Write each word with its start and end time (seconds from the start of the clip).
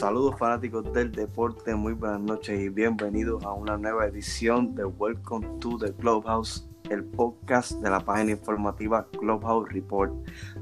Saludos 0.00 0.38
fanáticos 0.38 0.90
del 0.94 1.12
deporte, 1.12 1.74
muy 1.74 1.92
buenas 1.92 2.22
noches 2.22 2.58
y 2.58 2.70
bienvenidos 2.70 3.44
a 3.44 3.52
una 3.52 3.76
nueva 3.76 4.06
edición 4.06 4.74
de 4.74 4.86
Welcome 4.86 5.46
to 5.60 5.76
the 5.76 5.92
Clubhouse, 5.92 6.66
el 6.88 7.04
podcast 7.04 7.72
de 7.72 7.90
la 7.90 8.00
página 8.00 8.30
informativa 8.30 9.06
Clubhouse 9.18 9.70
Report. 9.70 10.10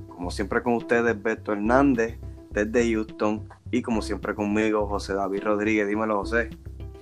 Como 0.09 0.33
siempre 0.33 0.61
con 0.61 0.73
ustedes, 0.73 1.23
Beto 1.23 1.53
Hernández 1.53 2.19
desde 2.51 2.93
Houston 2.93 3.49
y 3.71 3.81
como 3.81 4.03
siempre 4.03 4.35
conmigo, 4.35 4.89
José 4.89 5.15
David 5.15 5.45
Rodríguez. 5.45 5.87
Dímelo, 5.87 6.17
José. 6.17 6.51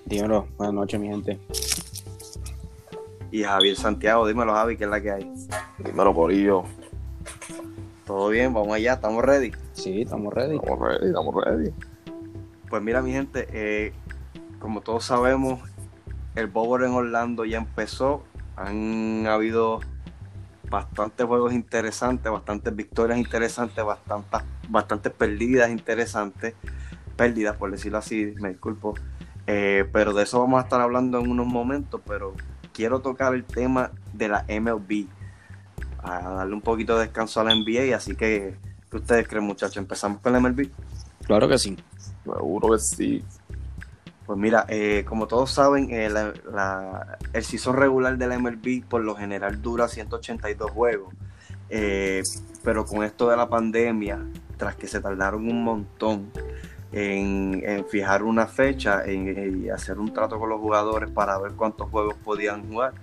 Dímelo, 0.04 0.46
buenas 0.59 0.74
noches, 0.74 1.00
mi 1.00 1.09
gente. 1.09 1.40
Y 3.30 3.45
Javier 3.45 3.76
Santiago, 3.76 4.28
dímelo, 4.28 4.52
Javi, 4.52 4.76
¿qué 4.76 4.84
es 4.84 4.90
la 4.90 5.00
que 5.00 5.10
hay? 5.10 5.32
Dímelo, 5.78 6.12
Corillo. 6.12 6.64
¿Todo 8.04 8.28
bien? 8.28 8.52
Vamos 8.52 8.74
allá, 8.74 8.92
¿estamos 8.92 9.24
ready? 9.24 9.52
Sí, 9.73 10.02
estamos 10.02 10.34
ready. 10.34 10.56
Estamos 10.56 10.78
ready, 10.78 11.06
estamos 11.06 11.34
ready. 11.42 11.73
Pues 12.76 12.84
mira, 12.84 13.00
mi 13.00 13.12
gente, 13.12 13.48
eh, 13.54 13.94
como 14.58 14.82
todos 14.82 15.02
sabemos, 15.02 15.60
el 16.34 16.46
Bobo 16.46 16.78
en 16.84 16.92
Orlando 16.92 17.46
ya 17.46 17.56
empezó. 17.56 18.22
Han 18.54 19.26
habido 19.26 19.80
bastantes 20.68 21.24
juegos 21.24 21.54
interesantes, 21.54 22.30
bastantes 22.30 22.76
victorias 22.76 23.18
interesantes, 23.18 23.82
bastantes, 23.82 24.42
bastantes 24.68 25.10
pérdidas 25.10 25.70
interesantes. 25.70 26.52
Pérdidas, 27.16 27.56
por 27.56 27.70
decirlo 27.70 27.96
así, 27.96 28.34
me 28.42 28.51
disculpo. 28.51 28.92
Eh, 29.46 29.88
pero 29.90 30.12
de 30.12 30.24
eso 30.24 30.38
vamos 30.40 30.60
a 30.60 30.64
estar 30.64 30.82
hablando 30.82 31.18
en 31.18 31.30
unos 31.30 31.46
momentos, 31.46 32.02
pero 32.06 32.34
quiero 32.74 33.01
tocar 33.01 33.34
el 33.34 33.45
tema 33.45 33.90
de 34.12 34.29
la 34.29 34.45
MLB. 34.51 35.06
A 36.02 36.20
darle 36.20 36.52
un 36.52 36.60
poquito 36.60 36.98
de 36.98 37.06
descanso 37.06 37.40
a 37.40 37.45
la 37.45 37.54
NBA, 37.54 37.96
así 37.96 38.16
que, 38.16 38.58
¿qué 38.90 38.96
ustedes 38.98 39.26
creen, 39.26 39.45
muchachos? 39.45 39.79
¿Empezamos 39.79 40.20
con 40.20 40.34
la 40.34 40.40
MLB? 40.40 40.68
Claro 41.26 41.48
que 41.48 41.56
sí. 41.56 41.79
Seguro 42.35 42.73
que 42.73 42.79
sí. 42.79 43.24
Pues 44.27 44.38
mira, 44.38 44.66
eh, 44.69 45.05
como 45.09 45.29
todos 45.29 45.52
saben, 45.52 45.88
eh, 45.93 46.10
el 47.32 47.45
season 47.45 47.77
regular 47.77 48.19
de 48.19 48.27
la 48.27 48.38
MLB 48.38 48.85
por 48.85 49.02
lo 49.02 49.15
general 49.15 49.63
dura 49.63 49.87
182 49.87 50.71
juegos. 50.71 51.15
Eh, 51.71 52.23
pero 52.65 52.85
con 52.85 53.04
esto 53.04 53.29
de 53.29 53.37
la 53.37 53.49
pandemia, 53.49 54.19
tras 54.57 54.74
que 54.74 54.88
se 54.88 55.01
tardaron 55.01 55.49
un 55.49 55.63
montón 55.63 56.30
en, 56.93 57.63
en 57.65 57.87
fijar 57.87 58.23
una 58.24 58.47
fecha 58.47 59.07
y 59.09 59.69
hacer 59.69 59.99
un 59.99 60.13
trato 60.13 60.38
con 60.38 60.49
los 60.49 60.60
jugadores 60.60 61.10
para 61.10 61.38
ver 61.38 61.52
cuántos 61.52 61.88
juegos 61.91 62.15
podían 62.24 62.69
jugar, 62.69 62.95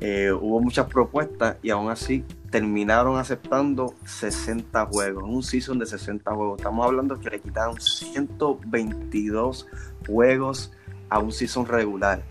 eh, 0.00 0.30
hubo 0.32 0.60
muchas 0.60 0.86
propuestas 0.86 1.56
y 1.62 1.70
aún 1.70 1.90
así 1.90 2.24
terminaron 2.50 3.18
aceptando 3.18 3.94
60 4.04 4.86
juegos, 4.86 5.24
un 5.24 5.42
season 5.42 5.78
de 5.78 5.86
60 5.86 6.34
juegos. 6.34 6.58
Estamos 6.58 6.86
hablando 6.86 7.18
que 7.18 7.30
le 7.30 7.40
quitaron 7.40 7.80
122 7.80 9.66
juegos 10.06 10.72
a 11.10 11.18
un 11.18 11.32
season 11.32 11.66
regular. 11.66 12.22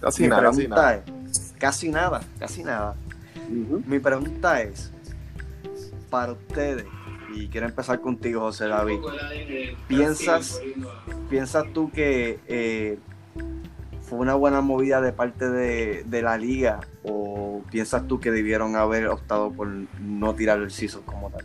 Casi 0.00 0.22
Mi 0.22 0.28
nada, 0.28 0.42
casi 0.42 0.68
nada. 0.68 0.96
es, 0.96 1.54
casi 1.58 1.88
nada, 1.88 2.20
casi 2.38 2.62
nada. 2.62 2.94
Mi 3.86 3.98
pregunta 3.98 4.62
es, 4.62 4.92
para 6.10 6.32
ustedes, 6.32 6.84
y 7.34 7.48
quiero 7.48 7.66
empezar 7.66 8.00
contigo, 8.00 8.40
José 8.40 8.68
David, 8.68 9.00
¿piensas, 9.86 10.60
piensas 11.30 11.64
tú 11.72 11.90
que 11.90 12.40
eh, 12.46 12.98
fue 14.02 14.18
una 14.18 14.34
buena 14.34 14.60
movida 14.60 15.00
de 15.00 15.12
parte 15.12 15.48
de, 15.48 16.04
de 16.04 16.22
la 16.22 16.36
liga 16.38 16.80
o 17.02 17.27
piensas 17.70 18.06
tú 18.06 18.20
que 18.20 18.30
debieron 18.30 18.76
haber 18.76 19.08
optado 19.08 19.50
por 19.50 19.68
no 20.00 20.34
tirar 20.34 20.58
el 20.60 20.70
season 20.70 21.02
como 21.02 21.30
tal? 21.30 21.44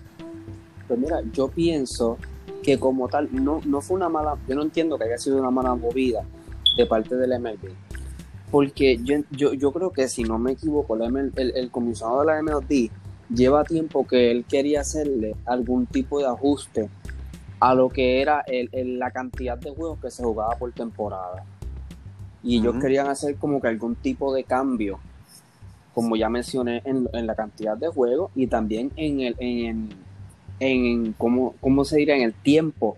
Pues 0.88 1.00
mira, 1.00 1.22
yo 1.34 1.48
pienso 1.48 2.18
que 2.62 2.80
como 2.80 3.08
tal, 3.10 3.30
no, 3.32 3.62
no 3.66 3.82
fue 3.82 3.98
una 3.98 4.10
mala, 4.10 4.38
yo 4.48 4.56
no 4.56 4.62
entiendo 4.64 4.98
que 4.98 5.06
haya 5.06 5.18
sido 5.18 5.38
una 5.38 5.52
mala 5.52 5.76
movida 5.76 6.24
de 6.78 6.86
parte 6.86 7.16
del 7.16 7.40
MLB. 7.40 7.70
Porque 8.52 9.00
yo, 9.04 9.18
yo, 9.32 9.54
yo 9.54 9.72
creo 9.72 9.92
que 9.92 10.08
si 10.08 10.24
no 10.24 10.38
me 10.38 10.52
equivoco, 10.52 10.96
el, 10.96 11.02
ML 11.12 11.32
el, 11.36 11.56
el 11.56 11.72
comisionado 11.72 12.22
de 12.22 12.26
la 12.28 12.42
MLB 12.42 12.90
lleva 13.34 13.64
tiempo 13.64 14.06
que 14.06 14.30
él 14.32 14.46
quería 14.48 14.82
hacerle 14.82 15.36
algún 15.46 15.88
tipo 15.88 16.20
de 16.20 16.28
ajuste 16.28 16.90
a 17.60 17.74
lo 17.74 17.90
que 17.90 18.22
era 18.22 18.42
el, 18.42 18.70
el- 18.74 19.00
la 19.00 19.10
cantidad 19.12 19.58
de 19.58 19.72
juegos 19.72 19.98
que 20.00 20.12
se 20.12 20.24
jugaba 20.24 20.56
por 20.58 20.72
temporada. 20.74 21.44
Y 22.44 22.58
ellos 22.60 22.76
querían 22.82 23.08
hacer 23.08 23.38
como 23.38 23.62
que 23.62 23.70
algún 23.70 23.96
tipo 23.96 24.34
de 24.34 24.44
cambio, 24.44 25.00
como 25.94 26.16
ya 26.16 26.30
mencioné, 26.30 26.82
en, 26.86 27.08
en 27.14 27.28
la 27.28 27.36
cantidad 27.36 27.78
de 27.78 27.88
juegos 27.88 28.32
y 28.36 28.48
también 28.48 28.92
en 28.96 29.20
el 29.22 29.36
en, 29.40 29.90
en 30.60 31.14
cómo, 31.14 31.56
cómo 31.62 31.86
se 31.86 31.98
diría 31.98 32.16
en 32.16 32.24
el 32.24 32.34
tiempo 32.34 32.98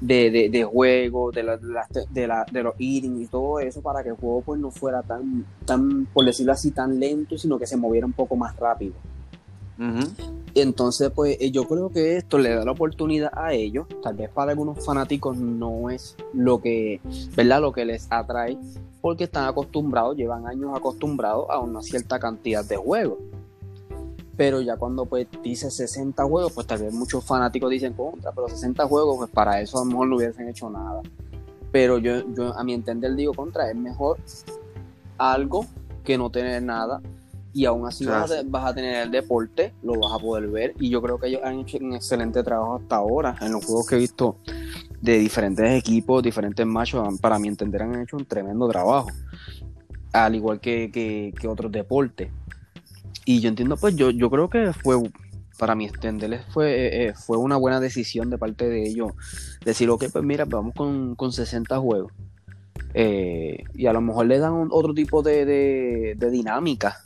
de, 0.00 0.30
de, 0.30 0.48
de 0.50 0.64
juego, 0.64 1.30
de, 1.32 1.42
la, 1.42 1.56
de, 2.10 2.26
la- 2.26 2.44
de 2.50 2.62
los 2.62 2.74
eating 2.78 3.22
y 3.22 3.26
todo 3.26 3.58
eso 3.60 3.80
para 3.80 4.02
que 4.02 4.10
el 4.10 4.16
juego 4.16 4.42
pues 4.42 4.60
no 4.60 4.70
fuera 4.70 5.02
tan, 5.02 5.46
tan, 5.64 6.06
por 6.06 6.24
decirlo 6.26 6.52
así, 6.52 6.70
tan 6.72 6.98
lento, 7.00 7.38
sino 7.38 7.58
que 7.58 7.66
se 7.66 7.76
moviera 7.76 8.06
un 8.06 8.12
poco 8.12 8.36
más 8.36 8.54
rápido. 8.56 8.92
Ujú. 9.78 10.43
Entonces, 10.54 11.10
pues 11.10 11.36
eh, 11.40 11.50
yo 11.50 11.64
creo 11.64 11.90
que 11.90 12.16
esto 12.16 12.38
le 12.38 12.54
da 12.54 12.64
la 12.64 12.70
oportunidad 12.70 13.32
a 13.34 13.52
ellos, 13.52 13.86
tal 14.02 14.14
vez 14.14 14.30
para 14.30 14.52
algunos 14.52 14.84
fanáticos 14.84 15.36
no 15.36 15.90
es 15.90 16.16
lo 16.32 16.60
que, 16.60 17.00
¿verdad? 17.34 17.60
Lo 17.60 17.72
que 17.72 17.84
les 17.84 18.06
atrae, 18.10 18.56
porque 19.00 19.24
están 19.24 19.48
acostumbrados, 19.48 20.16
llevan 20.16 20.46
años 20.46 20.70
acostumbrados 20.74 21.46
a 21.50 21.58
una 21.58 21.82
cierta 21.82 22.20
cantidad 22.20 22.64
de 22.64 22.76
juegos. 22.76 23.18
Pero 24.36 24.60
ya 24.60 24.76
cuando 24.76 25.06
pues 25.06 25.26
dice 25.42 25.70
60 25.70 26.22
juegos, 26.24 26.52
pues 26.52 26.66
tal 26.66 26.82
vez 26.82 26.92
muchos 26.92 27.24
fanáticos 27.24 27.70
dicen 27.70 27.92
contra, 27.92 28.30
pero 28.30 28.48
60 28.48 28.86
juegos, 28.86 29.16
pues 29.16 29.30
para 29.30 29.60
eso 29.60 29.78
a 29.78 29.80
lo 29.80 29.86
mejor 29.86 30.08
no 30.08 30.16
hubiesen 30.16 30.48
hecho 30.48 30.70
nada. 30.70 31.02
Pero 31.72 31.98
yo, 31.98 32.22
yo 32.32 32.56
a 32.56 32.62
mi 32.62 32.74
entender 32.74 33.14
digo 33.16 33.32
contra, 33.34 33.68
es 33.68 33.76
mejor 33.76 34.18
algo 35.18 35.66
que 36.04 36.16
no 36.16 36.30
tener 36.30 36.62
nada 36.62 37.00
y 37.54 37.64
aún 37.66 37.86
así 37.86 38.04
vas, 38.04 38.24
a, 38.30 38.34
Claro. 38.34 38.48
vas 38.50 38.64
a 38.66 38.74
tener 38.74 38.96
el 39.04 39.10
deporte, 39.12 39.72
lo 39.82 39.98
vas 40.00 40.12
a 40.12 40.18
poder 40.18 40.48
ver 40.48 40.74
y 40.78 40.90
yo 40.90 41.00
creo 41.00 41.18
que 41.18 41.28
ellos 41.28 41.40
han 41.44 41.60
hecho 41.60 41.78
un 41.80 41.94
excelente 41.94 42.42
trabajo 42.42 42.76
hasta 42.82 42.96
ahora 42.96 43.36
en 43.40 43.52
los 43.52 43.64
juegos 43.64 43.86
que 43.86 43.94
he 43.94 43.98
visto 43.98 44.36
de 45.00 45.18
diferentes 45.18 45.70
equipos, 45.70 46.22
diferentes 46.22 46.66
machos, 46.66 47.18
para 47.20 47.38
mi 47.38 47.46
entender 47.48 47.82
han 47.82 48.02
hecho 48.02 48.16
un 48.16 48.26
tremendo 48.26 48.68
trabajo, 48.68 49.08
al 50.12 50.34
igual 50.34 50.60
que, 50.60 50.90
que, 50.92 51.32
que 51.38 51.46
otros 51.48 51.70
deportes. 51.70 52.28
Y 53.24 53.40
yo 53.40 53.48
entiendo, 53.48 53.76
pues 53.76 53.94
yo, 53.96 54.10
yo 54.10 54.28
creo 54.30 54.50
que 54.50 54.72
fue, 54.72 54.96
para 55.58 55.74
mi 55.74 55.86
entender, 55.86 56.42
fue, 56.50 56.72
eh, 56.72 57.06
eh, 57.08 57.14
fue 57.14 57.36
una 57.38 57.56
buena 57.56 57.80
decisión 57.80 58.30
de 58.30 58.38
parte 58.38 58.68
de 58.68 58.82
ellos 58.88 59.12
decir, 59.64 59.88
ok, 59.90 60.06
pues 60.12 60.24
mira, 60.24 60.44
vamos 60.44 60.74
con, 60.74 61.14
con 61.14 61.32
60 61.32 61.78
juegos. 61.78 62.12
Eh, 62.94 63.64
y 63.74 63.86
a 63.86 63.92
lo 63.92 64.00
mejor 64.00 64.26
le 64.26 64.38
dan 64.38 64.52
un- 64.52 64.68
otro 64.70 64.92
tipo 64.94 65.22
de, 65.22 65.44
de, 65.44 66.14
de 66.16 66.30
dinámica 66.30 66.98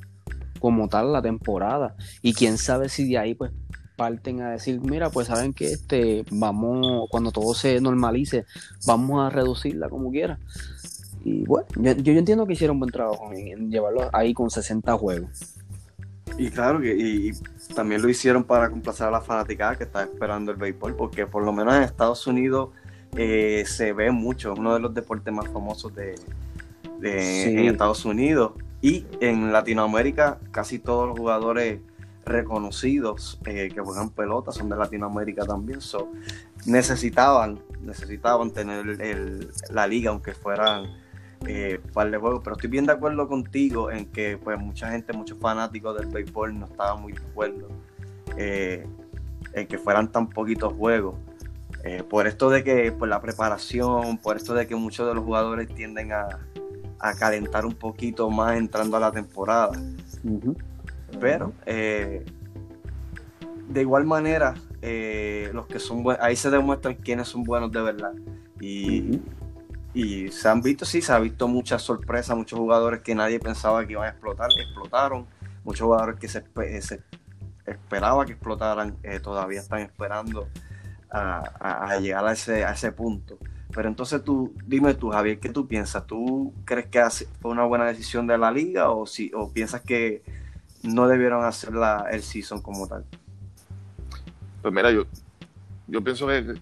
como 0.61 0.89
tal 0.89 1.13
la 1.13 1.23
temporada. 1.23 1.95
Y 2.23 2.35
quién 2.35 2.59
sabe 2.59 2.89
si 2.89 3.09
de 3.09 3.19
ahí 3.19 3.35
pues 3.35 3.53
parten 3.97 4.43
a 4.43 4.51
decir, 4.51 4.81
mira, 4.81 5.11
pues 5.11 5.27
saben 5.27 5.53
que 5.53 5.73
este, 5.73 6.25
vamos, 6.31 7.09
cuando 7.11 7.33
todo 7.33 7.53
se 7.55 7.81
normalice, 7.81 8.45
vamos 8.87 9.25
a 9.27 9.31
reducirla 9.31 9.89
como 9.89 10.11
quiera. 10.11 10.39
Y 11.25 11.45
bueno, 11.45 11.67
yo, 11.77 11.93
yo 11.95 12.13
entiendo 12.13 12.47
que 12.47 12.53
hicieron 12.53 12.79
buen 12.79 12.93
trabajo 12.93 13.33
en, 13.33 13.49
en 13.49 13.71
llevarlo 13.73 14.09
ahí 14.13 14.33
con 14.35 14.51
60 14.51 14.93
juegos. 14.97 15.31
Y 16.39 16.51
claro 16.51 16.81
que 16.81 16.95
y, 16.97 17.31
y 17.31 17.75
también 17.75 18.01
lo 18.01 18.09
hicieron 18.09 18.45
para 18.45 18.71
complacer 18.71 19.09
a 19.09 19.11
la 19.11 19.21
fanaticada 19.21 19.75
que 19.77 19.83
está 19.85 20.05
esperando 20.05 20.53
el 20.53 20.59
béisbol, 20.59 20.95
porque 20.95 21.27
por 21.27 21.43
lo 21.45 21.53
menos 21.53 21.75
en 21.75 21.83
Estados 21.83 22.25
Unidos 22.29 22.69
eh, 23.17 23.65
se 23.67 23.93
ve 23.93 24.13
mucho, 24.13 24.53
es 24.53 24.59
uno 24.61 24.75
de 24.75 24.81
los 24.81 24.95
deportes 24.95 25.35
más 25.35 25.49
famosos 25.49 25.93
de, 25.97 26.15
de- 27.01 27.43
Sí. 27.45 27.51
en 27.51 27.65
Estados 27.67 28.05
Unidos. 28.05 28.53
Y 28.81 29.07
en 29.21 29.53
Latinoamérica 29.53 30.39
casi 30.51 30.79
todos 30.79 31.09
los 31.09 31.19
jugadores 31.19 31.81
reconocidos 32.25 33.41
eh, 33.47 33.71
que 33.75 33.81
juegan 33.81 34.11
pelota 34.11 34.53
son 34.53 34.69
de 34.69 34.77
Latinoamérica 34.77 35.45
también. 35.45 35.81
So, 35.81 36.13
necesitaban, 36.67 37.61
necesitaban 37.81 38.51
tener 38.51 38.99
la 39.71 39.87
liga, 39.87 40.11
aunque 40.11 40.35
fueran 40.35 40.87
eh, 41.47 41.81
par 41.93 42.11
de 42.11 42.19
juegos, 42.19 42.41
pero 42.43 42.57
estoy 42.57 42.69
bien 42.69 42.87
de 42.87 42.93
acuerdo 42.93 43.29
contigo 43.29 43.91
en 43.93 44.07
que 44.07 44.39
pues 44.39 44.59
mucha 44.59 44.91
gente, 44.91 45.13
muchos 45.13 45.39
fanáticos 45.39 45.97
del 45.97 46.07
béisbol 46.07 46.59
no 46.59 46.67
estaban 46.67 47.01
muy 47.01 47.13
de 47.13 47.21
acuerdo 47.21 47.69
eh, 48.37 48.87
en 49.53 49.67
que 49.67 49.79
fueran 49.79 50.11
tan 50.11 50.29
poquitos 50.29 50.73
juegos. 50.73 51.15
Eh, 51.85 52.03
por 52.03 52.27
esto 52.27 52.51
de 52.51 52.65
que 52.65 52.91
por 52.91 53.09
la 53.09 53.21
preparación, 53.21 54.19
por 54.19 54.37
esto 54.37 54.53
de 54.53 54.67
que 54.67 54.75
muchos 54.75 55.07
de 55.07 55.15
los 55.15 55.25
jugadores 55.25 55.73
tienden 55.73 56.13
a, 56.13 56.41
a 57.01 57.15
calentar 57.15 57.65
un 57.67 57.75
poquito 57.75 58.31
más 58.31 58.57
entrando 58.57 58.97
a 58.97 59.01
la 59.01 59.13
temporada. 59.13 59.73
Pero 61.21 61.53
eh, 61.67 62.25
de 63.69 63.81
igual 63.81 64.05
manera, 64.05 64.55
eh, 64.83 65.51
los 65.53 65.67
que 65.67 65.79
son 65.79 66.03
buenos, 66.03 66.23
ahí 66.25 66.37
se 66.37 66.51
demuestran 66.51 66.95
quiénes 66.95 67.29
son 67.29 67.45
buenos 67.45 67.71
de 67.73 67.83
verdad. 67.83 68.13
Y, 68.61 69.21
y 69.95 70.29
se 70.29 70.49
han 70.49 70.61
visto, 70.63 70.85
sí, 70.85 71.01
se 71.03 71.13
ha 71.13 71.19
visto 71.19 71.49
muchas 71.49 71.83
sorpresas, 71.83 72.37
muchos 72.37 72.59
jugadores 72.59 73.03
que 73.03 73.15
nadie 73.15 73.39
pensaba 73.41 73.87
que 73.87 73.93
iban 73.93 74.07
a 74.07 74.11
explotar, 74.11 74.51
explotaron, 74.59 75.27
muchos 75.65 75.85
jugadores 75.85 76.19
que 76.19 76.29
se, 76.29 76.45
espe- 76.45 76.81
se 76.81 77.03
esperaba 77.67 78.25
que 78.27 78.33
explotaran, 78.33 78.97
eh, 79.03 79.21
todavía 79.21 79.61
están 79.61 79.81
esperando 79.81 80.49
a, 81.11 81.43
a- 81.61 81.91
a 81.93 82.01
llegar 82.01 82.27
a 82.27 82.33
ese, 82.33 82.65
a 82.65 82.73
ese 82.73 82.93
punto. 82.93 83.39
Pero 83.75 83.89
entonces 83.89 84.25
tú, 84.25 84.53
dime 84.67 84.95
tú, 84.95 85.11
Javier, 85.11 85.39
¿qué 85.39 85.51
tú 85.51 85.67
piensas? 85.67 86.07
¿Tú 86.07 86.53
crees 86.65 86.87
que 86.87 87.03
fue 87.41 87.51
una 87.51 87.65
buena 87.65 87.85
decisión 87.87 88.27
de 88.27 88.39
la 88.39 88.51
liga 88.51 88.91
o, 88.91 89.07
si, 89.07 89.31
o 89.35 89.51
piensas 89.53 89.83
que 89.83 90.23
no 90.83 91.07
debieron 91.07 91.45
hacer 91.45 91.75
la, 91.75 92.07
el 92.11 92.23
season 92.23 92.63
como 92.63 92.87
tal? 92.89 93.05
Pues 94.63 94.73
mira, 94.75 94.91
yo, 94.91 95.05
yo 95.87 96.03
pienso 96.03 96.27
que, 96.27 96.55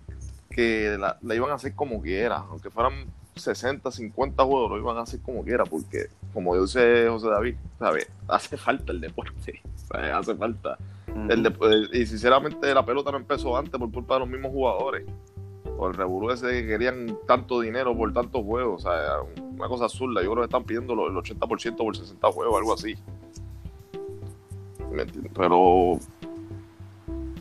que 0.51 0.97
la, 0.99 1.17
la 1.23 1.35
iban 1.35 1.51
a 1.51 1.55
hacer 1.55 1.75
como 1.75 2.03
quiera, 2.03 2.39
aunque 2.39 2.71
fueran 2.71 3.07
60, 3.37 3.91
50 3.91 4.45
juegos, 4.45 4.71
lo 4.71 4.79
iban 4.79 4.97
a 4.97 5.03
hacer 5.03 5.21
como 5.21 5.45
quiera, 5.45 5.65
porque 5.65 6.07
como 6.33 6.61
dice 6.61 7.07
José 7.09 7.29
David, 7.29 7.55
¿sabes? 7.79 8.09
Hace 8.29 8.57
falta 8.57 8.93
el 8.93 9.01
deporte, 9.01 9.63
¿sabes? 9.89 10.13
hace 10.13 10.35
falta. 10.35 10.77
El 11.07 11.43
dep- 11.45 11.89
y 11.95 12.05
sinceramente 12.07 12.75
la 12.75 12.85
pelota 12.85 13.11
no 13.13 13.19
empezó 13.19 13.57
antes 13.57 13.79
por 13.79 13.91
culpa 13.93 14.15
de 14.15 14.21
los 14.21 14.29
mismos 14.29 14.51
jugadores. 14.53 15.07
Por 15.77 15.91
el 15.91 15.97
revolú 15.97 16.31
ese 16.31 16.47
que 16.49 16.67
querían 16.67 17.19
tanto 17.27 17.61
dinero 17.61 17.97
por 17.97 18.13
tantos 18.13 18.43
juegos. 18.45 18.85
O 18.85 18.89
sea, 18.91 19.01
una 19.57 19.69
cosa 19.69 19.85
absurda. 19.85 20.23
Yo 20.23 20.31
creo 20.33 20.43
que 20.43 20.47
están 20.47 20.65
pidiendo 20.65 20.93
el 20.95 21.15
80% 21.15 21.77
por 21.77 21.97
60 21.97 22.33
juegos, 22.33 22.57
algo 22.59 22.73
así. 22.75 22.95
¿Me 24.91 25.03
entiendes? 25.03 25.33
Pero 25.35 25.99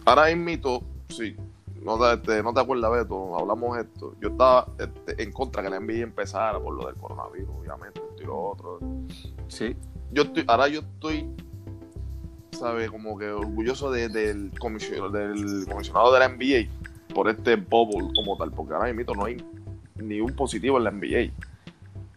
ahora 0.06 0.36
mismo, 0.36 0.84
sí. 1.10 1.36
No 1.82 2.00
te, 2.00 2.18
te- 2.18 2.44
no 2.44 2.52
te 2.54 2.60
acuerdas, 2.62 2.92
Beto, 2.92 3.38
hablamos 3.38 3.78
esto. 3.78 4.14
Yo 4.20 4.30
estaba 4.30 4.68
este, 4.80 5.22
en 5.22 5.32
contra 5.32 5.62
que 5.62 5.70
la 5.70 5.80
NBA 5.80 6.02
empezara 6.02 6.60
por 6.60 6.74
lo 6.74 6.88
del 6.88 6.96
coronavirus, 6.96 7.50
obviamente, 7.60 8.02
esto 8.10 8.24
y 8.24 8.26
lo 8.26 8.42
otro. 8.42 8.80
Sí. 9.48 9.76
Yo 10.12 10.24
estoy, 10.24 10.44
ahora 10.48 10.68
yo 10.68 10.80
estoy, 10.80 11.30
¿sabes? 12.52 12.90
Como 12.90 13.18
que 13.20 13.30
orgulloso 13.30 13.92
de- 13.92 14.10
del, 14.10 14.52
comisionado, 14.60 15.12
del 15.12 15.68
comisionado 15.70 16.12
de 16.12 16.20
la 16.20 16.26
NBA 16.30 16.68
por 17.14 17.30
este 17.30 17.56
bubble 17.56 18.10
como 18.16 18.38
tal, 18.38 18.52
porque 18.52 18.74
ahora 18.74 18.92
mismo 18.94 19.14
no 19.16 19.26
hay 19.26 19.38
ni 19.96 20.20
un 20.22 20.36
positivo 20.36 20.78
en 20.78 20.84
la 20.86 20.92
NBA. 20.92 21.32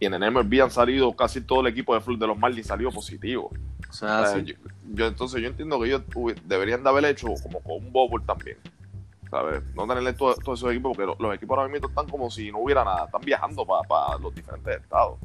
Y 0.01 0.05
en 0.05 0.13
el 0.13 0.31
MLB 0.31 0.61
han 0.63 0.71
salido 0.71 1.13
casi 1.13 1.41
todo 1.41 1.61
el 1.61 1.67
equipo 1.67 1.97
de, 1.97 2.17
de 2.17 2.27
los 2.27 2.37
Marlins 2.37 2.67
salió 2.67 2.89
positivo. 2.91 3.51
O 3.89 3.93
sea, 3.93 4.21
O 4.21 4.25
sea, 4.25 4.35
sí. 4.39 4.45
yo, 4.45 4.55
yo- 4.93 5.07
entonces 5.07 5.41
yo 5.41 5.47
entiendo 5.49 5.79
que 5.79 5.87
ellos 5.87 6.03
deberían 6.45 6.83
de 6.83 6.89
haber 6.89 7.05
hecho 7.05 7.27
como 7.43 7.59
con 7.61 7.85
un 7.85 7.91
bubble 7.91 8.23
también. 8.25 8.57
¿Sabes? 9.29 9.61
No 9.75 9.85
tenerle 9.85 10.13
todo- 10.13 10.33
todos 10.35 10.59
esos 10.59 10.71
equipos, 10.71 10.95
porque 10.95 11.05
lo- 11.05 11.15
los, 11.19 11.35
equipos 11.35 11.57
ahora 11.57 11.69
mismo 11.71 11.87
están 11.89 12.07
como 12.07 12.31
si 12.31 12.51
no 12.51 12.59
hubiera 12.59 12.83
nada, 12.83 13.05
están 13.05 13.21
viajando 13.21 13.65
para 13.65 14.17
los 14.19 14.33
diferentes 14.33 14.77
estados. 14.81 15.19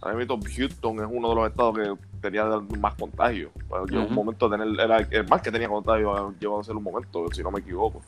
Ahora 0.00 0.16
mismo 0.16 0.38
Houston 0.54 0.98
es 1.00 1.06
uno 1.10 1.28
de 1.30 1.34
los 1.34 1.48
estados 1.50 1.76
que 1.78 1.96
tenía 2.20 2.44
más 2.78 2.94
contagio. 2.94 3.50
Pero 3.68 3.86
llegó 3.86 4.04
un 4.06 4.14
momento 4.14 4.48
tener, 4.50 4.68
era 4.78 4.98
el 4.98 5.26
más 5.28 5.40
que 5.42 5.50
tenía 5.50 5.68
contagio, 5.68 6.34
llegó 6.38 6.60
a 6.60 6.64
ser 6.64 6.76
un 6.76 6.82
momento, 6.84 7.26
si 7.32 7.42
no 7.42 7.50
me 7.50 7.60
equivoco. 7.60 8.02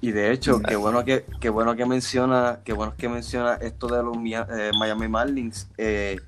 Y 0.00 0.12
de 0.12 0.32
hecho, 0.32 0.60
qué 0.60 0.76
bueno 0.76 1.04
que, 1.04 1.24
qué 1.40 1.50
bueno 1.50 1.76
que 1.76 1.84
menciona, 1.84 2.60
qué 2.64 2.72
bueno 2.72 2.94
que 2.96 3.08
menciona 3.08 3.54
esto 3.54 3.86
de 3.86 4.02
los 4.02 4.16
eh, 4.16 4.70
Miami 4.78 5.08
Marlins. 5.08 5.68
eh, 5.76 6.18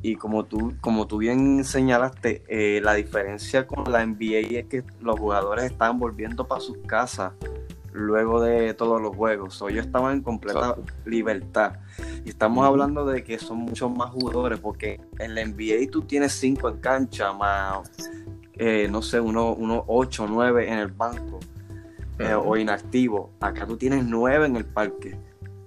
y 0.00 0.14
como 0.14 0.44
tú, 0.44 0.74
como 0.80 1.06
tú 1.06 1.18
bien 1.18 1.64
señalaste, 1.64 2.44
eh, 2.48 2.80
la 2.82 2.94
diferencia 2.94 3.66
con 3.66 3.90
la 3.90 4.06
NBA 4.06 4.58
es 4.58 4.66
que 4.66 4.84
los 5.00 5.18
jugadores 5.18 5.64
estaban 5.64 5.98
volviendo 5.98 6.46
para 6.46 6.60
sus 6.60 6.78
casas 6.86 7.32
luego 7.92 8.40
de 8.40 8.74
todos 8.74 9.02
los 9.02 9.16
juegos. 9.16 9.54
So, 9.54 9.68
ellos 9.68 9.86
estaban 9.86 10.18
en 10.18 10.22
completa 10.22 10.60
Exacto. 10.60 10.84
libertad. 11.04 11.72
Y 12.24 12.28
estamos 12.28 12.64
hablando 12.64 13.04
de 13.06 13.24
que 13.24 13.38
son 13.40 13.58
muchos 13.58 13.90
más 13.90 14.10
jugadores, 14.10 14.60
porque 14.60 15.00
en 15.18 15.34
la 15.34 15.44
NBA 15.44 15.90
tú 15.90 16.02
tienes 16.02 16.32
cinco 16.32 16.68
en 16.68 16.76
cancha, 16.76 17.32
más, 17.32 17.90
eh, 18.52 18.86
no 18.88 19.02
sé, 19.02 19.18
unos 19.18 19.56
uno, 19.58 19.84
ocho, 19.88 20.28
nueve 20.28 20.68
en 20.68 20.78
el 20.78 20.88
banco 20.88 21.40
eh, 22.18 22.34
o 22.34 22.56
inactivo. 22.56 23.30
Acá 23.40 23.66
tú 23.66 23.76
tienes 23.76 24.04
nueve 24.04 24.46
en 24.46 24.56
el 24.56 24.64
parque, 24.64 25.16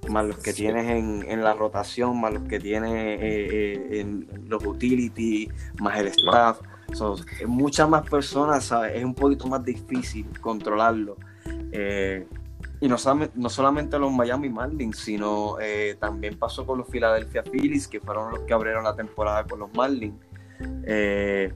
más 0.09 0.25
los 0.25 0.37
que 0.37 0.51
Sí. 0.51 0.63
tienes 0.63 0.85
en, 0.89 1.23
en 1.29 1.43
la 1.43 1.53
rotación, 1.53 2.19
más 2.19 2.33
los 2.33 2.43
que 2.43 2.59
tienes 2.59 2.91
eh, 2.91 3.17
eh, 3.21 3.99
en 4.01 4.27
los 4.47 4.65
utilities, 4.65 5.49
más 5.79 5.99
el 5.99 6.07
staff. 6.07 6.59
So, 6.93 7.15
muchas 7.47 7.87
más 7.87 8.09
personas, 8.09 8.65
¿sabes? 8.65 8.97
Es 8.97 9.05
un 9.05 9.13
poquito 9.15 9.47
más 9.47 9.63
difícil 9.63 10.25
controlarlo. 10.41 11.15
Eh, 11.71 12.27
y 12.81 12.87
no, 12.89 12.97
solamente- 12.97 13.33
no 13.39 13.49
solamente 13.49 13.97
los 13.97 14.11
Miami 14.11 14.49
Marlins, 14.49 14.97
sino 14.97 15.57
eh, 15.61 15.95
también 15.99 16.37
pasó 16.37 16.65
con 16.65 16.79
los 16.79 16.87
Philadelphia 16.89 17.43
Phillies, 17.43 17.87
que 17.87 18.01
fueron 18.01 18.31
los 18.31 18.39
que 18.41 18.53
abrieron 18.53 18.83
la 18.83 18.95
temporada 18.95 19.45
con 19.45 19.59
los 19.59 19.73
Marlins. 19.73 20.15
Eh, 20.85 21.53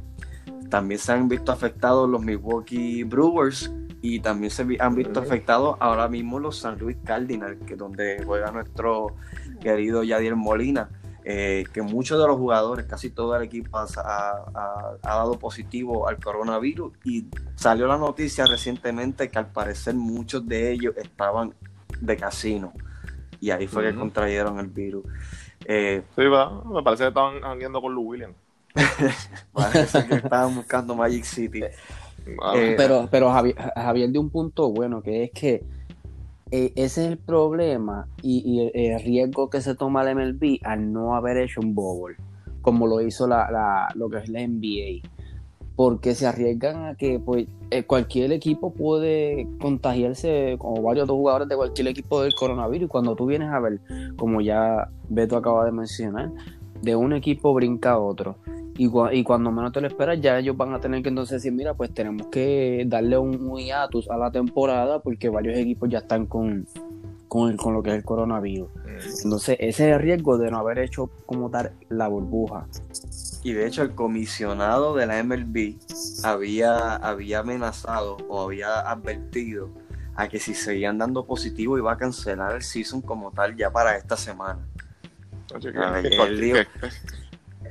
también 0.70 1.00
se 1.00 1.12
han 1.12 1.28
visto 1.28 1.52
afectados 1.52 2.10
los 2.10 2.22
Milwaukee 2.24 3.04
Brewers 3.04 3.72
y 4.08 4.20
también 4.20 4.52
se 4.52 4.64
vi- 4.64 4.78
han 4.80 4.94
visto 4.96 5.20
afectados 5.20 5.78
ahora 5.80 6.08
mismo 6.08 6.40
los 6.40 6.58
San 6.60 6.78
Luis 6.78 6.98
Cardinals, 7.04 7.58
que 7.66 7.76
donde 7.76 8.22
juega 8.26 8.52
nuestro 8.52 9.16
querido 9.62 10.04
Yadier 10.04 10.36
Molina. 10.36 10.90
eh, 11.28 11.64
que 11.74 11.82
muchos 11.82 12.20
de 12.22 12.28
los 12.28 12.38
jugadores, 12.38 12.86
casi 12.86 13.10
todo 13.10 13.36
el 13.36 13.42
equipo 13.42 13.80
ha, 13.80 13.88
ha- 13.98 14.92
ha 15.02 15.16
dado 15.16 15.40
positivo 15.40 16.08
al 16.08 16.18
coronavirus 16.20 16.94
y 17.04 17.26
salió 17.56 17.88
la 17.88 17.98
noticia 17.98 18.46
recientemente 18.46 19.28
que 19.32 19.40
al 19.40 19.48
parecer 19.52 19.96
muchos 19.96 20.48
de 20.48 20.72
ellos 20.72 20.94
estaban 20.98 21.56
de 22.00 22.16
casino 22.16 22.74
y 23.40 23.50
ahí 23.50 23.66
fue 23.66 23.82
que 23.90 23.96
contrayeron 23.98 24.60
el 24.60 24.68
virus. 24.68 25.04
Eh, 25.66 26.04
Sí, 26.16 26.26
va, 26.28 26.64
me 26.64 26.84
parece 26.84 27.06
que 27.06 27.08
estaban 27.08 27.42
jangueando 27.42 27.82
con 27.82 27.96
Lou 27.96 28.04
Williams. 28.04 28.36
parece 29.52 30.06
que 30.06 30.16
estaban 30.18 30.54
buscando 30.56 30.94
Magic 30.96 31.24
City. 31.24 31.62
Eh, 32.56 32.74
Pero, 32.78 33.08
pero 33.12 33.32
Javier, 33.32 33.56
Javier 33.76 34.10
de 34.10 34.20
un 34.20 34.30
punto 34.30 34.72
bueno, 34.72 35.02
que 35.02 35.24
es 35.26 35.32
que 35.32 35.64
eh, 36.52 36.72
ese 36.76 37.06
es 37.06 37.12
el 37.12 37.18
problema 37.18 38.08
y, 38.22 38.42
y 38.46 38.60
el, 38.68 38.72
el 38.94 39.00
riesgo 39.04 39.50
que 39.50 39.62
se 39.62 39.76
toma 39.76 40.04
el 40.04 40.16
MLB 40.18 40.60
al 40.64 40.92
no 40.92 41.16
haber 41.16 41.38
hecho 41.38 41.60
un 41.62 41.74
bowl, 41.76 42.16
como 42.62 42.88
lo 42.88 43.02
hizo 43.02 43.28
la, 43.28 43.50
la- 43.52 43.88
lo 43.96 44.10
que 44.10 44.18
es 44.18 44.30
la 44.30 44.42
NBA. 44.42 45.08
Porque 45.76 46.16
se 46.16 46.26
arriesgan 46.26 46.86
a 46.86 46.96
que 46.96 47.20
pues, 47.20 47.48
eh, 47.70 47.84
cualquier 47.84 48.32
equipo 48.32 48.72
puede 48.74 49.46
contagiarse, 49.60 50.56
como 50.58 50.82
varios 50.82 51.04
otros 51.04 51.18
jugadores 51.18 51.50
de 51.50 51.56
cualquier 51.58 51.90
equipo 51.90 52.22
del 52.22 52.34
coronavirus. 52.34 52.86
Y 52.86 52.90
cuando 52.90 53.14
tú 53.16 53.26
vienes 53.26 53.50
a 53.50 53.60
ver, 53.60 53.82
como 54.16 54.40
ya 54.40 54.88
Beto 55.10 55.36
acaba 55.36 55.66
de 55.66 55.74
mencionar, 55.74 56.32
de 56.82 56.96
un 56.96 57.12
equipo 57.12 57.54
brinca 57.54 57.92
a 57.94 58.00
otro. 58.00 58.38
Y, 58.78 58.88
cua- 58.90 59.14
y 59.14 59.24
cuando 59.24 59.52
menos 59.52 59.72
te 59.72 59.80
lo 59.82 59.88
esperas, 59.88 60.20
ya 60.20 60.38
ellos 60.38 60.58
van 60.58 60.74
a 60.74 60.80
tener 60.82 61.02
que 61.02 61.10
entonces 61.10 61.42
decir, 61.42 61.54
mira, 61.54 61.74
pues 61.74 61.94
tenemos 61.94 62.28
que 62.28 62.84
darle 62.88 63.18
un, 63.18 63.36
un 63.50 63.60
hiatus 63.60 64.10
a 64.10 64.18
la 64.18 64.32
temporada 64.32 65.00
porque 65.00 65.30
varios 65.30 65.58
equipos 65.58 65.88
ya 65.90 66.00
están 66.00 66.26
con, 66.26 66.68
con, 67.30 67.52
el- 67.52 67.58
con 67.58 67.74
lo 67.74 67.82
que 67.82 67.92
es 67.92 67.96
el 67.96 68.04
coronavirus. 68.04 68.68
Entonces, 69.24 69.56
ese 69.60 69.90
es 69.90 69.96
el 69.96 70.00
riesgo 70.02 70.38
de 70.38 70.52
no 70.52 70.58
haber 70.58 70.80
hecho 70.80 71.10
como 71.26 71.50
tal 71.50 71.72
la 71.90 72.08
burbuja. 72.10 72.68
Y 73.44 73.54
de 73.54 73.66
hecho 73.68 73.82
el 73.84 73.94
comisionado 73.94 74.96
de 74.96 75.06
la 75.06 75.24
MLB 75.24 75.76
había, 76.24 76.96
había 76.96 77.40
amenazado 77.40 78.18
o 78.28 78.42
había 78.42 78.80
advertido 78.82 79.70
a 80.16 80.28
que 80.30 80.40
si 80.40 80.54
seguían 80.54 80.98
dando 80.98 81.26
positivo 81.26 81.78
iba 81.78 81.92
a 81.94 81.98
cancelar 81.98 82.56
el 82.56 82.62
season 82.64 83.02
como 83.02 83.32
tal 83.32 83.56
ya 83.56 83.70
para 83.72 83.96
esta 83.98 84.18
semana. 84.18 84.60
Que- 85.72 85.78
Ah, 85.78 86.02
que-. 86.02 86.18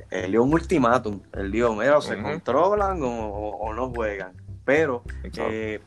Él 0.09 0.31
dio 0.31 0.43
un 0.43 0.53
ultimátum. 0.53 1.21
Él 1.33 1.51
dijo, 1.51 1.75
mira, 1.75 1.97
o 1.97 2.01
se 2.01 2.21
controlan 2.21 2.99
o, 3.01 3.73
no 3.73 3.89
juegan. 3.89 4.33
Pero 4.63 5.03
eh, 5.23 5.79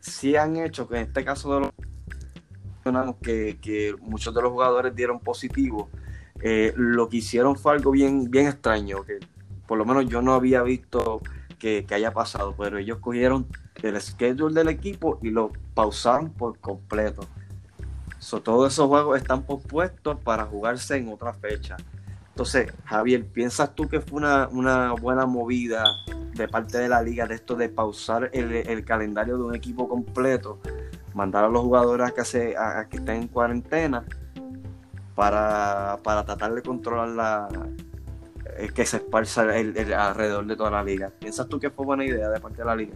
sí 0.00 0.36
han 0.36 0.56
hecho 0.56 0.88
que 0.88 0.96
en 0.96 1.02
este 1.02 1.24
caso 1.24 1.54
de 1.54 1.60
los 1.60 3.16
que, 3.22 3.58
que 3.60 3.94
muchos 4.00 4.34
de 4.34 4.42
los 4.42 4.52
jugadores 4.52 4.94
dieron 4.94 5.20
positivo. 5.20 5.88
eh, 6.40 6.72
lo 6.76 7.08
que 7.08 7.18
hicieron 7.18 7.56
fue 7.56 7.72
algo 7.72 7.90
bien, 7.90 8.30
bien 8.30 8.48
extraño, 8.48 9.04
que 9.04 9.18
por 9.66 9.78
lo 9.78 9.84
menos 9.84 10.06
yo 10.06 10.20
no 10.20 10.34
había 10.34 10.62
visto 10.62 11.22
que, 11.58 11.86
que 11.86 11.94
haya 11.94 12.12
pasado, 12.12 12.54
pero 12.58 12.78
ellos 12.78 12.98
cogieron 12.98 13.46
el 13.82 14.00
schedule 14.00 14.54
del 14.54 14.68
equipo 14.68 15.18
y 15.22 15.30
lo 15.30 15.52
pausaron 15.74 16.30
por 16.30 16.58
completo. 16.58 17.26
So, 18.18 18.40
todos 18.40 18.72
esos 18.72 18.88
juegos 18.88 19.18
están 19.20 19.42
pospuestos 19.42 20.18
para 20.20 20.44
jugarse 20.44 20.96
en 20.96 21.12
otra 21.12 21.34
fecha. 21.34 21.76
Entonces, 22.34 22.72
Javier, 22.86 23.24
¿piensas 23.26 23.76
tú 23.76 23.88
que 23.88 24.00
fue 24.00 24.18
una, 24.18 24.48
una 24.48 24.92
buena 24.94 25.24
movida 25.24 25.84
de 26.34 26.48
parte 26.48 26.78
de 26.78 26.88
la 26.88 27.00
liga 27.00 27.26
de 27.28 27.36
esto 27.36 27.54
de 27.54 27.68
pausar 27.68 28.28
el, 28.32 28.52
el 28.52 28.84
calendario 28.84 29.36
de 29.36 29.44
un 29.44 29.54
equipo 29.54 29.88
completo, 29.88 30.58
mandar 31.14 31.44
a 31.44 31.48
los 31.48 31.62
jugadores 31.62 32.08
a 32.08 32.10
que, 32.12 32.24
se, 32.24 32.56
a, 32.56 32.80
a 32.80 32.88
que 32.88 32.96
estén 32.96 33.22
en 33.22 33.28
cuarentena 33.28 34.04
para, 35.14 36.00
para 36.02 36.24
tratar 36.24 36.54
de 36.54 36.62
controlar 36.62 37.08
la 37.10 37.48
eh, 38.58 38.68
que 38.74 38.84
se 38.84 38.96
esparza 38.96 39.56
el, 39.56 39.76
el- 39.76 39.94
alrededor 39.94 40.44
de 40.46 40.56
toda 40.56 40.72
la 40.72 40.82
liga? 40.82 41.10
¿Piensas 41.20 41.48
tú 41.48 41.60
que 41.60 41.70
fue 41.70 41.86
buena 41.86 42.04
idea 42.04 42.28
de 42.30 42.40
parte 42.40 42.58
de 42.58 42.64
la 42.64 42.74
liga? 42.74 42.94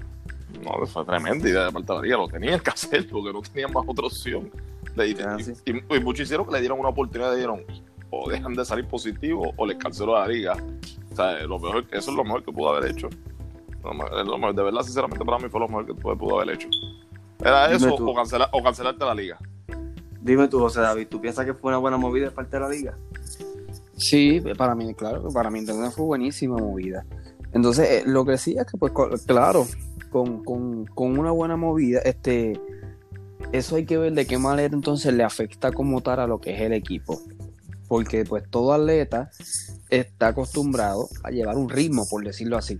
No, 0.64 0.84
fue 0.84 1.04
tremenda 1.04 1.48
idea 1.48 1.66
de 1.66 1.70
parte 1.72 1.92
de 1.92 1.98
la 1.98 2.02
liga. 2.04 2.16
Lo 2.16 2.26
tenían 2.26 2.58
que 2.58 2.70
hacer 2.70 3.06
porque 3.08 3.32
no 3.32 3.40
tenían 3.42 3.72
más 3.72 3.84
otra 3.86 4.06
opción. 4.06 4.50
Le- 4.96 5.16
Ah, 5.24 5.36
y, 5.38 5.44
sí. 5.44 5.52
y- 5.64 5.94
y 5.96 6.00
muchos 6.00 6.22
hicieron 6.24 6.44
que 6.44 6.52
le 6.52 6.58
dieron 6.60 6.80
una 6.80 6.88
oportunidad, 6.88 7.30
le 7.30 7.36
dieron 7.36 7.62
o 8.10 8.30
dejan 8.30 8.54
de 8.54 8.64
salir 8.64 8.86
positivos 8.86 9.48
o 9.56 9.66
les 9.66 9.76
canceló 9.76 10.14
la 10.18 10.26
liga. 10.26 10.56
O 11.12 11.16
sea, 11.16 11.42
lo 11.44 11.58
mejor, 11.58 11.84
eso 11.90 12.10
es 12.10 12.16
lo 12.16 12.24
mejor 12.24 12.44
que 12.44 12.52
pudo 12.52 12.70
haber 12.70 12.90
hecho. 12.90 13.08
de 13.08 14.62
verdad, 14.62 14.82
sinceramente, 14.82 15.24
para 15.24 15.38
mí 15.38 15.48
fue 15.48 15.60
lo 15.60 15.68
mejor 15.68 15.86
que 15.86 15.94
pudo 15.94 16.40
haber 16.40 16.54
hecho. 16.54 16.68
Era 17.40 17.72
eso 17.72 17.94
o, 17.94 18.14
cancelar, 18.14 18.48
o 18.52 18.62
cancelarte 18.62 19.04
la 19.04 19.14
liga. 19.14 19.38
Dime 20.20 20.48
tú, 20.48 20.58
José 20.58 20.80
David, 20.80 21.06
¿tú 21.08 21.20
piensas 21.20 21.44
que 21.44 21.54
fue 21.54 21.70
una 21.70 21.78
buena 21.78 21.96
movida 21.96 22.26
de 22.26 22.30
parte 22.32 22.56
de 22.56 22.60
la 22.60 22.68
liga? 22.68 22.98
Sí, 23.96 24.42
para 24.56 24.74
mí, 24.74 24.94
claro, 24.94 25.28
para 25.32 25.50
mí 25.50 25.64
también 25.64 25.90
fue 25.92 26.04
buenísima 26.04 26.56
movida. 26.56 27.04
Entonces, 27.52 27.90
eh, 27.90 28.02
lo 28.06 28.24
que 28.24 28.32
decía 28.32 28.62
es 28.62 28.70
que, 28.70 28.76
pues, 28.76 28.92
claro, 29.26 29.66
con, 30.10 30.44
con, 30.44 30.86
con, 30.86 31.18
una 31.18 31.30
buena 31.30 31.56
movida, 31.56 32.00
este, 32.00 32.60
eso 33.52 33.76
hay 33.76 33.86
que 33.86 33.96
ver 33.96 34.12
de 34.12 34.26
qué 34.26 34.38
manera 34.38 34.74
entonces 34.74 35.14
le 35.14 35.24
afecta 35.24 35.72
como 35.72 36.00
tal 36.00 36.20
a 36.20 36.26
lo 36.26 36.40
que 36.40 36.54
es 36.54 36.60
el 36.60 36.72
equipo. 36.72 37.20
Porque, 37.88 38.24
pues, 38.24 38.44
todo 38.50 38.72
atleta 38.72 39.30
está 39.88 40.28
acostumbrado 40.28 41.08
a 41.24 41.30
llevar 41.30 41.56
un 41.56 41.68
ritmo, 41.68 42.06
por 42.08 42.24
decirlo 42.24 42.56
así. 42.56 42.78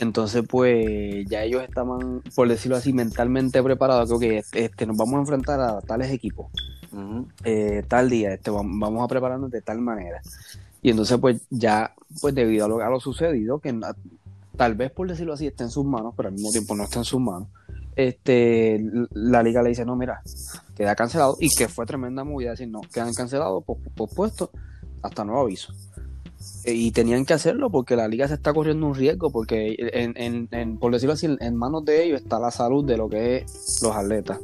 Entonces, 0.00 0.44
pues 0.48 1.26
ya 1.28 1.42
ellos 1.42 1.62
estaban, 1.62 2.22
por 2.34 2.48
decirlo 2.48 2.76
así, 2.76 2.92
mentalmente 2.92 3.62
preparados. 3.62 4.18
que 4.20 4.38
este, 4.38 4.66
este, 4.66 4.86
nos 4.86 4.96
vamos 4.96 5.16
a 5.16 5.20
enfrentar 5.20 5.60
a 5.60 5.80
tales 5.80 6.12
equipos. 6.12 6.46
Eh, 7.44 7.82
tal 7.88 8.08
día, 8.08 8.34
este, 8.34 8.50
vamos 8.50 9.04
a 9.04 9.08
prepararnos 9.08 9.50
de 9.50 9.62
tal 9.62 9.80
manera. 9.80 10.20
Y 10.82 10.90
entonces, 10.90 11.18
pues 11.18 11.40
ya, 11.50 11.94
pues 12.20 12.34
debido 12.34 12.66
a 12.66 12.68
lo, 12.68 12.80
a 12.80 12.88
lo 12.88 13.00
sucedido, 13.00 13.58
que 13.58 13.74
tal 14.56 14.74
vez 14.74 14.90
por 14.90 15.08
decirlo 15.08 15.32
así 15.32 15.46
está 15.46 15.64
en 15.64 15.70
sus 15.70 15.84
manos, 15.84 16.14
pero 16.16 16.28
al 16.28 16.34
mismo 16.34 16.50
tiempo 16.50 16.74
no 16.74 16.84
está 16.84 16.98
en 16.98 17.04
sus 17.04 17.20
manos, 17.20 17.48
este, 17.98 18.80
la 19.10 19.42
liga 19.42 19.60
le 19.60 19.70
dice, 19.70 19.84
no, 19.84 19.96
mira, 19.96 20.22
queda 20.76 20.94
cancelado. 20.94 21.36
Y 21.40 21.48
que 21.48 21.66
fue 21.66 21.84
tremenda 21.84 22.22
movida 22.22 22.52
decir, 22.52 22.68
no, 22.68 22.80
quedan 22.80 23.12
cancelados, 23.12 23.64
pospuestos, 23.96 24.50
hasta 25.02 25.24
nuevo 25.24 25.42
aviso. 25.42 25.72
Eh, 26.64 26.74
y 26.74 26.92
tenían 26.92 27.26
que 27.26 27.34
hacerlo 27.34 27.70
porque 27.70 27.96
la 27.96 28.06
liga 28.06 28.28
se 28.28 28.34
está 28.34 28.54
corriendo 28.54 28.86
un 28.86 28.94
riesgo, 28.94 29.32
porque 29.32 29.74
por 30.78 30.92
decirlo 30.92 31.14
así, 31.14 31.26
en 31.40 31.56
manos 31.56 31.84
de 31.84 32.04
ellos 32.04 32.22
está 32.22 32.38
la 32.38 32.52
salud 32.52 32.84
de 32.84 32.96
lo 32.96 33.08
que 33.08 33.38
es 33.38 33.80
los 33.82 33.96
atletas. 33.96 34.38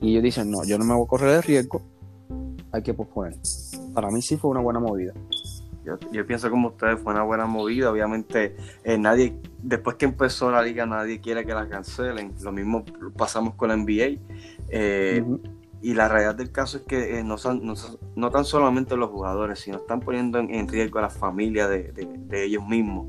Y 0.00 0.12
ellos 0.12 0.22
dicen, 0.22 0.50
no, 0.50 0.64
yo 0.64 0.78
no 0.78 0.86
me 0.86 0.94
voy 0.94 1.04
a 1.04 1.08
correr 1.08 1.36
el 1.36 1.42
riesgo, 1.42 1.82
hay 2.72 2.82
que 2.82 2.94
posponer. 2.94 3.36
Para 3.92 4.10
mí 4.10 4.22
sí 4.22 4.38
fue 4.38 4.50
una 4.50 4.60
buena 4.60 4.80
movida. 4.80 5.12
Yo, 6.12 6.26
pienso 6.26 6.50
como 6.50 6.68
ustedes, 6.68 7.00
fue 7.00 7.12
una 7.12 7.22
buena 7.22 7.46
movida. 7.46 7.90
Obviamente, 7.90 8.56
eh, 8.84 8.98
nadie, 8.98 9.36
después 9.62 9.96
que 9.96 10.04
empezó 10.04 10.50
la 10.50 10.62
liga, 10.62 10.86
nadie 10.86 11.20
quiere 11.20 11.44
que 11.44 11.54
la 11.54 11.68
cancelen. 11.68 12.34
Lo 12.42 12.52
mismo 12.52 12.84
pasamos 13.16 13.54
con 13.54 13.68
la 13.68 13.76
NBA. 13.76 14.20
Eh, 14.68 15.24
y 15.80 15.94
la 15.94 16.08
realidad 16.08 16.34
del 16.34 16.50
caso 16.50 16.78
es 16.78 16.82
que 16.84 17.18
eh, 17.18 17.24
no, 17.24 17.38
son, 17.38 17.62
no, 18.16 18.30
tan 18.30 18.44
solamente 18.44 18.96
los 18.96 19.10
jugadores, 19.10 19.60
sino 19.60 19.78
están 19.78 20.00
poniendo 20.00 20.38
en, 20.38 20.68
riesgo 20.68 20.98
a 20.98 21.02
la 21.02 21.10
familia 21.10 21.68
de, 21.68 21.92
ellos 22.32 22.66
mismos. 22.66 23.06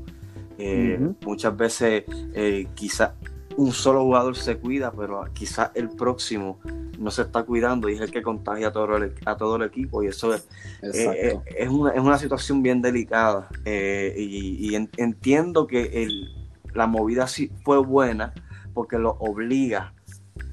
Eh, 0.56 1.00
muchas 1.24 1.56
veces 1.56 2.04
eh, 2.34 2.68
quizás 2.74 3.12
un 3.56 3.72
solo 3.72 4.04
jugador 4.04 4.36
se 4.36 4.56
cuida, 4.56 4.92
pero 4.92 5.24
quizás 5.32 5.70
el 5.74 5.88
próximo 5.88 6.60
no 6.98 7.10
se 7.10 7.22
está 7.22 7.42
cuidando 7.42 7.88
y 7.88 7.94
es 7.94 8.00
el 8.00 8.10
que 8.10 8.22
contagia 8.22 8.68
a 8.68 8.72
todo 8.72 8.96
el, 8.96 9.14
a 9.24 9.36
todo 9.36 9.56
el 9.56 9.62
equipo 9.62 10.02
y 10.02 10.08
eso 10.08 10.34
es, 10.34 10.46
es, 10.82 11.68
una, 11.68 11.90
es 11.90 12.00
una 12.00 12.18
situación 12.18 12.62
bien 12.62 12.82
delicada 12.82 13.48
y, 13.64 14.74
entiendo 14.74 15.66
que 15.66 16.04
el, 16.04 16.28
la 16.74 16.86
movida 16.86 17.26
sí 17.26 17.50
fue 17.64 17.78
buena 17.78 18.32
porque 18.74 18.98
lo 18.98 19.10
obliga 19.18 19.94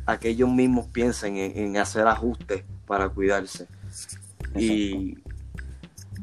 a 0.05 0.19
que 0.19 0.29
ellos 0.29 0.49
mismos 0.49 0.87
piensen 0.87 1.37
en, 1.37 1.77
hacer 1.77 2.07
ajustes 2.07 2.63
para 2.85 3.09
cuidarse. 3.09 3.67
Y 4.55 5.17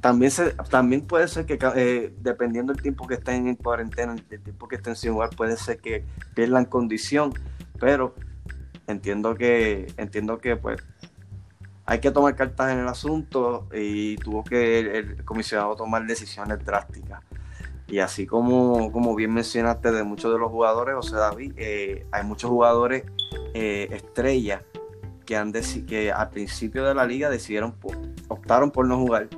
también, 0.05 0.31
se, 0.31 0.51
también 0.69 1.01
puede 1.01 1.27
ser 1.29 1.47
que, 1.47 1.59
eh, 1.77 2.15
dependiendo 2.21 2.75
del 2.75 2.83
tiempo 2.83 3.07
que 3.07 3.15
estén 3.15 3.49
en 3.49 3.57
cuarentena, 3.57 4.13
el 4.13 4.43
tiempo 4.43 4.69
que 4.69 4.77
estén 4.77 4.97
sin 4.97 5.15
jugar, 5.15 5.31
puede 5.31 5.57
ser 5.57 5.79
que 5.79 6.05
pierdan 6.35 6.67
condición, 6.67 7.33
pero 7.81 8.15
entiendo 8.87 9.35
que, 9.35 9.87
entiendo 9.97 10.37
que 10.37 10.57
pues 10.57 10.83
hay 11.87 12.01
que 12.01 12.11
tomar 12.11 12.37
cartas 12.37 12.71
en 12.73 12.81
el 12.81 12.89
asunto 12.89 13.67
y 13.73 14.17
tuvo 14.17 14.45
que 14.45 14.81
el 14.81 15.25
comisionado 15.25 15.75
tomar 15.75 16.07
decisiones 16.07 16.63
drásticas. 16.63 17.23
Y 17.89 18.01
así 18.01 18.27
como, 18.27 18.93
como 18.93 19.15
bien 19.15 19.33
mencionaste 19.33 19.91
de 19.91 20.05
muchos 20.05 20.31
de 20.35 20.39
los 20.39 20.51
jugadores, 20.51 20.97
o 20.99 21.03
sea, 21.03 21.19
David, 21.19 21.55
eh, 21.57 22.07
hay 22.13 22.25
muchos 22.25 22.51
jugadores 22.51 23.05
eh, 23.55 23.89
estrellas 23.91 24.65
que, 25.25 25.39
han 25.39 25.51
que 25.51 26.13
al 26.13 26.29
principio 26.29 26.85
de 26.85 26.95
la 26.95 27.07
liga 27.07 27.31
decidieron, 27.31 27.75
optaron 28.29 28.71
por 28.71 28.87
no 28.87 28.99
jugar. 28.99 29.31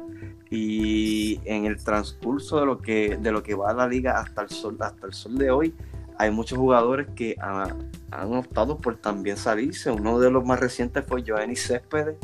Y 0.50 1.40
en 1.44 1.64
el 1.66 1.82
transcurso 1.82 2.60
de 2.60 2.66
lo 2.66 2.78
que, 2.78 3.16
de 3.16 3.32
lo 3.32 3.42
que 3.42 3.54
va 3.54 3.70
a 3.70 3.74
la 3.74 3.88
liga 3.88 4.20
hasta 4.20 4.42
el 4.42 4.48
sol, 4.48 4.76
hasta 4.80 5.06
el 5.06 5.12
sol 5.12 5.36
de 5.36 5.50
hoy, 5.50 5.74
hay 6.18 6.30
muchos 6.30 6.58
jugadores 6.58 7.08
que 7.14 7.36
han, 7.40 7.90
han 8.10 8.34
optado 8.34 8.78
por 8.78 8.96
también 8.96 9.36
salirse. 9.36 9.90
Uno 9.90 10.18
de 10.18 10.30
los 10.30 10.44
más 10.44 10.60
recientes 10.60 11.04
fue 11.06 11.24
Joanny 11.26 11.56
Céspedes, 11.56 12.16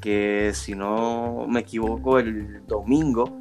que 0.00 0.52
si 0.54 0.74
no 0.74 1.46
me 1.48 1.60
equivoco, 1.60 2.18
el 2.18 2.66
domingo 2.66 3.38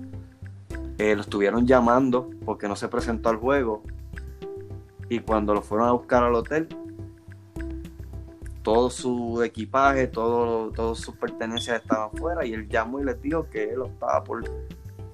eh, 0.98 1.16
lo 1.16 1.22
estuvieron 1.22 1.68
llamando 1.68 2.30
porque 2.46 2.68
no 2.68 2.76
se 2.76 2.88
presentó 2.88 3.30
al 3.30 3.38
juego. 3.38 3.84
Y 5.10 5.20
cuando 5.20 5.54
lo 5.54 5.62
fueron 5.62 5.88
a 5.88 5.92
buscar 5.92 6.24
al 6.24 6.36
hotel, 6.36 6.68
todo 8.68 8.90
su 8.90 9.42
equipaje, 9.44 10.08
todo, 10.08 10.74
todas 10.74 10.98
sus 10.98 11.16
pertenencias 11.16 11.82
estaban 11.82 12.12
fuera 12.12 12.46
y 12.46 12.52
él 12.52 12.68
llamó 12.68 13.00
y 13.00 13.06
les 13.06 13.22
dijo 13.22 13.50
que 13.50 13.64
él 13.64 13.80
optaba 13.80 14.22
por 14.26 14.44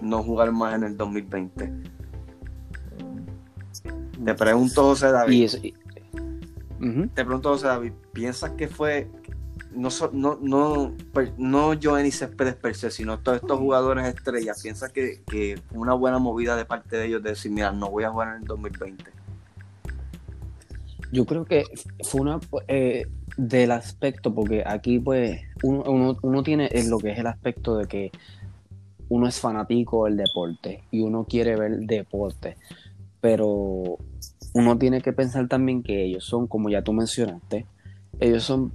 no 0.01 0.23
jugar 0.23 0.51
más 0.51 0.73
en 0.73 0.85
el 0.85 0.97
2020. 0.97 1.71
Te 4.25 4.33
pregunto, 4.33 4.81
José 4.81 5.11
David. 5.11 5.51
Te 7.13 7.23
pregunto, 7.23 7.49
José 7.49 7.67
David, 7.67 7.91
¿piensas 8.11 8.49
que 8.53 8.67
fue 8.67 9.07
no, 9.71 9.89
no, 10.13 10.39
no, 10.41 10.95
no 11.37 11.73
Johnny 11.79 12.09
Céspedes 12.09 12.55
per 12.55 12.73
se, 12.73 12.89
sino 12.89 13.19
todos 13.19 13.39
estos 13.39 13.59
jugadores 13.59 14.07
estrellas, 14.07 14.63
piensa 14.63 14.91
que, 14.91 15.21
que 15.27 15.61
una 15.75 15.93
buena 15.93 16.17
movida 16.17 16.55
de 16.55 16.65
parte 16.65 16.97
de 16.97 17.05
ellos 17.05 17.21
de 17.21 17.29
decir, 17.29 17.51
mira, 17.51 17.71
no 17.71 17.91
voy 17.91 18.03
a 18.03 18.09
jugar 18.09 18.29
en 18.29 18.41
el 18.41 18.47
2020? 18.47 19.11
Yo 21.11 21.27
creo 21.27 21.45
que 21.45 21.65
fue 22.01 22.21
una 22.21 22.39
eh, 22.67 23.05
del 23.37 23.71
aspecto, 23.71 24.33
porque 24.33 24.63
aquí 24.65 24.99
pues 24.99 25.41
uno, 25.63 26.17
uno, 26.21 26.43
tiene 26.43 26.69
lo 26.87 26.99
que 26.99 27.11
es 27.11 27.19
el 27.19 27.27
aspecto 27.27 27.77
de 27.77 27.87
que 27.87 28.11
uno 29.09 29.27
es 29.27 29.39
fanático 29.39 30.05
del 30.05 30.17
deporte 30.17 30.83
y 30.91 31.01
uno 31.01 31.25
quiere 31.25 31.55
ver 31.55 31.79
deporte, 31.79 32.57
pero 33.21 33.97
uno 34.53 34.77
tiene 34.77 35.01
que 35.01 35.13
pensar 35.13 35.47
también 35.47 35.83
que 35.83 36.03
ellos 36.03 36.25
son, 36.25 36.47
como 36.47 36.69
ya 36.69 36.83
tú 36.83 36.93
mencionaste, 36.93 37.65
ellos 38.19 38.43
son 38.43 38.71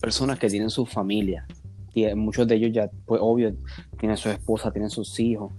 personas 0.00 0.38
que 0.38 0.48
tienen 0.48 0.70
su 0.70 0.84
familia. 0.84 1.46
Y 1.94 2.12
muchos 2.14 2.46
de 2.48 2.56
ellos 2.56 2.70
ya, 2.72 2.90
pues 3.06 3.20
obvio, 3.22 3.54
tienen 3.98 4.16
su 4.16 4.28
esposa, 4.30 4.70
tienen 4.70 4.90
sus 4.90 5.18
hijos. 5.20 5.52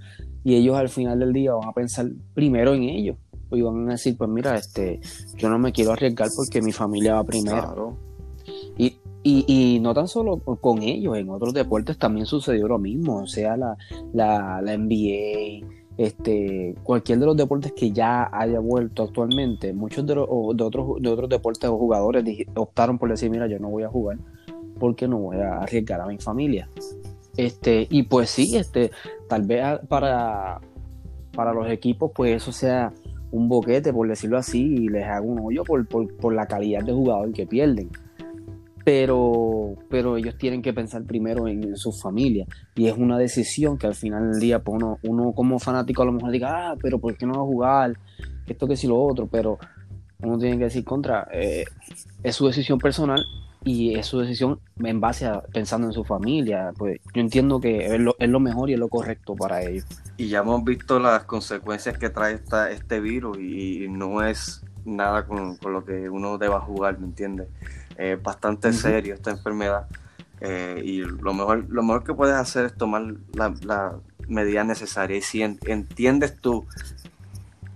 Y 0.44 0.56
ellos 0.56 0.76
al 0.76 0.90
final 0.90 1.20
del 1.20 1.32
día 1.32 1.54
van 1.54 1.70
a 1.70 1.74
pensar 1.74 2.08
primero 2.34 2.74
en 2.74 2.84
ellos. 2.84 3.18
Y 3.52 3.62
van 3.62 3.88
a 3.88 3.92
decir, 3.94 4.18
pues 4.18 4.30
mira, 4.30 4.56
este, 4.56 5.00
yo 5.38 5.50
no 5.50 5.60
me 5.60 5.72
quiero 5.72 5.94
arriesgar 5.94 6.30
porque 6.36 6.62
mi 6.62 6.72
familia 6.72 7.16
va 7.16 7.24
primero. 7.24 7.98
Y, 8.78 8.98
y, 9.24 9.80
no 9.80 9.94
tan 9.94 10.08
solo 10.08 10.38
con 10.40 10.82
ellos, 10.82 11.18
en 11.18 11.30
otros 11.30 11.54
deportes 11.54 11.98
también 11.98 12.26
sucedió 12.26 12.68
lo 12.68 12.78
mismo. 12.78 13.22
O 13.24 13.28
sea, 13.28 13.56
la, 13.56 13.78
la, 14.14 14.62
la 14.62 14.78
NBA, 14.78 15.66
este, 15.98 16.76
cualquier 16.84 17.20
de 17.20 17.26
los 17.28 17.38
deportes 17.38 17.72
que 17.72 17.92
ya 17.92 18.30
haya 18.32 18.60
vuelto 18.60 19.04
actualmente, 19.04 19.74
muchos 19.74 20.06
de, 20.06 20.16
los, 20.16 20.28
de, 20.56 20.64
otros, 20.64 21.02
de 21.02 21.10
otros 21.10 21.30
deportes 21.30 21.70
o 21.70 21.78
jugadores 21.78 22.26
optaron 22.56 22.98
por 22.98 23.10
decir, 23.10 23.30
mira, 23.30 23.48
yo 23.48 23.60
no 23.60 23.70
voy 23.70 23.84
a 23.84 23.90
jugar 23.90 24.18
porque 24.80 25.08
no 25.08 25.20
voy 25.20 25.38
a 25.38 25.60
arriesgar 25.60 26.02
a 26.02 26.08
mi 26.08 26.18
familia. 26.18 26.68
Este, 27.38 27.88
y 27.90 28.04
pues 28.04 28.30
sí, 28.30 28.58
este, 28.58 28.92
tal 29.28 29.44
vez 29.44 29.80
para, 29.88 30.60
para 31.34 31.54
los 31.54 31.70
equipos, 31.70 32.12
pues 32.14 32.36
eso 32.36 32.52
sea 32.52 32.92
un 33.32 33.50
boquete, 33.50 33.92
por 33.92 34.08
decirlo 34.08 34.38
así, 34.38 34.62
y 34.62 34.90
les 34.90 35.06
haga 35.06 35.22
un 35.22 35.40
hoyo 35.40 35.64
por, 35.64 35.88
por, 35.88 36.34
la 36.34 36.46
calidad 36.46 36.84
de 36.84 36.94
jugador 36.94 37.32
que 37.34 37.48
pierden. 37.48 37.90
Pero, 38.84 39.76
pero 39.90 40.18
ellos 40.18 40.38
tienen 40.38 40.62
que 40.62 40.74
pensar 40.74 41.04
primero 41.04 41.48
en, 41.48 41.78
su 41.78 41.92
familia. 41.92 42.46
Y 42.76 42.88
es 42.88 42.98
una 42.98 43.18
decisión 43.18 43.78
que 43.78 43.88
al 43.88 43.96
final 43.96 44.32
del 44.32 44.40
día, 44.40 44.60
pues 44.60 44.76
uno, 44.82 45.00
uno 45.04 45.32
como 45.34 45.60
fanático 45.60 46.02
a 46.02 46.06
lo 46.06 46.12
mejor 46.12 46.32
diga, 46.32 46.72
ah, 46.72 46.76
pero 46.82 47.00
¿por 47.00 47.16
qué 47.16 47.26
no 47.26 47.34
va 47.34 47.42
a 47.42 47.46
jugar? 47.46 47.98
Esto 48.46 48.68
que 48.68 48.76
si 48.76 48.88
lo 48.88 49.02
otro, 49.02 49.28
pero 49.28 49.58
uno 50.20 50.38
tiene 50.38 50.58
que 50.58 50.66
decir 50.66 50.84
contra, 50.84 51.28
eh, 51.32 51.66
es 52.24 52.36
su 52.36 52.48
decisión 52.48 52.80
personal 52.80 53.24
y 53.64 53.96
es 53.96 54.08
su 54.08 54.20
decisión 54.20 54.60
en 54.80 55.00
base 55.00 55.26
a 55.26 55.42
pensando 55.42 55.88
en 55.88 55.94
su 55.94 56.04
familia. 56.04 56.72
Pues 56.78 57.00
yo 57.14 57.22
entiendo 57.22 57.60
que 57.60 57.86
es 57.86 58.00
lo, 58.00 58.16
es 58.20 58.30
lo 58.30 58.40
mejor 58.40 58.70
y 58.70 58.74
es 58.74 58.80
lo 58.80 58.90
correcto 58.90 59.36
para 59.36 59.62
ellos. 59.62 59.86
Y 60.18 60.28
ya 60.28 60.40
hemos 60.40 60.64
visto 60.64 61.00
las 61.00 61.24
consecuencias 61.24 61.98
que 61.98 62.10
trae 62.10 62.34
esta, 62.34 62.72
este 62.72 63.00
virus 63.00 63.38
y 63.40 63.88
no 63.90 64.24
es 64.24 64.64
nada 64.86 65.26
con, 65.26 65.58
lo 65.64 65.86
que 65.86 66.10
uno 66.10 66.38
deba 66.38 66.60
jugar, 66.60 67.00
¿me 67.00 67.08
entiendes? 67.08 67.48
Es 67.98 68.22
bastante 68.22 68.74
serio 68.74 69.14
esta 69.14 69.32
enfermedad 69.32 69.88
eh, 70.46 70.82
y 70.84 70.98
lo 71.00 71.34
mejor, 71.34 71.66
lo 71.70 71.84
mejor 71.84 72.04
que 72.04 72.14
puedes 72.14 72.36
hacer 72.36 72.66
es 72.66 72.76
tomar 72.76 73.16
la, 73.34 73.54
la 73.62 73.96
medida 74.28 74.66
necesaria 74.66 75.18
y 75.18 75.22
si 75.22 75.42
entiendes 75.42 76.38
tú 76.42 76.66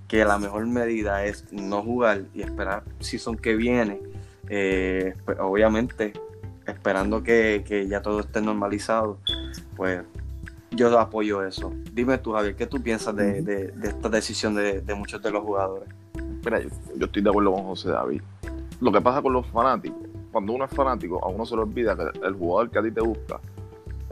que 0.10 0.26
la 0.26 0.38
mejor 0.38 0.66
medida 0.68 1.24
es 1.26 1.46
no 1.52 1.82
jugar 1.82 2.24
y 2.34 2.42
esperar 2.42 2.84
si 3.00 3.20
son 3.20 3.38
que 3.38 3.56
viene, 3.56 4.02
eh, 4.50 5.16
pues, 5.24 5.38
obviamente 5.40 6.12
esperando 6.66 7.24
que, 7.24 7.64
que 7.66 7.88
ya 7.88 8.02
todo 8.02 8.20
esté 8.20 8.42
normalizado, 8.42 9.18
pues 9.78 10.02
yo 10.72 11.00
apoyo 11.00 11.46
eso. 11.46 11.74
Dime 11.94 12.18
tú, 12.18 12.34
Javier, 12.34 12.56
¿qué 12.58 12.68
tú 12.68 12.82
piensas 12.82 13.16
de, 13.16 13.42
de, 13.42 13.68
de 13.68 13.88
esta 13.88 14.10
decisión 14.10 14.56
de, 14.56 14.82
de, 14.82 14.94
muchos 14.94 15.22
de 15.22 15.32
los 15.32 15.44
jugadores? 15.44 15.88
Mira, 16.44 16.60
yo, 16.62 16.70
yo, 16.98 17.06
estoy 17.06 17.22
de 17.22 17.30
acuerdo 17.30 17.54
con 17.54 17.64
José 17.64 17.90
David. 17.90 18.22
Lo 18.82 18.92
que 18.92 19.02
pasa 19.02 19.22
con 19.22 19.34
los 19.34 19.48
fanáticos, 19.48 20.07
cuando 20.38 20.54
uno 20.54 20.66
es 20.66 20.72
fanático, 20.72 21.20
a 21.26 21.30
uno 21.30 21.48
se 21.48 21.56
le 21.56 21.64
olvida 21.64 21.96
que 21.96 22.04
el 22.24 22.36
jugador 22.36 22.70
que 22.70 22.78
a 22.78 22.84
ti 22.84 22.92
te 22.92 23.02
busca 23.02 23.40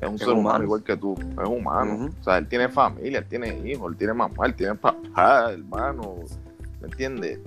es 0.01 0.09
un 0.09 0.15
es 0.15 0.21
ser 0.21 0.29
humano. 0.29 0.39
humano 0.39 0.63
igual 0.63 0.83
que 0.83 0.97
tú, 0.97 1.13
es 1.13 1.47
humano. 1.47 1.93
Uh 1.93 1.99
-huh. 1.99 2.19
O 2.19 2.23
sea, 2.23 2.39
él 2.39 2.47
tiene 2.47 2.67
familia, 2.67 3.19
él 3.19 3.27
tiene 3.27 3.59
hijos, 3.63 3.91
él 3.91 3.95
tiene 3.95 4.13
mamá, 4.15 4.47
él 4.47 4.55
tiene 4.55 4.73
papá, 4.73 5.51
hermano, 5.51 6.15
¿me 6.81 6.87
entiendes? 6.87 7.39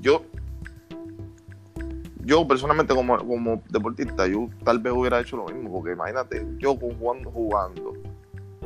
Yo, 0.00 0.24
yo 2.24 2.48
personalmente 2.48 2.92
como, 2.92 3.16
como 3.18 3.62
deportista, 3.68 4.26
yo 4.26 4.48
tal 4.64 4.80
vez 4.80 4.92
hubiera 4.92 5.20
hecho 5.20 5.36
lo 5.36 5.44
mismo, 5.44 5.70
porque 5.70 5.92
imagínate, 5.92 6.44
yo 6.58 6.74
jugando, 6.74 7.30
jugando, 7.30 7.92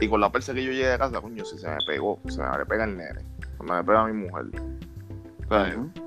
y 0.00 0.08
con 0.08 0.18
la 0.18 0.32
persa 0.32 0.54
que 0.54 0.64
yo 0.64 0.72
llegué 0.72 0.92
a 0.92 0.98
casa, 0.98 1.20
coño, 1.20 1.44
si 1.44 1.58
se 1.58 1.68
me 1.68 1.76
pegó, 1.86 2.18
se 2.26 2.40
me 2.40 2.56
le 2.56 2.64
pega 2.64 2.84
el 2.84 2.96
nene, 2.96 3.20
se 3.58 3.64
me 3.64 3.84
pega 3.84 4.00
a 4.00 4.06
mi 4.06 4.14
mujer. 4.14 4.46
O 5.44 5.48
sea, 5.50 5.76
uh 5.76 5.82
-huh. 5.82 6.04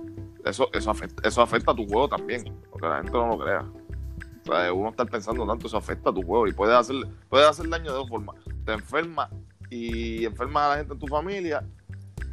Eso, 0.50 0.70
eso, 0.74 0.92
afecta, 0.92 1.28
eso 1.28 1.42
afecta 1.42 1.72
a 1.72 1.76
tu 1.76 1.86
juego 1.88 2.10
también, 2.10 2.44
porque 2.72 2.88
la 2.88 2.98
gente 2.98 3.12
no 3.12 3.28
lo 3.28 3.40
crea. 3.40 3.62
O 3.62 4.52
sea, 4.52 4.74
uno 4.74 4.90
estar 4.90 5.10
pensando 5.10 5.46
tanto, 5.46 5.68
eso 5.68 5.78
afecta 5.78 6.10
a 6.10 6.14
tu 6.14 6.22
juego 6.22 6.48
y 6.48 6.54
puede 6.54 6.76
hacer, 6.76 6.96
puede 7.30 7.48
hacer 7.48 7.68
daño 7.70 7.92
de 7.92 7.98
dos 7.98 8.10
formas. 8.10 8.36
Te 8.66 8.74
enferma 8.74 9.30
y 9.70 10.26
enfermas 10.26 10.64
a 10.64 10.70
la 10.70 10.78
gente 10.78 10.94
en 10.94 11.00
tu 11.00 11.08
familia 11.08 11.64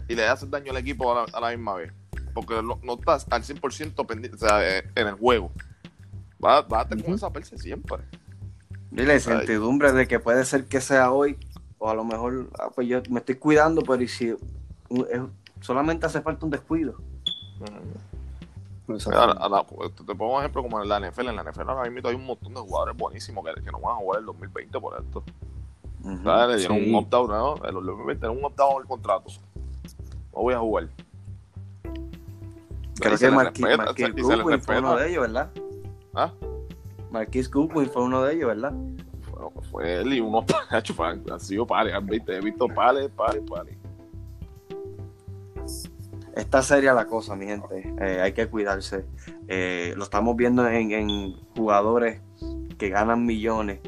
y 0.08 0.14
le 0.14 0.26
haces 0.26 0.50
daño 0.50 0.70
al 0.70 0.78
equipo 0.78 1.10
a 1.10 1.26
la, 1.26 1.38
a 1.38 1.40
la 1.40 1.50
misma 1.50 1.74
vez. 1.74 1.92
Porque 2.32 2.54
no, 2.62 2.78
no, 2.82 2.94
estás 2.94 3.26
al 3.30 3.42
100% 3.42 4.06
pendiente, 4.06 4.36
o 4.36 4.48
sea, 4.48 4.78
en 4.78 5.06
el 5.06 5.14
juego. 5.14 5.52
Vas 6.38 6.64
va 6.72 6.80
a 6.80 6.88
tener 6.88 7.04
uh 7.04 7.12
-huh. 7.12 7.14
esa 7.14 7.32
perse 7.32 7.56
siempre. 7.58 8.04
Y 8.92 9.02
la 9.02 9.14
incertidumbre 9.14 9.92
de 9.92 10.06
que 10.06 10.20
puede 10.20 10.44
ser 10.44 10.66
que 10.66 10.80
sea 10.80 11.10
hoy, 11.10 11.36
o 11.78 11.90
a 11.90 11.94
lo 11.94 12.04
mejor, 12.04 12.50
ah, 12.58 12.70
pues 12.74 12.86
yo 12.86 13.02
me 13.10 13.20
estoy 13.20 13.36
cuidando, 13.36 13.82
pero 13.82 14.02
y 14.02 14.08
si 14.08 14.34
solamente 15.60 16.06
hace 16.06 16.20
falta 16.20 16.44
un 16.44 16.50
descuido. 16.50 17.00
La, 18.86 19.48
la, 19.48 19.64
te 19.64 20.14
pongo 20.14 20.34
un 20.34 20.40
ejemplo 20.40 20.62
como 20.62 20.82
en 20.82 20.88
la 20.88 21.00
NFL. 21.00 21.28
En 21.28 21.36
la 21.36 21.42
NFL 21.42 21.70
ahora 21.70 21.88
mismo 21.88 22.08
hay 22.08 22.14
un 22.14 22.26
montón 22.26 22.52
de 22.52 22.60
jugadores 22.60 22.96
buenísimos 22.96 23.44
que, 23.44 23.62
que 23.62 23.72
no 23.72 23.80
van 23.80 23.92
a 23.92 23.96
jugar 23.96 24.20
el 24.20 24.26
2020 24.26 24.80
por 24.80 25.02
esto. 25.02 25.24
Uh 26.02 26.08
-huh. 26.10 26.22
¿Sabes? 26.22 26.56
Le 26.56 26.58
dieron 26.58 26.78
sí. 26.78 26.90
un 26.90 26.94
opt-out, 26.96 27.30
¿no? 27.30 27.54
El 27.64 27.74
2020 27.74 28.28
un 28.28 28.44
opt-out 28.44 28.82
el 28.82 28.86
contrato. 28.86 29.30
No 30.34 30.40
voy 30.42 30.54
a 30.54 30.58
jugar. 30.58 30.88
Creo 33.00 33.18
que 33.18 33.30
Marquis, 33.30 33.66
Marquis 33.76 34.12
Goodwin 34.22 34.60
fue 34.60 34.78
uno 34.78 34.96
de 34.96 35.10
ellos, 35.10 35.22
¿verdad? 35.22 35.50
¿Ah? 36.14 36.30
Marquis 37.10 37.50
Goodwin 37.50 37.88
fue 37.88 38.04
uno 38.04 38.22
de 38.22 38.34
ellos, 38.34 38.48
¿verdad? 38.48 38.72
Bueno, 39.30 39.52
fue 39.70 40.00
él 40.00 40.12
y 40.12 40.20
unos 40.20 40.44
han 41.30 41.40
sido 41.40 41.66
pares, 41.66 41.94
han 41.94 42.06
visto, 42.06 42.32
he 42.32 42.40
visto 42.40 42.68
pares, 42.68 43.10
pares, 43.16 43.42
pares. 43.48 43.76
Está 46.36 46.62
seria 46.62 46.92
la 46.94 47.06
cosa, 47.06 47.36
mi 47.36 47.46
gente. 47.46 47.94
Eh, 48.00 48.20
hay 48.20 48.32
que 48.32 48.48
cuidarse. 48.48 49.04
Eh, 49.46 49.94
lo 49.96 50.04
estamos 50.04 50.34
viendo 50.36 50.66
en, 50.68 50.90
en, 50.90 51.34
jugadores 51.56 52.20
que 52.76 52.88
ganan 52.88 53.24
millones 53.24 53.78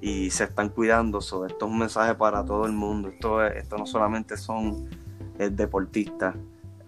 y 0.00 0.30
se 0.30 0.44
están 0.44 0.70
cuidando. 0.70 1.20
So, 1.20 1.46
esto 1.46 1.66
es 1.66 1.72
un 1.72 1.78
mensaje 1.78 2.14
para 2.16 2.44
todo 2.44 2.66
el 2.66 2.72
mundo. 2.72 3.08
Esto, 3.08 3.44
esto 3.44 3.78
no 3.78 3.86
solamente 3.86 4.36
son 4.36 4.88
eh, 5.38 5.48
deportistas. 5.50 6.34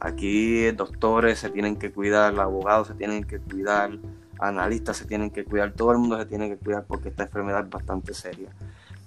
Aquí 0.00 0.68
doctores 0.72 1.38
se 1.38 1.50
tienen 1.50 1.76
que 1.76 1.92
cuidar, 1.92 2.38
abogados 2.40 2.88
se 2.88 2.94
tienen 2.94 3.22
que 3.22 3.38
cuidar, 3.38 3.92
analistas 4.40 4.96
se 4.96 5.04
tienen 5.04 5.30
que 5.30 5.44
cuidar, 5.44 5.74
todo 5.74 5.92
el 5.92 5.98
mundo 5.98 6.18
se 6.18 6.26
tiene 6.26 6.48
que 6.48 6.56
cuidar 6.56 6.84
porque 6.88 7.10
esta 7.10 7.22
enfermedad 7.22 7.64
es 7.64 7.70
bastante 7.70 8.12
seria. 8.12 8.50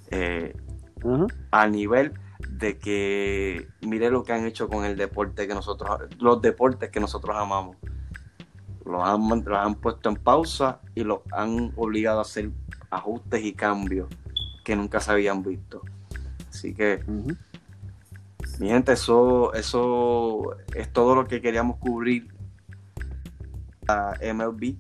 Eh, 0.10 0.56
uh 1.04 1.18
-huh. 1.18 1.34
A 1.52 1.68
nivel 1.68 2.14
de 2.58 2.78
que 2.78 3.68
mire 3.82 4.10
lo 4.10 4.24
que 4.24 4.34
han 4.34 4.46
hecho 4.46 4.68
con 4.70 4.86
el 4.86 4.96
deporte 4.96 5.48
que 5.48 5.54
nosotros, 5.54 5.90
los 6.20 6.42
deportes 6.42 6.90
que 6.90 7.00
nosotros 7.00 7.36
amamos. 7.36 7.78
Los 8.86 9.02
han, 9.04 9.44
los 9.44 9.58
han 9.58 9.76
puesto 9.76 10.10
en 10.10 10.16
pausa 10.16 10.80
y 10.94 11.04
los 11.04 11.20
han 11.32 11.74
obligado 11.76 12.20
a 12.20 12.22
hacer 12.22 12.52
ajustes 12.92 13.44
y 13.44 13.54
cambios 13.54 14.08
que 14.64 14.76
nunca 14.76 15.00
se 15.00 15.12
habían 15.12 15.42
visto. 15.42 15.82
Así 16.50 16.74
que 16.74 17.04
uh 17.08 17.12
-huh. 17.12 17.38
Mi 18.60 18.70
gente, 18.70 18.94
eso, 18.94 19.54
eso 19.54 20.56
es 20.74 20.92
todo 20.94 21.14
lo 21.14 21.28
que 21.28 21.42
queríamos 21.42 21.78
cubrir 21.78 22.34
a 23.88 24.14
MLB. 24.22 24.78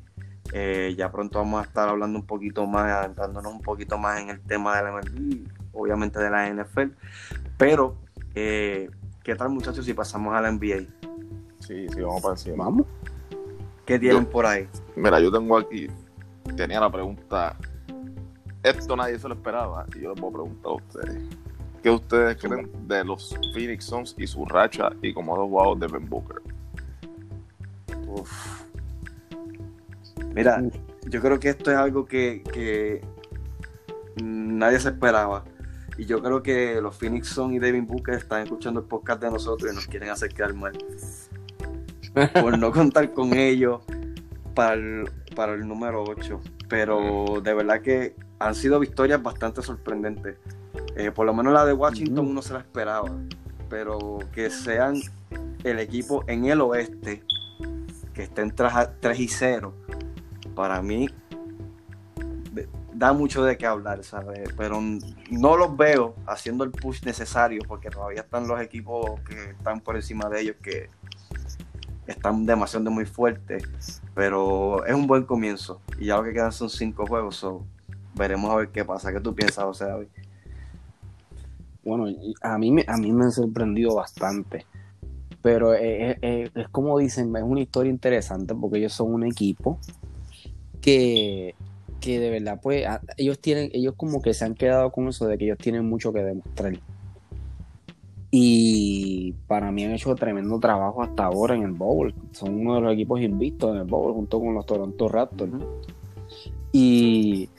Eh, 0.53 0.95
ya 0.97 1.11
pronto 1.11 1.39
vamos 1.39 1.61
a 1.61 1.67
estar 1.67 1.89
hablando 1.89 2.17
un 2.17 2.25
poquito 2.25 2.65
más, 2.65 2.89
adentrándonos 2.89 3.51
un 3.51 3.61
poquito 3.61 3.97
más 3.97 4.21
en 4.21 4.29
el 4.29 4.39
tema 4.41 4.77
de 4.77 4.83
la 4.83 4.91
MLB, 4.93 5.47
obviamente 5.73 6.19
de 6.19 6.29
la 6.29 6.47
NFL. 6.47 6.91
Pero, 7.57 7.95
eh, 8.33 8.89
¿qué 9.23 9.35
tal 9.35 9.49
muchachos 9.49 9.85
si 9.85 9.93
pasamos 9.93 10.33
a 10.33 10.41
la 10.41 10.51
NBA? 10.51 10.87
Sí, 11.59 11.87
sí, 11.89 12.01
vamos 12.01 12.21
para 12.21 12.33
encima. 12.33 12.65
Vamos. 12.65 12.85
¿Qué 13.85 13.99
tienen 13.99 14.23
yo, 14.23 14.29
por 14.29 14.45
ahí? 14.45 14.67
Mira, 14.95 15.19
yo 15.19 15.31
tengo 15.31 15.57
aquí, 15.57 15.87
tenía 16.55 16.79
la 16.79 16.91
pregunta, 16.91 17.55
esto 18.63 18.95
nadie 18.95 19.19
se 19.19 19.27
lo 19.27 19.35
esperaba, 19.35 19.85
y 19.95 20.01
yo 20.01 20.11
les 20.11 20.19
voy 20.19 20.29
a 20.29 20.33
preguntar 20.33 20.71
a 20.71 20.75
ustedes. 20.75 21.29
¿Qué 21.83 21.91
ustedes 21.91 22.37
creen 22.41 22.71
de 22.87 23.05
los 23.05 23.37
Phoenix 23.53 23.85
Suns 23.85 24.15
y 24.17 24.25
su 24.25 24.43
racha 24.45 24.89
y 25.03 25.13
como 25.13 25.37
dos 25.37 25.47
jugadores 25.47 25.81
de 25.81 25.99
Ben 25.99 26.09
Booker? 26.09 26.41
Uf. 28.07 28.63
Mira, 30.33 30.63
yo 31.07 31.21
creo 31.21 31.39
que 31.39 31.49
esto 31.49 31.71
es 31.71 31.77
algo 31.77 32.07
que, 32.07 32.41
que, 32.51 33.01
nadie 34.21 34.79
se 34.79 34.89
esperaba. 34.89 35.45
Y 35.97 36.05
yo 36.05 36.21
creo 36.21 36.43
que 36.43 36.81
los 36.81 36.95
Phoenix 36.95 37.29
Suns 37.29 37.55
y 37.55 37.59
Devin 37.59 37.87
Booker 37.87 38.15
están 38.15 38.43
escuchando 38.43 38.81
el 38.81 38.85
podcast 38.85 39.21
de 39.21 39.31
nosotros 39.31 39.71
y 39.71 39.75
nos 39.75 39.87
quieren 39.87 40.09
hacer 40.09 40.33
quedar 40.33 40.53
mal. 40.53 40.77
Por 42.41 42.57
no 42.57 42.71
contar 42.71 43.13
con 43.13 43.33
ellos 43.33 43.81
para 44.53 44.73
el, 44.73 45.09
para 45.35 45.53
el 45.53 45.67
número 45.67 46.03
8. 46.03 46.39
Pero 46.67 47.41
de 47.43 47.53
verdad 47.53 47.81
que 47.81 48.15
han 48.39 48.55
sido 48.55 48.79
victorias 48.79 49.21
bastante 49.21 49.61
sorprendentes. 49.61 50.37
Eh, 50.95 51.11
por 51.11 51.25
lo 51.25 51.33
menos 51.33 51.53
la 51.53 51.65
de 51.65 51.73
Washington 51.73 52.27
uno 52.27 52.41
se 52.41 52.53
la 52.53 52.59
esperaba, 52.59 53.11
pero 53.69 54.19
que 54.33 54.49
sean 54.49 54.95
el 55.63 55.79
equipo 55.79 56.23
en 56.27 56.45
el 56.45 56.61
oeste, 56.61 57.23
que 58.13 58.23
estén 58.23 58.53
3 58.55 59.19
y 59.19 59.27
0, 59.27 59.73
para 60.55 60.81
mí 60.81 61.09
da 62.97 63.13
mucho 63.13 63.43
de 63.43 63.57
qué 63.57 63.65
hablar, 63.65 64.03
¿sabes? 64.03 64.49
Pero 64.57 64.81
no 65.29 65.57
los 65.57 65.75
veo 65.75 66.15
haciendo 66.25 66.63
el 66.63 66.71
push 66.71 67.03
necesario, 67.03 67.61
porque 67.67 67.89
todavía 67.89 68.21
están 68.21 68.47
los 68.47 68.59
equipos 68.61 69.19
que 69.21 69.51
están 69.51 69.81
por 69.81 69.95
encima 69.95 70.29
de 70.29 70.41
ellos, 70.41 70.55
que 70.61 70.89
están 72.07 72.45
demasiado 72.45 72.89
muy 72.91 73.05
fuertes, 73.05 74.01
pero 74.13 74.85
es 74.85 74.95
un 74.95 75.07
buen 75.07 75.23
comienzo. 75.23 75.81
Y 75.99 76.05
ya 76.05 76.17
lo 76.17 76.23
que 76.23 76.33
quedan 76.33 76.51
son 76.51 76.69
5 76.69 77.05
juegos, 77.05 77.35
so 77.35 77.65
veremos 78.15 78.51
a 78.51 78.55
ver 78.55 78.69
qué 78.69 78.85
pasa. 78.85 79.11
¿Qué 79.11 79.19
tú 79.19 79.35
piensas, 79.35 79.65
José 79.65 79.85
David? 79.85 80.07
bueno, 81.85 82.07
a 82.41 82.57
mí, 82.57 82.83
a 82.87 82.97
mí 82.97 83.11
me 83.11 83.25
ha 83.25 83.31
sorprendido 83.31 83.95
bastante. 83.95 84.65
Pero 85.41 85.75
es, 85.75 86.17
es, 86.21 86.49
como 86.71 86.97
dicen, 86.97 87.33
es 87.35 87.43
una 87.43 87.61
historia 87.61 87.91
interesante 87.91 88.55
porque 88.55 88.79
ellos 88.79 88.93
son 88.93 89.13
un 89.13 89.23
equipo 89.23 89.79
que, 90.81 91.53
que 91.99 92.19
de 92.19 92.29
verdad, 92.29 92.59
pues, 92.61 92.85
ellos 93.17 93.39
tienen, 93.39 93.69
ellos 93.73 93.93
como 93.97 94.21
que 94.21 94.33
se 94.33 94.45
han 94.45 94.55
quedado 94.55 94.91
con 94.91 95.07
eso 95.07 95.27
de 95.27 95.37
que 95.37 95.45
ellos 95.45 95.57
tienen 95.57 95.87
mucho 95.87 96.13
que 96.13 96.23
demostrar. 96.23 96.73
Y 98.31 99.33
para 99.47 99.71
mí 99.71 99.85
han 99.85 99.93
hecho 99.93 100.13
tremendo 100.15 100.59
trabajo 100.59 101.01
hasta 101.01 101.25
ahora 101.25 101.55
en 101.55 101.63
el 101.63 101.71
Bowl. 101.71 102.13
Son 102.31 102.53
uno 102.53 102.75
de 102.75 102.81
los 102.81 102.93
equipos 102.93 103.21
invictos 103.21 103.71
en 103.71 103.81
el 103.81 103.87
Bowl 103.87 104.13
junto 104.13 104.39
con 104.39 104.53
los 104.53 104.65
Toronto 104.65 105.07
Raptors. 105.07 105.51
Y 106.73 107.49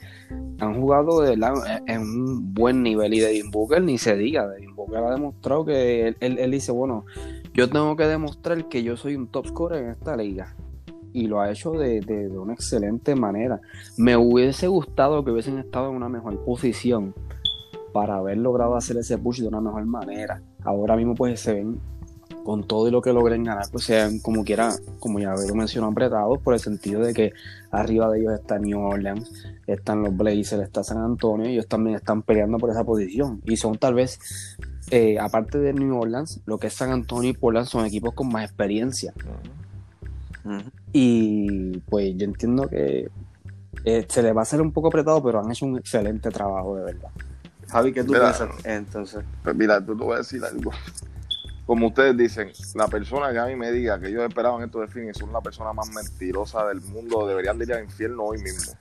han 0.59 0.79
jugado 0.79 1.21
de 1.21 1.35
la, 1.35 1.81
en 1.87 2.01
un 2.01 2.53
buen 2.53 2.83
nivel 2.83 3.13
y 3.15 3.19
Devin 3.19 3.49
Booker 3.49 3.81
ni 3.81 3.97
se 3.97 4.15
diga, 4.15 4.47
Devin 4.47 4.75
Booker 4.75 4.97
ha 4.97 5.11
demostrado 5.11 5.65
que 5.65 6.09
él, 6.09 6.17
él, 6.19 6.37
él, 6.37 6.51
dice, 6.51 6.71
bueno, 6.71 7.05
yo 7.53 7.67
tengo 7.69 7.95
que 7.95 8.05
demostrar 8.05 8.67
que 8.67 8.83
yo 8.83 8.97
soy 8.97 9.15
un 9.15 9.27
top 9.27 9.47
scorer 9.47 9.83
en 9.83 9.89
esta 9.89 10.15
liga 10.15 10.55
y 11.13 11.27
lo 11.27 11.41
ha 11.41 11.51
hecho 11.51 11.71
de, 11.71 12.01
de, 12.01 12.29
de 12.29 12.37
una 12.37 12.53
excelente 12.53 13.15
manera. 13.15 13.59
Me 13.97 14.15
hubiese 14.17 14.67
gustado 14.67 15.23
que 15.23 15.31
hubiesen 15.31 15.57
estado 15.59 15.89
en 15.89 15.95
una 15.95 16.09
mejor 16.09 16.43
posición 16.43 17.13
para 17.93 18.17
haber 18.17 18.37
logrado 18.37 18.75
hacer 18.75 18.97
ese 18.97 19.17
push 19.17 19.41
de 19.41 19.47
una 19.47 19.61
mejor 19.61 19.85
manera. 19.85 20.41
Ahora 20.63 20.95
mismo 20.95 21.15
pues 21.15 21.39
se 21.39 21.53
ven 21.53 21.79
con 22.43 22.63
todo 22.65 22.87
y 22.87 22.91
lo 22.91 23.01
que 23.01 23.11
logren 23.11 23.43
ganar, 23.43 23.65
pues 23.69 23.83
sean 23.83 24.19
como 24.19 24.45
quiera, 24.45 24.73
como 24.99 25.19
ya 25.19 25.33
lo 25.33 25.53
mencionó, 25.53 25.87
apretados 25.87 26.39
por 26.39 26.53
el 26.53 26.61
sentido 26.61 27.01
de 27.01 27.13
que 27.13 27.33
arriba 27.71 28.09
de 28.09 28.21
ellos 28.21 28.33
está 28.35 28.57
New 28.57 28.79
Orleans, 28.79 29.29
están 29.67 30.01
los 30.01 30.15
Blazers, 30.15 30.63
está 30.63 30.81
San 30.81 30.99
Antonio, 30.99 31.49
y 31.49 31.53
ellos 31.53 31.67
también 31.67 31.97
están 31.97 32.21
peleando 32.21 32.57
por 32.57 32.69
esa 32.69 32.85
posición 32.85 33.41
y 33.43 33.57
son 33.57 33.77
tal 33.77 33.95
vez 33.95 34.57
eh, 34.91 35.19
aparte 35.19 35.57
de 35.59 35.73
New 35.73 35.99
Orleans, 35.99 36.39
lo 36.45 36.57
que 36.57 36.67
es 36.67 36.73
San 36.73 36.91
Antonio 36.91 37.31
y 37.31 37.33
Portland 37.33 37.67
son 37.67 37.85
equipos 37.85 38.13
con 38.13 38.29
más 38.29 38.45
experiencia. 38.45 39.13
Y 40.93 41.79
pues 41.89 42.13
yo 42.15 42.25
entiendo 42.25 42.67
que 42.69 43.09
eh, 43.83 44.05
se 44.09 44.23
les 44.23 44.35
va 44.35 44.39
a 44.39 44.43
hacer 44.43 44.61
un 44.61 44.71
poco 44.71 44.87
apretado, 44.87 45.21
pero 45.23 45.39
han 45.39 45.51
hecho 45.51 45.65
un 45.65 45.77
excelente 45.77 46.29
trabajo, 46.29 46.75
de 46.77 46.83
verdad. 46.85 47.09
Javi, 47.69 47.91
¿qué 47.93 48.03
tú 48.03 48.13
Mira. 48.13 48.33
piensas 48.37 48.65
entonces? 48.65 49.23
Pues 49.43 49.55
mira, 49.55 49.85
tú 49.85 49.97
te 49.97 50.03
voy 50.03 50.15
a 50.15 50.17
decir 50.19 50.43
algo. 50.43 50.71
Como 51.65 51.87
ustedes 51.87 52.15
dicen, 52.15 52.49
la 52.75 52.87
persona 52.87 53.31
que 53.33 53.39
a 53.39 53.45
mí 53.45 53.55
me 53.57 53.71
diga 53.73 53.99
que 53.99 54.07
ellos 54.07 54.23
esperaban 54.25 54.63
esto 54.63 54.79
de 54.79 54.87
Phoenix 54.87 55.17
son 55.17 55.33
la 55.33 55.41
persona 55.41 55.73
más 55.73 55.89
mentirosa 55.93 56.65
del 56.65 56.79
mundo. 56.79 57.27
Deberían 57.27 57.57
de 57.57 57.65
ir 57.65 57.73
al 57.73 57.83
infierno 57.83 58.23
hoy 58.23 58.37
mismo. 58.41 58.73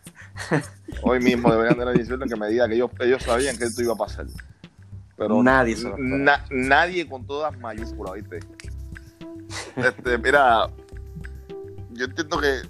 Hoy 1.03 1.19
mismo 1.21 1.51
deberían 1.51 1.77
de 1.77 1.83
ir 1.83 1.89
al 1.89 1.99
infierno 2.01 2.27
que 2.27 2.37
me 2.37 2.49
diga 2.49 2.69
que 2.69 2.75
ellos, 2.77 2.91
ellos 3.01 3.23
sabían 3.25 3.57
que 3.59 3.65
esto 3.65 3.83
iba 3.83 3.93
a 3.95 3.97
pasar. 3.97 4.27
Pero 5.17 5.43
Nadie 5.43 5.75
se 5.77 5.83
lo 5.89 5.97
esperaba. 5.97 6.19
na- 6.19 6.45
nadie 6.51 7.09
con 7.09 7.27
todas 7.27 7.59
mayúsculas, 7.59 8.15
¿viste? 8.15 8.39
Este, 9.77 10.17
mira, 10.19 10.69
yo 11.97 12.05
entiendo 12.05 12.39
que 12.39 12.63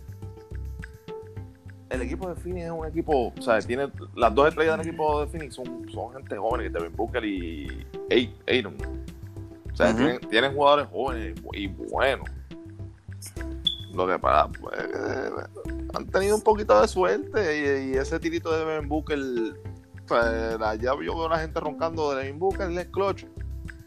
el 1.91 2.03
equipo 2.03 2.29
de 2.29 2.35
Phoenix 2.35 2.67
es 2.67 2.73
un 2.73 2.87
equipo, 2.87 3.33
o 3.37 3.43
sea, 3.43 3.59
tiene 3.61 3.91
las 4.15 4.35
dos 4.35 4.49
estrellas 4.49 4.79
del 4.79 4.89
equipo 4.89 5.21
de 5.21 5.27
Phoenix 5.29 5.55
son, 5.55 5.89
son 5.91 6.13
gente 6.13 6.37
joven, 6.37 6.73
Devin 6.73 6.95
Booker 6.97 7.25
y 7.25 7.87
Ayton. 8.47 8.77
O 9.73 9.77
sea, 9.77 9.95
tienen, 9.95 10.21
tienen 10.31 10.55
jugadores 10.55 10.89
jóvenes 10.91 11.41
y 11.53 11.67
buenos. 11.69 12.29
Lo 13.93 14.07
que 14.07 14.19
pasa, 14.19 14.51
pues, 14.61 14.79
eh, 14.79 15.31
han 15.95 16.07
tenido 16.07 16.37
un 16.37 16.43
poquito 16.43 16.81
de 16.81 16.89
suerte 16.89 17.59
y, 17.59 17.91
y 17.91 17.97
ese 17.97 18.19
tirito 18.19 18.53
de 18.53 18.65
Devin 18.65 18.89
Booker, 18.89 19.19
pues, 20.09 20.25
allá 20.25 20.93
yo 20.95 20.97
veo 20.97 21.27
a 21.27 21.31
la 21.31 21.39
gente 21.39 21.61
roncando 21.61 22.11
de 22.11 22.25
Devin 22.25 22.39
Booker, 22.39 22.71
el 22.71 22.91
clutch. 22.91 23.27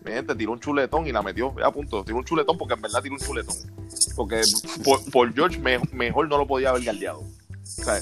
Mi 0.06 0.12
gente 0.12 0.34
tiró 0.36 0.52
un 0.54 0.60
chuletón 0.60 1.06
y 1.08 1.12
la 1.12 1.22
metió 1.22 1.54
a 1.64 1.72
punto. 1.72 2.04
Tiró 2.04 2.18
un 2.18 2.24
chuletón 2.26 2.58
porque 2.58 2.74
en 2.76 2.82
verdad 2.82 3.02
tiró 3.02 3.16
un 3.16 3.22
chuletón. 3.22 3.56
Porque 4.16 4.42
por, 4.84 5.04
por 5.12 5.34
George 5.34 5.60
me- 5.60 5.80
mejor 5.92 6.28
no 6.30 6.38
lo 6.38 6.48
podía 6.48 6.70
haber 6.70 6.84
galdeado. 6.84 7.20
O 7.22 7.84
sea, 7.84 8.02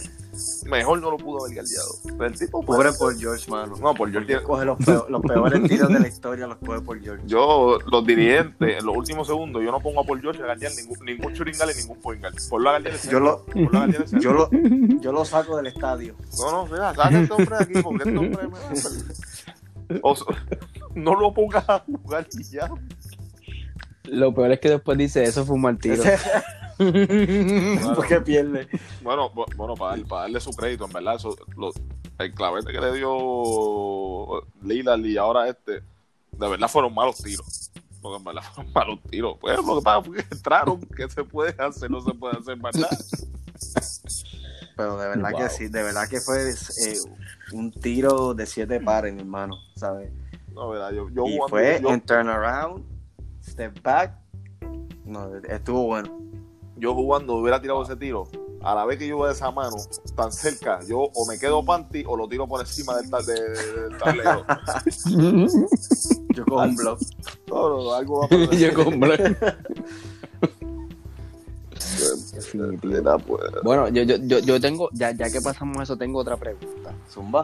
mejor 0.66 1.02
no 1.02 1.12
lo 1.12 1.18
pudo 1.18 1.44
haber 1.44 1.58
galdeado. 1.58 1.90
Pero 2.06 2.26
el 2.26 2.38
tipo, 2.40 2.64
pues, 2.64 2.78
Pobre 2.78 2.94
por 2.94 3.18
George, 3.20 3.50
mano. 3.52 3.76
No, 3.78 3.94
por 3.94 4.10
George 4.12 4.28
tiene- 4.28 4.44
Coge 4.44 4.66
los, 4.66 4.78
peo- 4.78 5.08
los 5.10 5.22
peores 5.22 5.64
tiros 5.70 5.90
de 5.90 6.00
la 6.00 6.08
historia, 6.08 6.48
los 6.48 6.58
coge 6.58 6.82
por 6.82 7.02
George. 7.02 7.24
Yo, 7.26 7.80
los 7.92 8.06
dirigentes, 8.06 8.80
en 8.80 8.86
los 8.86 8.96
últimos 8.96 9.28
segundos, 9.28 9.62
yo 9.64 9.72
no 9.72 9.80
pongo 9.82 10.02
a 10.02 10.04
Paul 10.04 10.22
George 10.22 10.42
a 10.44 10.46
galdear 10.48 10.72
ningún, 10.76 10.98
ningún 11.06 11.34
churingal 11.34 11.70
y 11.72 11.82
ningún 11.82 12.00
point 12.00 12.22
guard. 12.22 12.36
Ponlo 12.50 12.70
a 12.70 12.74
galdear 12.74 12.96
Yo 13.10 13.20
lo-. 13.20 13.46
Yo 14.22 14.32
lo, 14.34 14.50
yo 15.02 15.12
lo 15.12 15.26
saco 15.26 15.58
del 15.58 15.68
estadio. 15.68 16.16
No, 16.40 16.52
no, 16.52 16.66
mira, 16.68 16.94
saca 16.96 17.20
este 17.20 17.34
hombre 17.34 17.58
de 17.58 17.64
aquí 17.64 17.74
porque 17.82 18.04
este 18.10 18.18
hombre 18.18 18.48
me 18.48 18.58
o 20.02 20.16
sea, 20.16 20.26
no 20.96 21.16
lo 21.20 21.34
pongas 21.34 21.68
a 21.70 21.80
jugar 21.80 22.28
y 22.38 22.44
ya. 22.44 22.70
Lo 24.04 24.34
peor 24.34 24.52
es 24.54 24.60
que 24.60 24.70
después 24.70 24.98
dice, 24.98 25.24
eso 25.24 25.46
fue 25.46 25.56
un 25.56 25.62
mal 25.64 25.78
tiro. 25.78 26.02
Porque 27.96 28.22
pierde. 28.22 28.68
Bueno, 29.02 29.32
bu- 29.34 29.54
bueno 29.56 29.76
para, 29.76 30.02
para 30.04 30.22
darle 30.24 30.40
su 30.40 30.52
crédito, 30.52 30.86
en 30.86 30.94
verdad, 30.94 31.16
eso, 31.16 31.36
lo- 31.58 31.72
el 32.20 32.34
clavete 32.34 32.72
que 32.72 32.80
le 32.80 32.94
dio 32.94 34.42
Lillard 34.64 35.06
y 35.06 35.18
ahora 35.18 35.48
este, 35.50 35.74
de 36.32 36.48
verdad 36.50 36.68
fueron 36.68 36.94
malos 36.94 37.18
tiros. 37.18 37.72
Porque 38.02 38.18
en 38.18 38.24
verdad 38.24 38.42
fueron 38.54 38.74
malos 38.74 39.00
tiros. 39.10 39.38
Pues 39.40 39.58
lo 39.58 39.78
que 39.78 39.82
pasa 39.84 40.02
fue 40.04 40.18
que 40.18 40.26
entraron, 40.36 40.80
¿qué 40.96 41.10
se 41.10 41.24
puede 41.24 41.56
hacer? 41.62 41.90
No 41.92 42.02
se 42.02 42.14
puede 42.14 42.38
hacer 42.38 42.58
más 42.58 42.76
nada. 42.76 42.98
Pero 44.78 44.98
de 44.98 45.08
verdad 45.10 45.32
Wow. 45.32 45.40
que 45.42 45.50
sí, 45.50 45.68
de 45.68 45.84
verdad 45.84 46.08
que 46.08 46.22
fue 46.22 46.52
eh, 46.52 46.98
un 47.52 47.72
tiro 47.72 48.34
de 48.36 48.46
siete 48.46 48.80
pares, 48.80 49.14
mi 49.14 49.22
hermano, 49.22 49.56
¿sabes? 49.76 50.12
No, 50.54 50.70
verdad, 50.70 50.92
yo, 50.92 51.10
yo 51.10 51.26
y 51.26 51.34
jugando- 51.34 51.48
fue 51.50 51.80
yo- 51.82 51.90
en 51.94 52.02
turnaround, 52.02 52.86
step 53.44 53.82
back. 53.82 54.14
No, 55.04 55.36
estuvo 55.38 55.84
bueno. 55.88 56.16
yo 56.78 56.94
jugando 56.94 57.34
hubiera 57.36 57.60
tirado 57.60 57.82
ese 57.82 57.96
tiro, 57.96 58.28
a 58.62 58.76
la 58.76 58.86
vez 58.86 59.00
que 59.00 59.08
yo 59.08 59.18
veo 59.20 59.32
esa 59.32 59.50
mano 59.50 59.78
tan 60.16 60.32
cerca, 60.32 60.80
yo 60.88 61.00
o 61.00 61.26
me 61.28 61.40
quedo 61.40 61.64
panty 61.66 62.04
o 62.08 62.16
lo 62.16 62.28
tiro 62.30 62.46
por 62.48 62.60
encima 62.62 62.96
del, 62.98 63.10
ta- 63.10 63.22
de- 63.24 63.50
del 63.50 63.98
tablero. 63.98 64.46
Yo 66.36 66.46
cojo 66.46 66.64
un 66.64 66.76
blog. 66.76 67.00
No, 67.48 67.70
no, 67.84 67.94
algo 67.94 68.20
va 68.20 68.26
a 68.26 68.30
pasar. 68.30 68.56
Yo 68.58 68.74
pues, 73.26 73.42
Bueno, 73.64 73.88
yo, 73.90 74.04
yo, 74.04 74.16
yo, 74.18 74.40
yo 74.40 74.60
tengo, 74.62 74.90
ya, 74.94 75.12
ya 75.12 75.30
que 75.30 75.42
pasamos 75.42 75.82
eso, 75.84 75.98
tengo 75.98 76.20
otra 76.20 76.38
pregunta. 76.38 76.94
Zumba. 77.10 77.44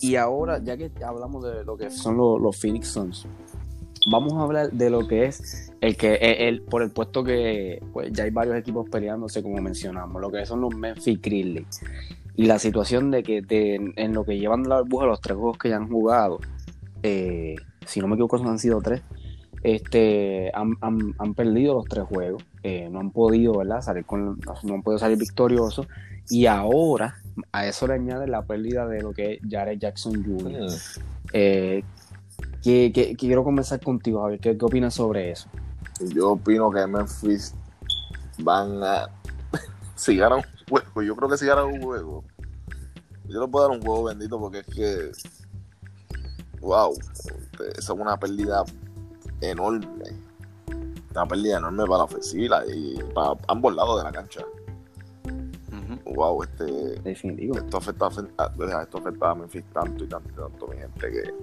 Y 0.00 0.16
ahora, 0.16 0.58
ya 0.62 0.76
que 0.76 0.90
hablamos 1.04 1.44
de 1.44 1.64
lo 1.64 1.76
que 1.76 1.90
son 1.90 2.16
los, 2.16 2.40
los 2.40 2.56
Phoenix 2.56 2.88
Suns, 2.88 3.26
vamos 4.10 4.32
a 4.34 4.42
hablar 4.42 4.70
de 4.72 4.88
lo 4.90 5.06
que 5.06 5.26
es 5.26 5.72
el 5.80 5.96
que 5.96 6.14
el, 6.14 6.48
el- 6.54 6.62
por 6.62 6.82
el 6.82 6.90
puesto 6.90 7.22
que 7.22 7.82
pues 7.92 8.10
ya 8.12 8.24
hay 8.24 8.30
varios 8.30 8.56
equipos 8.56 8.88
peleándose, 8.88 9.42
como 9.42 9.60
mencionamos, 9.60 10.20
lo 10.20 10.30
que 10.30 10.44
son 10.46 10.60
los 10.62 10.74
Memphis 10.74 11.20
Grizzlies. 11.20 11.80
Y 12.34 12.46
la 12.46 12.58
situación 12.58 13.10
de 13.10 13.22
que 13.22 13.42
de- 13.42 13.92
en 13.96 14.14
lo 14.14 14.24
que 14.24 14.38
llevan 14.38 14.62
de 14.62 14.70
la 14.70 14.80
burbuja 14.80 15.06
los 15.06 15.20
tres 15.20 15.36
juegos 15.36 15.58
que 15.58 15.68
ya 15.68 15.76
han 15.76 15.88
jugado, 15.88 16.38
eh, 17.02 17.56
si 17.86 18.00
no 18.00 18.08
me 18.08 18.14
equivoco, 18.14 18.36
han 18.36 18.58
sido 18.58 18.80
tres. 18.80 19.02
Este, 19.62 20.50
han, 20.54 20.74
han- 20.80 21.14
han 21.18 21.34
perdido 21.34 21.74
los 21.74 21.84
tres 21.86 22.04
juegos, 22.04 22.42
eh, 22.62 22.88
no 22.90 23.00
han 23.00 23.10
podido, 23.10 23.58
¿verdad? 23.58 23.82
Salir 23.82 24.04
con, 24.06 24.38
no 24.62 24.74
han 24.74 24.82
podido 24.82 24.98
salir 24.98 25.18
victoriosos. 25.18 25.86
Y 26.30 26.46
ahora, 26.46 27.16
a 27.52 27.66
eso 27.66 27.86
le 27.86 27.94
añade 27.94 28.26
la 28.28 28.42
pérdida 28.42 28.86
de 28.86 29.02
lo 29.02 29.12
que 29.12 29.34
es 29.34 29.40
Jared 29.48 29.78
Jackson 29.78 30.24
Jr. 30.24 30.70
Eh, 31.32 31.82
que, 32.62 32.90
que- 32.94 33.08
que 33.10 33.16
quiero 33.16 33.44
comenzar 33.44 33.80
contigo, 33.80 34.22
Javier. 34.22 34.40
¿Qué, 34.40 34.56
qué 34.56 34.64
opinas 34.64 34.94
sobre 34.94 35.30
eso? 35.30 35.48
Yo 36.14 36.30
opino 36.32 36.70
que 36.70 36.86
Memphis 36.86 37.54
van 38.38 38.82
a. 38.82 39.08
si 39.94 40.16
ganan 40.16 40.38
un 40.38 40.44
juego, 40.68 41.02
yo 41.02 41.14
creo 41.16 41.28
que 41.28 41.36
si 41.36 41.46
ganan 41.46 41.66
un 41.66 41.82
juego, 41.82 42.24
yo 43.28 43.40
no 43.40 43.50
puedo 43.50 43.68
dar 43.68 43.76
un 43.76 43.82
juego 43.82 44.04
bendito 44.04 44.38
porque 44.38 44.60
es 44.60 44.66
que. 44.66 45.10
¡Wow! 46.60 46.94
Esa 47.76 47.92
es 47.94 47.98
una 47.98 48.16
pérdida 48.18 48.64
enorme. 49.40 49.86
Una 51.12 51.26
pérdida 51.26 51.58
enorme 51.58 51.84
para 51.84 51.98
la 51.98 52.04
ofensiva 52.04 52.62
y 52.66 52.98
para 53.14 53.32
ambos 53.48 53.74
lados 53.74 53.98
de 53.98 54.04
la 54.04 54.12
cancha. 54.12 54.44
¡Wow! 56.14 56.42
Este, 56.42 56.64
Definitivo. 57.02 57.56
esto 57.58 57.76
afecta, 57.76 58.06
a- 58.06 58.80
esto 58.82 58.98
afecta 58.98 59.30
a 59.30 59.34
Memphis 59.34 59.64
tanto 59.72 60.04
y 60.04 60.08
tanto 60.08 60.28
y 60.30 60.34
tanto, 60.34 60.66
mi 60.68 60.76
gente, 60.76 61.10
que 61.10 61.34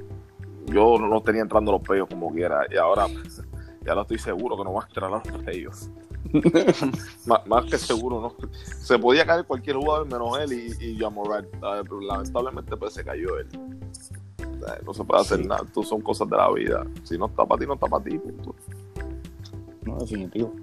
yo 0.73 0.97
no 0.99 1.21
tenía 1.21 1.41
entrando 1.41 1.71
los 1.71 1.81
peyos 1.81 2.07
como 2.10 2.31
quiera 2.33 2.65
y 2.69 2.75
ahora 2.77 3.07
ya 3.86 3.95
lo 3.95 4.01
estoy 4.01 4.19
seguro 4.19 4.57
que 4.57 4.63
no 4.63 4.73
va 4.73 4.83
a 4.83 4.88
entrar 4.88 5.05
a 5.13 5.21
los 5.25 5.43
peyos. 5.43 5.89
más, 7.25 7.65
que 7.65 7.77
seguro, 7.77 8.19
¿no? 8.21 8.49
Se 8.81 8.99
podía 8.99 9.25
caer 9.25 9.45
cualquier 9.45 9.77
jugador 9.77 10.05
menos 10.07 10.38
él 10.39 10.53
y, 10.79 10.86
y 10.86 10.97
Jamoran. 10.99 11.47
Pero 11.62 12.01
lamentablemente 12.01 12.75
pues 12.75 12.93
se 12.93 13.03
cayó 13.05 13.38
él. 13.39 13.47
Sea, 14.59 14.77
No 14.85 14.93
se 14.93 15.03
puede 15.03 15.21
hacer 15.21 15.39
Sí. 15.39 15.45
nada, 15.47 15.63
tú 15.73 15.83
son 15.83 16.01
cosas 16.01 16.29
de 16.29 16.37
la 16.37 16.51
vida. 16.51 16.85
Si 17.03 17.17
no 17.17 17.25
está 17.27 17.45
para 17.45 17.59
ti, 17.59 17.67
no 17.67 17.73
está 17.75 17.87
para 17.87 18.03
ti. 18.03 18.17
punto. 18.17 18.55
No, 19.85 19.97
definitivo. 19.99 20.53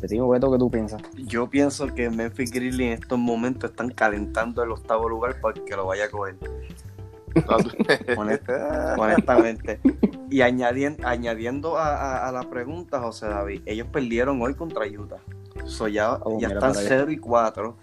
Te 0.00 0.06
digo, 0.06 0.28
Beto, 0.28 0.50
¿qué 0.52 0.58
tú 0.58 0.70
piensas? 0.70 1.02
Yo 1.16 1.48
pienso 1.50 1.86
que 1.92 2.08
Memphis 2.08 2.52
Grizzlies 2.52 2.86
en 2.96 3.02
estos 3.02 3.18
momentos 3.18 3.70
están 3.70 3.90
calentando 3.90 4.62
el 4.62 4.70
octavo 4.70 5.08
lugar 5.08 5.40
para 5.40 5.54
que 5.54 5.74
lo 5.76 5.86
vaya 5.86 6.04
a 6.04 6.10
coger. 6.10 6.36
Honest- 8.16 8.98
honestamente. 8.98 9.80
Y 10.30 10.40
añadiendo, 10.42 11.06
añadiendo 11.06 11.76
a, 11.78 11.94
a- 11.96 12.28
a 12.28 12.32
la 12.32 12.42
pregunta, 12.48 13.00
José 13.00 13.26
David, 13.28 13.62
ellos 13.66 13.86
perdieron 13.92 14.40
hoy 14.42 14.54
contra 14.54 14.86
Utah. 14.86 15.18
So 15.66 15.88
ya 15.88 16.14
Oh, 16.22 16.38
ya 16.40 16.48
están 16.48 16.72
para 16.72 16.78
allá. 16.80 16.88
0 16.88 17.10
y 17.10 17.16
4 17.18 17.76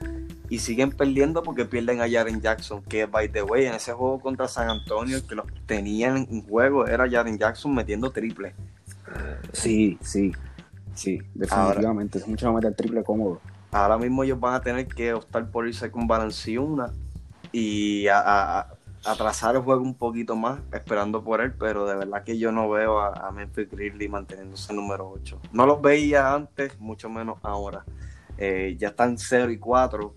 y 0.49 0.59
siguen 0.59 0.91
perdiendo 0.91 1.41
porque 1.43 1.65
pierden 1.65 2.01
a 2.01 2.09
Jaren 2.09 2.41
Jackson, 2.41 2.81
que 2.83 3.05
by 3.05 3.29
the 3.31 3.41
way, 3.43 3.65
en 3.65 3.73
ese 3.73 3.93
juego 3.93 4.19
contra 4.19 4.47
San 4.47 4.69
Antonio, 4.69 5.17
el 5.17 5.23
que 5.23 5.35
los 5.35 5.45
tenían 5.65 6.27
en 6.29 6.41
juego 6.47 6.85
era 6.87 7.09
Jaren 7.09 7.37
Jackson 7.37 7.73
metiendo 7.73 8.11
triple. 8.11 8.53
Sí, 9.53 9.97
sí. 10.01 10.31
Sí, 10.93 11.19
definitivamente. 11.33 12.19
Es 12.19 12.27
mucho 12.27 12.45
más 12.51 12.55
meter 12.63 12.75
triple 12.75 13.03
cómodo. 13.03 13.41
Ahora 13.71 13.97
mismo 13.97 14.23
ellos 14.23 14.39
van 14.39 14.53
a 14.53 14.61
tener 14.61 14.87
que 14.87 15.13
optar 15.13 15.49
por 15.49 15.67
irse 15.67 15.91
con 15.91 16.07
Balanciuna 16.07 16.91
y 17.51 18.07
a, 18.07 18.19
a- 18.19 18.59
a- 18.59 18.67
atrasar 19.05 19.55
el 19.55 19.61
juego 19.61 19.81
un 19.81 19.93
poquito 19.93 20.35
más, 20.35 20.59
esperando 20.71 21.23
por 21.23 21.41
él, 21.41 21.53
pero 21.59 21.85
de 21.85 21.95
verdad 21.95 22.23
que 22.23 22.37
yo 22.39 22.51
no 22.51 22.69
veo 22.69 22.99
a, 22.99 23.27
a 23.27 23.31
Memphis 23.31 23.69
Grizzlies 23.69 24.09
manteniéndose 24.09 24.73
número 24.73 25.09
8. 25.09 25.39
No 25.51 25.65
los 25.65 25.81
veía 25.81 26.33
antes, 26.33 26.79
mucho 26.79 27.09
menos 27.09 27.37
ahora. 27.43 27.83
Eh, 28.37 28.75
ya 28.79 28.89
están 28.89 29.17
0 29.17 29.51
y 29.51 29.57
4 29.57 30.13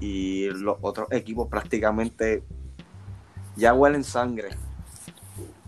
y 0.00 0.48
los 0.50 0.76
otros 0.80 1.08
equipos 1.10 1.48
prácticamente 1.48 2.42
ya 3.56 3.74
huelen 3.74 4.02
sangre. 4.04 4.48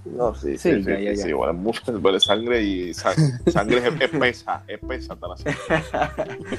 No, 0.05 0.35
sí, 0.35 0.59
Sí, 0.59 0.75
sí, 0.75 0.83
sí, 0.83 0.89
ya, 0.91 0.99
ya, 1.01 1.11
sí, 1.13 1.17
ya. 1.19 1.25
sí, 1.27 1.33
bueno, 1.33 1.53
mucho 1.55 1.81
huele 2.03 2.19
sangre 2.19 2.63
y 2.63 2.93
sa- 2.95 3.15
sangre 3.47 3.79
es 3.79 4.01
espesa, 4.01 4.65
espesa 4.67 5.13
hasta 5.15 5.29
la 5.29 5.37
sangre. 5.37 5.61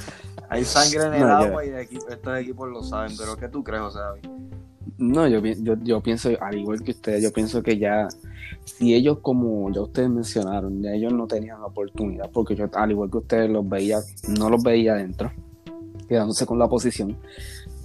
Hay 0.50 0.64
sangre 0.64 1.08
en 1.08 1.14
el 1.16 1.22
No, 1.22 1.28
ya. 1.28 1.48
agua 1.48 1.66
y 1.66 1.70
estos 1.70 2.38
equipos 2.40 2.70
lo 2.70 2.84
saben, 2.84 3.18
pero 3.18 3.36
¿qué 3.36 3.48
tú 3.50 3.64
crees, 3.64 3.82
José 3.82 4.00
David? 4.00 4.22
No, 4.98 5.28
yo, 5.28 5.40
yo, 5.40 5.76
yo 5.84 6.02
pienso, 6.02 6.30
al 6.40 6.58
igual 6.58 6.82
que 6.84 6.92
ustedes, 6.92 7.24
yo 7.24 7.32
pienso 7.34 7.62
que 7.64 7.78
ya, 7.78 8.08
si 8.64 8.94
ellos, 8.94 9.20
como 9.22 9.72
ya 9.72 9.82
ustedes 9.82 10.10
mencionaron, 10.10 10.82
ya 10.82 10.92
ellos 10.94 11.12
no 11.14 11.26
tenían 11.28 11.62
oportunidad, 11.64 12.30
porque 12.32 12.56
yo, 12.56 12.70
al 12.74 12.92
igual 12.92 13.10
que 13.10 13.18
ustedes, 13.18 13.50
los 13.50 13.68
veía, 13.68 14.00
no 14.28 14.50
los 14.50 14.62
veía 14.62 14.94
adentro, 14.94 15.32
quedándose 16.08 16.46
con 16.46 16.60
la 16.60 16.68
posición, 16.70 17.18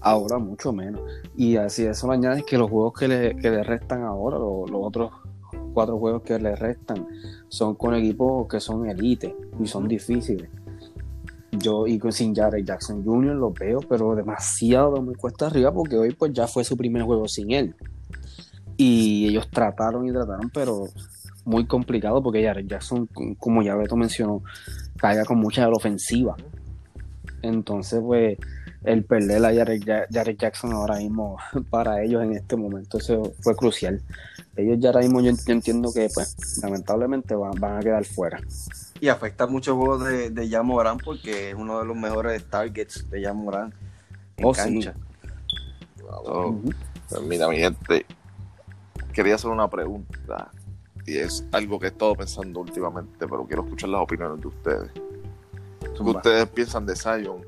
ahora 0.00 0.38
mucho 0.38 0.72
menos. 0.72 1.00
Y 1.37 1.56
así 1.56 1.84
eso 1.84 2.08
le 2.08 2.14
añades 2.14 2.44
que 2.44 2.58
los 2.58 2.70
juegos 2.70 2.92
que 2.98 3.08
le, 3.08 3.37
que 3.37 3.50
le 3.50 3.62
restan 3.62 4.02
ahora, 4.02 4.38
lo- 4.38 4.66
los, 4.66 4.80
otros 4.82 5.11
cuatro 5.72 5.98
juegos 5.98 6.22
que 6.22 6.38
le 6.38 6.54
restan, 6.56 7.06
son 7.48 7.74
con 7.74 7.94
equipos 7.94 8.46
que 8.48 8.61
son 8.61 8.88
elite 8.88 9.34
y 9.61 9.66
son 9.66 9.87
difíciles. 9.88 10.48
Yo 11.52 11.87
y 11.87 11.98
sin 12.12 12.34
Jared 12.34 12.64
Jackson 12.64 13.04
Jr. 13.04 13.34
lo 13.34 13.50
veo, 13.52 13.80
pero 13.88 14.14
demasiado 14.14 15.00
muy 15.02 15.14
cuesta 15.14 15.46
arriba 15.46 15.72
porque 15.72 15.96
hoy 15.96 16.12
pues 16.12 16.32
ya 16.32 16.46
fue 16.46 16.62
su 16.64 16.76
primer 16.76 17.02
juego 17.02 17.26
sin 17.26 17.52
él. 17.52 17.74
Y 18.76 19.26
ellos 19.28 19.48
trataron 19.50 20.06
y 20.06 20.12
trataron, 20.12 20.50
pero 20.50 20.84
muy 21.44 21.66
complicado 21.66 22.22
porque 22.22 22.44
Jared 22.44 22.66
Jackson, 22.66 23.08
como 23.38 23.62
ya 23.62 23.74
Beto 23.74 23.96
mencionó, 23.96 24.42
caiga 24.98 25.24
con 25.24 25.38
mucha 25.38 25.64
de 25.64 25.70
la 25.70 25.76
ofensiva. 25.76 26.37
Entonces, 27.42 28.00
pues, 28.04 28.38
el 28.84 29.04
perder 29.04 29.44
a 29.44 29.54
Jared, 29.54 29.82
Ja- 29.84 30.06
Jared 30.10 30.36
Jackson 30.38 30.72
ahora 30.72 30.96
mismo 30.96 31.36
para 31.70 32.02
ellos 32.02 32.22
en 32.22 32.32
este 32.34 32.56
momento 32.56 32.98
eso 32.98 33.32
fue 33.40 33.54
crucial. 33.56 34.00
Ellos 34.56 34.78
ya 34.80 34.88
ahora 34.88 35.00
mismo 35.02 35.20
yo, 35.20 35.30
entiendo 35.46 35.92
que, 35.92 36.08
pues, 36.12 36.34
lamentablemente 36.62 37.34
van, 37.34 37.52
van 37.60 37.76
a 37.78 37.80
quedar 37.80 38.04
fuera. 38.04 38.40
Y 39.00 39.08
afecta 39.08 39.46
mucho 39.46 39.70
el 39.72 39.76
juego 39.76 39.98
de, 39.98 40.30
de 40.30 40.48
Jan 40.50 40.66
Morán 40.66 40.98
porque 40.98 41.50
es 41.50 41.54
uno 41.54 41.78
de 41.78 41.84
los 41.86 41.96
mejores 41.96 42.44
targets 42.50 43.08
de 43.10 43.22
Jan 43.22 43.36
Morán 43.36 43.72
en 44.36 44.44
Oh, 44.46 44.52
sí. 44.54 44.60
cancha. 44.60 44.94
So, 45.96 46.48
Ujú. 46.48 46.72
pues 47.08 47.22
mira, 47.22 47.48
mi 47.48 47.58
gente, 47.58 48.04
quería 49.12 49.36
hacer 49.36 49.50
una 49.50 49.68
pregunta 49.70 50.50
y 51.06 51.18
es 51.18 51.44
algo 51.52 51.78
que 51.78 51.86
he 51.86 51.90
estado 51.90 52.14
pensando 52.16 52.60
últimamente, 52.60 53.28
pero 53.28 53.46
quiero 53.46 53.62
escuchar 53.62 53.90
las 53.90 54.00
opiniones 54.02 54.40
de 54.40 54.48
ustedes. 54.48 54.90
¿Qué 55.80 55.88
Zumba. 55.96 56.12
ustedes 56.16 56.48
piensan 56.48 56.84
de 56.86 56.96
Zion 56.96 57.42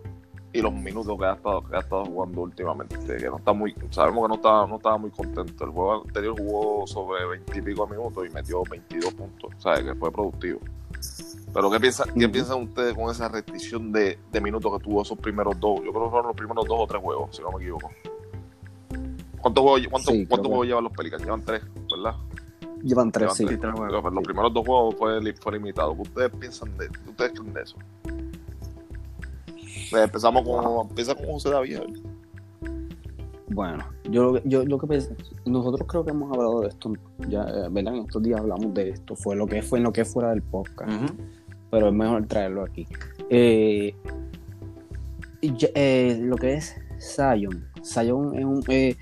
y 0.53 0.61
los 0.61 0.73
minutos 0.73 1.17
que 1.19 1.25
ha 1.25 1.35
estado, 1.35 1.63
que 1.63 1.77
ha 1.77 1.81
estado 1.81 2.05
jugando 2.05 2.41
últimamente? 2.43 2.97
Que 3.17 3.29
no 3.29 3.39
está 3.39 3.53
muy, 3.53 3.75
sabemos 3.91 4.25
que 4.25 4.29
no 4.29 4.35
estaba, 4.35 4.67
no 4.67 4.77
estaba 4.77 4.99
muy 4.99 5.11
contento. 5.11 5.65
El 5.65 5.71
juego 5.71 6.03
anterior 6.05 6.35
jugó 6.39 6.87
sobre 6.87 7.27
20 7.27 7.59
y 7.59 7.63
pico 7.63 7.87
minutos 7.87 8.27
y 8.27 8.31
metió 8.31 8.63
22 8.69 9.15
puntos, 9.15 9.51
o 9.57 9.61
sea, 9.61 9.83
que 9.83 9.95
fue 9.95 10.11
productivo. 10.11 10.61
Pero 11.53 11.71
¿qué, 11.71 11.81
piensa, 11.81 12.05
¿qué 12.17 12.29
piensan 12.29 12.63
ustedes 12.63 12.95
con 12.95 13.11
esa 13.11 13.29
restricción 13.29 13.91
de, 13.93 14.19
de 14.31 14.41
minutos 14.41 14.73
que 14.77 14.85
tuvo 14.85 15.03
esos 15.03 15.19
primeros 15.19 15.59
dos? 15.59 15.81
Yo 15.85 15.91
creo 15.91 16.05
que 16.05 16.11
fueron 16.11 16.27
los 16.29 16.37
primeros 16.37 16.67
dos 16.67 16.79
o 16.81 16.87
tres 16.87 17.03
juegos, 17.03 17.37
si 17.37 17.43
no 17.43 17.51
me 17.53 17.63
equivoco. 17.63 17.91
¿Cuántos 19.41 19.63
juegos, 19.63 19.89
cuántos, 19.91 20.15
Sí, 20.15 20.27
juegos 20.29 20.67
llevan 20.67 20.85
los 20.85 20.93
Pelicans? 20.93 21.23
Llevan 21.25 21.45
tres, 21.45 21.63
¿verdad? 21.91 22.17
Llevan 22.83 23.11
tres, 23.11 23.23
Llevan 23.23 23.37
sí. 23.37 23.47
tres. 23.47 23.61
tres 23.61 23.73
juegos. 23.73 24.01
Pero, 24.03 24.11
los 24.11 24.25
primeros 24.25 24.55
dos 24.55 24.67
juegos 24.67 24.95
fue, 24.97 25.35
fue 25.35 25.53
limitado. 25.53 25.95
¿Qué 25.95 26.03
ustedes 26.03 26.31
piensan 26.39 26.77
de 26.77 26.89
qué 26.89 27.11
ustedes 27.11 27.33
creen 27.33 27.53
de 27.55 27.63
eso? 27.63 27.77
Pues 29.91 30.05
empezamos 30.05 30.43
con, 30.43 30.89
empieza 30.89 31.15
con 31.15 31.27
José 31.27 31.51
David. 31.51 31.79
Bueno, 33.53 33.85
yo, 34.09 34.41
yo 34.45 34.65
lo 34.65 34.79
que 34.79 34.87
pensé, 34.87 35.17
nosotros 35.45 35.87
creo 35.89 36.05
que 36.05 36.13
hemos 36.13 36.31
hablado 36.33 36.61
de 36.61 36.69
esto, 36.69 36.93
ya, 37.29 37.43
eh, 37.43 37.69
¿verdad? 37.71 37.95
En 37.97 38.03
estos 38.05 38.23
días 38.23 38.39
hablamos 38.41 38.73
de 38.75 38.91
esto, 38.91 39.17
fue 39.17 39.35
lo 39.35 39.47
que 39.47 39.61
fue 39.63 39.79
en 39.79 39.85
lo 39.85 39.93
que 39.93 40.03
es 40.03 40.13
fuera 40.13 40.31
del 40.31 40.43
podcast, 40.43 40.93
pero 41.69 41.89
es 41.89 41.93
mejor 41.93 42.27
traerlo 42.27 42.63
aquí. 42.63 42.87
Eh, 43.29 43.93
eh, 45.43 46.19
lo 46.23 46.37
que 46.37 46.55
es 46.55 46.77
Zion, 47.01 47.65
Zion 47.83 48.39
es 48.39 48.45
un, 48.45 48.63
eh, 48.69 48.97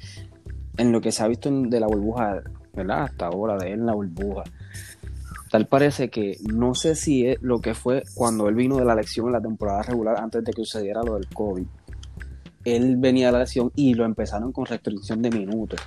en 0.79 0.93
lo 0.93 1.01
que 1.03 1.13
se 1.13 1.23
ha 1.23 1.29
visto 1.29 1.49
en- 1.51 1.69
de 1.69 1.81
la 1.81 1.87
burbuja, 1.87 2.41
¿verdad? 2.73 3.03
Hasta 3.03 3.27
ahora 3.27 3.57
de 3.59 3.73
él 3.73 3.81
en 3.81 3.87
la 3.87 3.95
burbuja. 3.95 4.45
Tal 5.51 5.67
parece 5.67 6.11
que 6.11 6.37
no 6.53 6.75
sé 6.75 6.95
si 6.95 7.27
es 7.27 7.41
lo 7.41 7.61
que 7.61 7.75
fue 7.75 8.03
cuando 8.15 8.49
él 8.49 8.55
vino 8.55 8.77
de 8.77 8.85
la 8.85 8.95
lesión 8.95 9.27
en 9.27 9.33
la 9.33 9.41
temporada 9.41 9.83
regular 9.83 10.17
antes 10.19 10.45
de 10.45 10.53
que 10.53 10.65
sucediera 10.65 11.03
lo 11.03 11.15
del 11.15 11.29
COVID. 11.29 11.67
Él 12.65 12.97
venía 12.99 13.27
de 13.27 13.33
la 13.33 13.39
lesión 13.41 13.73
y 13.75 13.95
lo 13.95 14.05
empezaron 14.05 14.53
con 14.53 14.67
restricción 14.67 15.23
de 15.23 15.31
minutos, 15.31 15.81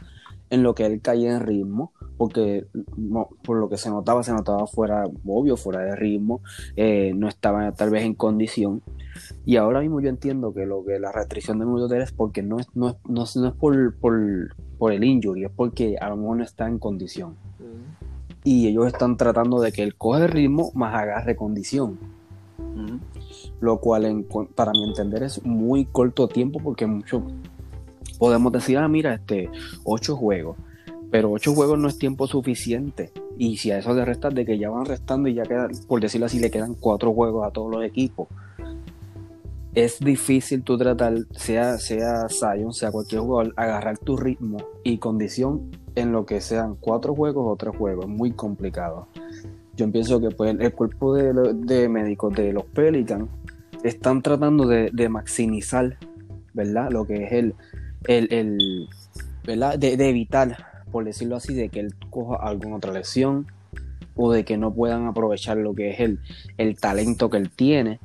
en 0.50 0.64
lo 0.64 0.74
que 0.74 0.86
él 0.86 1.00
caía 1.00 1.36
en 1.36 1.42
ritmo, 1.42 1.94
porque 2.18 2.66
por 3.44 3.58
lo 3.58 3.70
que 3.70 3.78
se 3.78 3.90
notaba, 3.90 4.24
se 4.24 4.34
notaba 4.34 4.66
fuera, 4.66 5.04
obvio, 5.26 5.58
fuera 5.58 5.82
de 5.82 5.96
ritmo, 5.96 6.42
eh, 6.76 7.14
no 7.16 7.28
estaba 7.28 7.72
tal 7.74 7.92
vez 7.92 8.04
en 8.04 8.16
condición. 8.16 8.82
Y 9.46 9.58
ahora 9.58 9.82
mismo 9.82 10.02
yo 10.02 10.10
entiendo 10.10 10.54
que 10.54 10.66
lo 10.66 10.84
que 10.84 11.00
la 11.00 11.12
restricción 11.12 11.60
de 11.60 11.66
minutos 11.66 11.92
es 11.92 12.12
porque 12.12 12.42
no 12.42 12.60
es, 12.60 12.68
no 12.74 12.90
es, 12.90 12.96
no 13.08 13.24
es, 13.24 13.36
no 13.36 13.48
es 13.48 13.54
por, 13.54 13.96
por, 13.96 14.56
por 14.80 14.92
el 14.92 15.04
injury, 15.04 15.46
es 15.46 15.52
porque 15.52 15.98
a 16.00 16.10
lo 16.10 16.18
mejor 16.18 16.38
no 16.38 16.44
está 16.44 16.68
en 16.68 16.80
condición. 16.80 17.36
Y 18.44 18.68
ellos 18.68 18.88
están 18.88 19.18
tratando 19.18 19.62
de 19.62 19.72
que 19.72 19.84
él 19.84 19.96
coge 19.96 20.28
ritmo 20.28 20.72
más 20.74 20.96
agarre 20.96 21.36
condición. 21.36 22.00
Lo 23.60 23.80
cual 23.80 24.06
en 24.06 24.26
para 24.56 24.72
mi 24.72 24.84
entender 24.84 25.24
es 25.24 25.44
muy 25.44 25.86
corto 25.86 26.28
tiempo 26.28 26.60
porque 26.64 26.86
mucho 26.86 27.24
podemos 28.18 28.52
decir, 28.52 28.78
ah, 28.78 28.88
mira, 28.88 29.16
este, 29.16 29.50
ocho 29.84 30.16
juegos, 30.16 30.58
pero 31.10 31.32
ocho 31.32 31.54
juegos 31.54 31.78
no 31.80 31.88
es 31.88 31.98
tiempo 31.98 32.28
suficiente. 32.28 33.12
Y 33.38 33.58
si 33.58 33.72
a 33.72 33.80
eso 33.80 33.94
le 33.94 34.06
restas 34.06 34.34
de 34.34 34.46
que 34.46 34.58
ya 34.58 34.70
van 34.70 34.86
restando 34.86 35.28
y 35.28 35.34
ya 35.34 35.44
quedan, 35.44 35.72
por 35.88 36.00
decirlo 36.00 36.28
así, 36.28 36.40
le 36.40 36.52
quedan 36.52 36.76
cuatro 36.76 37.14
juegos 37.14 37.48
a 37.48 37.52
todos 37.52 37.72
los 37.72 37.84
equipos, 37.84 38.28
es 39.74 40.00
difícil 40.00 40.64
tú 40.64 40.78
tratar, 40.78 41.16
sea, 41.32 41.78
sea 41.78 42.28
Zion, 42.30 42.74
sea 42.74 42.92
cualquier 42.92 43.22
jugador, 43.22 43.54
agarrar 43.56 43.98
tu 43.98 44.18
ritmo 44.18 44.58
y 44.84 44.98
condición 44.98 45.72
en 45.96 46.12
lo 46.12 46.26
que 46.26 46.42
sean 46.42 46.76
cuatro 46.76 47.14
juegos 47.16 47.46
o 47.48 47.56
tres 47.56 47.76
juegos. 47.76 48.08
Muy 48.08 48.32
complicado. 48.32 49.08
Yo 49.76 49.92
pienso 49.92 50.20
que 50.20 50.30
pues, 50.32 50.56
el 50.60 50.74
cuerpo 50.74 51.16
de, 51.16 51.54
de 51.54 51.90
médicos 51.90 52.34
de 52.34 52.54
los 52.54 52.66
Pelicans 52.66 53.30
están 53.84 54.22
tratando 54.22 54.68
de, 54.68 55.10
maximizar, 55.10 55.98
¿verdad? 56.54 56.92
Lo 56.92 57.06
que 57.06 57.24
es 57.26 57.32
el, 57.32 57.56
el, 58.08 58.32
el- 58.32 58.90
¿verdad? 59.44 59.80
De, 59.80 59.98
de 59.98 60.10
evitar, 60.10 60.58
por 60.92 61.04
decirlo 61.04 61.36
así, 61.36 61.54
de 61.54 61.70
que 61.70 61.80
él 61.80 61.96
coja 62.10 62.36
alguna 62.36 62.76
otra 62.76 62.92
lesión 62.94 63.48
o 64.16 64.32
de 64.32 64.44
que 64.46 64.58
no 64.58 64.74
puedan 64.74 65.08
aprovechar 65.08 65.58
lo 65.58 65.74
que 65.74 65.92
es 65.92 66.00
el, 66.00 66.20
el 66.58 66.78
talento 66.78 67.30
que 67.30 67.38
él 67.38 67.50
tiene 67.50 68.00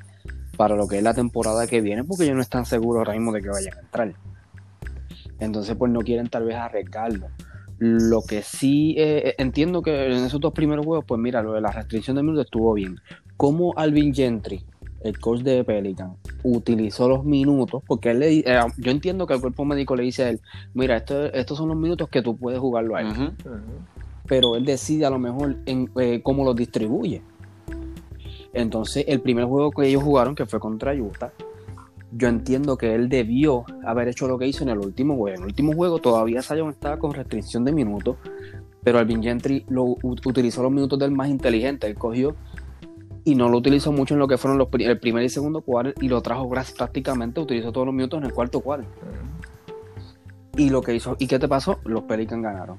para 0.57 0.77
lo 0.77 0.88
que 0.88 0.96
es 0.99 1.03
la 1.03 1.12
temporada 1.12 1.66
que 1.66 1.83
viene, 1.83 2.05
porque 2.05 2.25
ellos 2.25 2.37
no 2.37 2.42
están 2.42 2.64
seguros 2.64 3.01
ahora 3.01 3.12
mismo 3.12 3.33
de 3.33 3.42
que 3.42 3.51
vayan 3.51 3.77
a 3.77 3.81
entrar. 3.81 4.14
Entonces, 5.38 5.77
pues 5.77 5.92
no 5.92 6.01
quieren 6.01 6.29
tal 6.29 6.44
vez 6.44 6.57
arriesgarlo. 6.57 7.27
Lo 7.79 8.23
que 8.23 8.43
sí 8.43 8.95
eh, 8.99 9.35
entiendo 9.39 9.83
que 9.83 10.07
en 10.07 10.25
esos 10.25 10.41
dos 10.41 10.53
primeros 10.55 10.85
juegos, 10.87 11.05
pues 11.07 11.21
mira, 11.21 11.43
lo 11.43 11.53
de 11.53 11.61
la 11.61 11.71
restricción 11.71 12.17
de 12.17 12.23
minutos 12.23 12.47
estuvo 12.47 12.73
bien. 12.73 12.97
Como 13.37 13.75
Alvin 13.77 14.15
Gentry, 14.15 14.65
el 15.03 15.19
coach 15.19 15.41
de 15.43 15.62
Pelican, 15.62 16.17
utilizó 16.43 17.07
los 17.09 17.25
minutos, 17.25 17.83
porque 17.87 18.12
él 18.12 18.21
le, 18.21 18.39
eh, 18.39 18.61
yo 18.79 18.91
entiendo 18.91 19.27
que 19.27 19.35
el 19.35 19.41
cuerpo 19.41 19.65
médico 19.67 19.95
le 19.95 20.05
dice 20.05 20.25
a 20.25 20.31
él, 20.31 20.41
mira, 20.73 20.97
esto- 20.97 21.33
estos 21.33 21.59
son 21.59 21.69
los 21.69 21.77
minutos 21.77 22.09
que 22.09 22.23
tú 22.23 22.37
puedes 22.37 22.59
jugarlo 22.61 22.97
ahí 22.97 23.07
Ujú. 23.07 23.33
pero 24.27 24.57
él 24.57 24.65
decide 24.65 25.05
a 25.05 25.11
lo 25.11 25.19
mejor 25.19 25.57
en, 25.67 25.91
eh, 26.01 26.21
cómo 26.23 26.45
los 26.45 26.57
distribuye. 26.57 27.23
Entonces, 28.55 29.05
el 29.07 29.21
primer 29.21 29.45
juego 29.45 29.71
que 29.71 29.87
ellos 29.87 30.03
jugaron, 30.03 30.35
que 30.35 30.47
fue 30.47 30.59
contra 30.59 30.95
Utah, 30.95 31.31
yo 32.12 32.29
entiendo 32.29 32.77
que 32.79 32.95
él 32.95 33.09
debió 33.09 33.64
haber 33.85 34.09
hecho 34.09 34.29
lo 34.29 34.38
que 34.38 34.47
hizo 34.47 34.62
en 34.62 34.71
el 34.71 34.79
último 34.79 35.16
juego. 35.16 35.37
En 35.37 35.42
el 35.42 35.47
último 35.49 35.73
juego 35.75 35.99
todavía 35.99 36.42
Zion 36.42 36.71
estaba 36.71 36.99
con 36.99 37.12
restricción 37.14 37.64
de 37.64 37.73
minutos, 37.73 38.16
pero 38.83 38.99
Alvin 38.99 39.23
Gentry 39.23 39.64
lo, 39.69 39.97
utilizó 40.03 40.62
los 40.62 40.73
minutos 40.73 40.99
del 40.99 41.11
más 41.11 41.29
inteligente. 41.29 41.87
Él 41.87 41.95
cogió 41.97 42.35
y 43.25 43.35
no 43.35 43.49
lo 43.49 43.59
utilizó 43.59 43.90
mucho 43.90 44.14
en 44.14 44.21
lo 44.21 44.29
que 44.29 44.38
fueron 44.38 44.57
los, 44.59 44.69
el 44.79 44.99
primer 45.01 45.25
y 45.25 45.29
segundo 45.29 45.61
cuadro 45.61 45.92
y 46.01 46.09
lo 46.09 46.23
trajo 46.23 46.49
prácticamente, 46.49 47.40
utilizó 47.40 47.73
todos 47.73 47.87
los 47.87 47.95
minutos 47.95 48.19
en 48.21 48.27
el 48.27 48.33
cuarto 48.33 48.61
cuadro. 48.61 48.87
Y 50.57 50.71
lo 50.71 50.81
que 50.81 50.95
hizo, 50.95 51.16
¿y 51.19 51.27
qué 51.27 51.38
te 51.38 51.49
pasó? 51.49 51.81
Los 51.85 52.03
Pelicans 52.05 52.42
ganaron. 52.42 52.79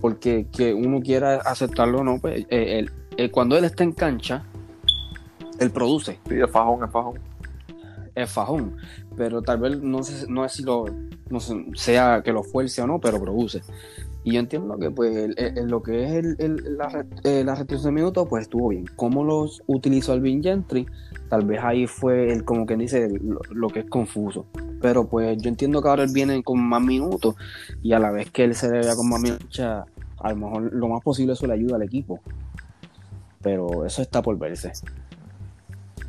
Porque 0.00 0.46
que 0.50 0.74
uno 0.74 1.00
quiera 1.00 1.36
aceptarlo 1.36 1.98
o 2.00 2.04
no, 2.04 2.18
pues 2.18 2.40
eh, 2.50 2.78
él- 2.80 2.90
eh, 3.16 3.30
cuando 3.30 3.56
él 3.56 3.64
está 3.64 3.84
en 3.84 3.92
cancha, 3.92 4.42
él 5.60 5.70
produce, 5.70 6.18
Sí, 6.28 6.34
es 6.40 6.50
fajón, 6.50 6.82
es 6.84 6.90
fajón. 6.90 7.18
Es 8.14 8.30
fajón. 8.30 8.76
Pero 9.16 9.42
tal 9.42 9.58
vez 9.58 9.80
no 9.80 10.02
sé, 10.02 10.26
no 10.28 10.44
es 10.44 10.52
si 10.52 10.62
lo, 10.62 10.84
no 11.30 11.40
sé, 11.40 11.64
sea 11.74 12.22
que 12.24 12.32
lo 12.32 12.42
fuerce 12.42 12.82
o 12.82 12.86
no, 12.86 13.00
pero 13.00 13.20
produce. 13.20 13.62
Y 14.26 14.32
yo 14.34 14.40
entiendo 14.40 14.78
que 14.78 14.90
pues 14.90 15.14
el- 15.36 15.68
lo 15.68 15.82
que 15.82 16.04
es 16.04 16.12
el, 16.12 16.36
el- 16.38 16.78
la, 16.78 17.04
eh, 17.24 17.42
la 17.44 17.54
restricción 17.54 17.94
de 17.94 18.00
minutos, 18.00 18.26
pues 18.28 18.42
estuvo 18.44 18.68
bien. 18.68 18.86
¿Cómo 18.96 19.22
los 19.22 19.62
utilizó 19.66 20.12
Alvin 20.12 20.42
Gentry? 20.42 20.86
Tal 21.28 21.44
vez 21.44 21.60
ahí 21.62 21.86
fue 21.86 22.32
el, 22.32 22.44
como 22.44 22.64
que 22.64 22.76
dice, 22.76 23.08
lo, 23.20 23.40
lo 23.50 23.68
que 23.68 23.80
es 23.80 23.86
confuso. 23.90 24.46
Pero 24.80 25.06
pues 25.06 25.36
yo 25.42 25.48
entiendo 25.48 25.82
que 25.82 25.88
ahora 25.88 26.04
él 26.04 26.10
viene 26.12 26.42
con 26.42 26.58
más 26.66 26.80
minutos 26.82 27.34
y 27.82 27.92
a 27.92 27.98
la 27.98 28.10
vez 28.10 28.30
que 28.30 28.44
él 28.44 28.54
se 28.54 28.70
le 28.70 28.78
vea 28.80 28.94
con 28.96 29.08
más 29.08 29.20
minutos, 29.20 29.60
a 29.60 29.84
lo 30.30 30.36
mejor 30.36 30.72
lo 30.72 30.88
más 30.88 31.02
posible 31.02 31.34
eso 31.34 31.46
le 31.46 31.52
ayuda 31.54 31.76
al 31.76 31.82
equipo. 31.82 32.20
Pero 33.42 33.84
eso 33.84 34.00
está 34.00 34.22
por 34.22 34.38
verse. 34.38 34.72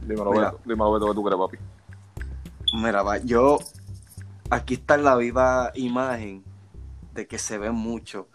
Dímelo. 0.08 0.32
Beto, 0.32 0.60
dímelo, 0.66 0.94
Beto, 0.94 1.08
que 1.08 1.14
tú 1.16 1.24
crees, 1.24 1.38
papi. 1.40 1.58
Mira, 2.76 3.04
va, 3.04 3.20
yo 3.20 3.58
aquí 4.50 4.74
está 4.74 4.98
la 4.98 5.16
viva 5.16 5.72
imagen 5.76 6.44
de 7.14 7.26
que 7.26 7.38
se 7.38 7.58
ve 7.58 7.72
mucho 7.72 8.28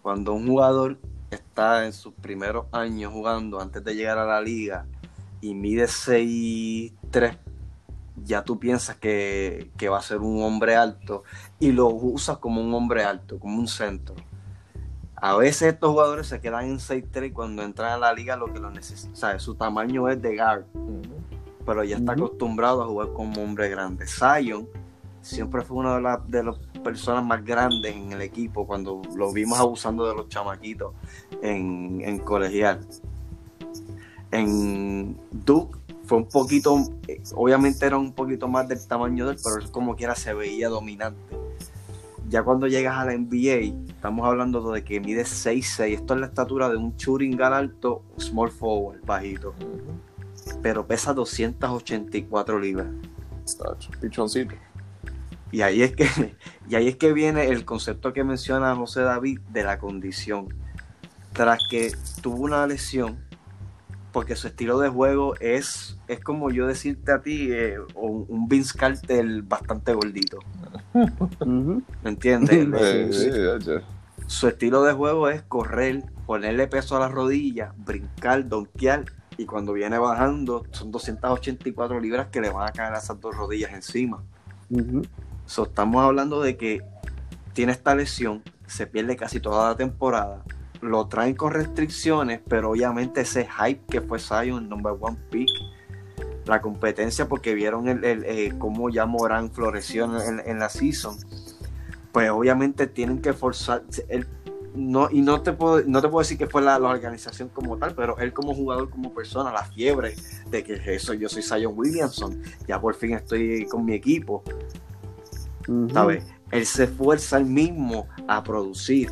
cuando 0.00 0.32
un 0.32 0.46
jugador 0.46 0.98
está 1.30 1.84
en 1.84 1.92
sus 1.92 2.14
primeros 2.14 2.66
años 2.70 3.12
jugando 3.12 3.60
antes 3.60 3.82
de 3.82 3.96
llegar 3.96 4.18
a 4.18 4.24
la 4.24 4.40
liga 4.40 4.86
y 5.40 5.54
mide 5.54 5.86
6'3, 5.86 7.36
ya 8.24 8.44
tú 8.44 8.60
piensas 8.60 8.94
que, 8.94 9.72
que 9.76 9.88
va 9.88 9.98
a 9.98 10.02
ser 10.02 10.18
un 10.18 10.40
hombre 10.44 10.76
alto 10.76 11.24
y 11.58 11.72
lo 11.72 11.88
usas 11.88 12.38
como 12.38 12.62
un 12.62 12.72
hombre 12.72 13.02
alto, 13.02 13.40
como 13.40 13.58
un 13.58 13.66
centro. 13.66 14.14
A 15.16 15.34
veces 15.34 15.74
estos 15.74 15.90
jugadores 15.90 16.28
se 16.28 16.40
quedan 16.40 16.66
en 16.66 16.78
6'3 16.78 17.26
y 17.26 17.30
cuando 17.32 17.62
entran 17.64 17.90
a 17.90 17.98
la 17.98 18.12
liga 18.12 18.36
lo 18.36 18.52
que 18.52 18.60
lo 18.60 18.70
necesitan, 18.70 19.40
su 19.40 19.56
tamaño 19.56 20.08
es 20.08 20.22
de 20.22 20.36
guard, 20.36 20.64
pero 21.64 21.84
ya 21.84 21.96
está 21.96 22.12
acostumbrado 22.12 22.82
a 22.82 22.86
jugar 22.86 23.12
como 23.12 23.42
hombre 23.42 23.68
grande. 23.68 24.06
Zion 24.06 24.68
siempre 25.22 25.62
fue 25.62 25.78
una 25.78 25.96
de, 25.96 26.02
las 26.02 26.30
de 26.30 26.42
las 26.42 26.56
personas 26.82 27.24
más 27.24 27.44
grandes 27.44 27.94
en 27.94 28.12
el 28.12 28.22
equipo 28.22 28.66
cuando 28.66 29.02
lo 29.14 29.32
vimos 29.32 29.58
abusando 29.58 30.06
de 30.06 30.14
los 30.14 30.28
chamaquitos 30.28 30.94
en, 31.42 32.00
en 32.02 32.18
colegial. 32.18 32.80
En 34.32 35.18
Duke 35.30 35.78
fue 36.04 36.18
un 36.18 36.28
poquito, 36.28 36.76
eh, 37.06 37.22
obviamente 37.34 37.86
era 37.86 37.98
un 37.98 38.12
poquito 38.12 38.48
más 38.48 38.66
del 38.66 38.84
tamaño 38.86 39.26
de 39.26 39.34
él, 39.34 39.38
pero 39.42 39.56
él 39.56 39.70
como 39.70 39.94
quiera 39.96 40.14
se 40.14 40.34
veía 40.34 40.68
dominante. 40.68 41.36
Ya 42.28 42.44
cuando 42.44 42.68
llegas 42.68 42.96
a 42.96 43.04
la 43.04 43.16
NBA, 43.16 43.92
estamos 43.92 44.26
hablando 44.26 44.72
de 44.72 44.84
que 44.84 45.00
mide 45.00 45.22
6'6, 45.22 45.94
esto 45.94 46.14
es 46.14 46.20
la 46.20 46.26
estatura 46.26 46.68
de 46.68 46.76
un 46.76 46.96
shooting 46.96 47.36
guard 47.36 47.54
alto, 47.54 48.02
small 48.18 48.50
forward, 48.50 49.04
bajito, 49.04 49.52
pero 50.62 50.86
pesa 50.86 51.14
284 51.14 52.58
libras. 52.58 52.88
Pichoncito. 54.00 54.54
Y 55.52 55.62
ahí 55.62 55.82
es 55.82 55.94
que, 55.94 56.06
y 56.68 56.74
ahí 56.74 56.88
es 56.88 56.96
que 56.96 57.12
viene 57.12 57.48
el 57.48 57.64
concepto 57.64 58.12
que 58.12 58.24
menciona 58.24 58.74
José 58.76 59.02
David 59.02 59.40
de 59.50 59.62
la 59.64 59.78
condición. 59.78 60.48
Tras 61.32 61.60
que 61.70 61.92
tuvo 62.22 62.44
una 62.44 62.66
lesión, 62.66 63.18
porque 64.12 64.34
su 64.34 64.48
estilo 64.48 64.78
de 64.80 64.88
juego 64.88 65.36
es, 65.38 65.96
es 66.08 66.20
como 66.20 66.50
yo 66.50 66.66
decirte 66.66 67.12
a 67.12 67.22
ti, 67.22 67.52
eh, 67.52 67.78
un 67.94 68.48
Vince 68.48 68.76
Carter 68.76 69.42
bastante 69.42 69.94
gordito. 69.94 70.38
¿Me 71.44 72.10
entiendes? 72.10 72.66
Eh, 72.80 73.08
sí. 73.12 73.24
sí, 73.24 73.30
tacho. 73.30 73.82
Su 74.26 74.46
estilo 74.46 74.82
de 74.84 74.92
juego 74.92 75.28
es 75.28 75.42
correr, 75.42 76.04
ponerle 76.26 76.68
peso 76.68 76.96
a 76.96 77.00
las 77.00 77.10
rodillas, 77.10 77.72
brincar, 77.76 78.48
donkear. 78.48 79.04
Y 79.40 79.46
cuando 79.46 79.72
viene 79.72 79.98
bajando, 79.98 80.66
son 80.70 80.90
284 80.90 81.98
libras 81.98 82.26
que 82.26 82.42
le 82.42 82.50
van 82.50 82.68
a 82.68 82.72
caer 82.72 82.92
a 82.92 82.98
esas 82.98 83.18
dos 83.22 83.34
rodillas 83.34 83.72
encima. 83.72 84.22
Ujú. 84.68 85.00
So, 85.46 85.62
estamos 85.62 86.04
hablando 86.04 86.42
de 86.42 86.58
que 86.58 86.82
tiene 87.54 87.72
esta 87.72 87.94
lesión, 87.94 88.42
se 88.66 88.86
pierde 88.86 89.16
casi 89.16 89.40
toda 89.40 89.70
la 89.70 89.76
temporada, 89.76 90.44
lo 90.82 91.06
traen 91.06 91.34
con 91.36 91.52
restricciones, 91.52 92.42
pero 92.46 92.72
obviamente 92.72 93.22
ese 93.22 93.48
hype 93.48 93.80
que 93.88 94.02
fue 94.02 94.18
Zion, 94.18 94.68
number 94.68 94.92
one 95.00 95.16
pick, 95.30 95.48
la 96.44 96.60
competencia 96.60 97.26
porque 97.26 97.54
vieron 97.54 97.88
el, 97.88 98.04
el, 98.04 98.24
eh, 98.24 98.52
cómo 98.58 98.90
ya 98.90 99.06
Morán 99.06 99.50
floreció 99.50 100.04
en, 100.22 100.42
en 100.44 100.58
la 100.58 100.68
season, 100.68 101.16
pues 102.12 102.28
obviamente 102.28 102.86
tienen 102.86 103.22
que 103.22 103.32
forzar, 103.32 103.84
él, 104.10 104.26
no, 104.74 105.08
y 105.10 105.20
no 105.20 105.42
te 105.42 105.52
puedo, 105.52 105.82
no 105.86 106.00
te 106.00 106.08
puedo 106.08 106.20
decir 106.20 106.38
que 106.38 106.46
fue 106.46 106.62
la, 106.62 106.78
la 106.78 106.88
organización 106.88 107.48
como 107.48 107.76
tal, 107.76 107.94
pero 107.94 108.18
él 108.18 108.32
como 108.32 108.54
jugador, 108.54 108.90
como 108.90 109.12
persona, 109.12 109.52
la 109.52 109.64
fiebre 109.64 110.14
de 110.48 110.62
que 110.62 110.80
eso, 110.94 111.14
yo 111.14 111.28
soy 111.28 111.42
Zion 111.42 111.74
Williamson, 111.76 112.40
ya 112.66 112.80
por 112.80 112.94
fin 112.94 113.14
estoy 113.14 113.66
con 113.66 113.84
mi 113.84 113.94
equipo. 113.94 114.42
¿sabes? 115.92 116.24
Él 116.50 116.66
se 116.66 116.84
esfuerza 116.84 117.38
él 117.38 117.46
mismo 117.46 118.08
a 118.26 118.42
producir, 118.42 119.10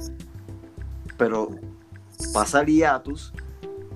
pero 1.16 1.50
pasa 2.32 2.60
el 2.60 2.66
hiatus, 2.66 3.32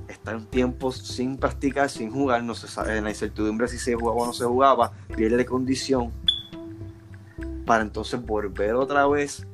está 0.08 0.36
un 0.36 0.46
tiempo 0.46 0.92
sin 0.92 1.36
practicar, 1.36 1.90
sin 1.90 2.10
jugar, 2.10 2.42
no 2.44 2.54
se 2.54 2.68
sabe, 2.68 2.96
en 2.96 3.04
la 3.04 3.10
incertidumbre 3.10 3.68
si 3.68 3.78
se 3.78 3.94
jugaba 3.94 4.22
o 4.22 4.26
no 4.26 4.32
se 4.32 4.44
jugaba, 4.44 4.92
pierde 5.16 5.44
condición, 5.44 6.12
para 7.66 7.82
entonces 7.82 8.24
volver 8.24 8.74
otra 8.74 9.06
vez. 9.06 9.46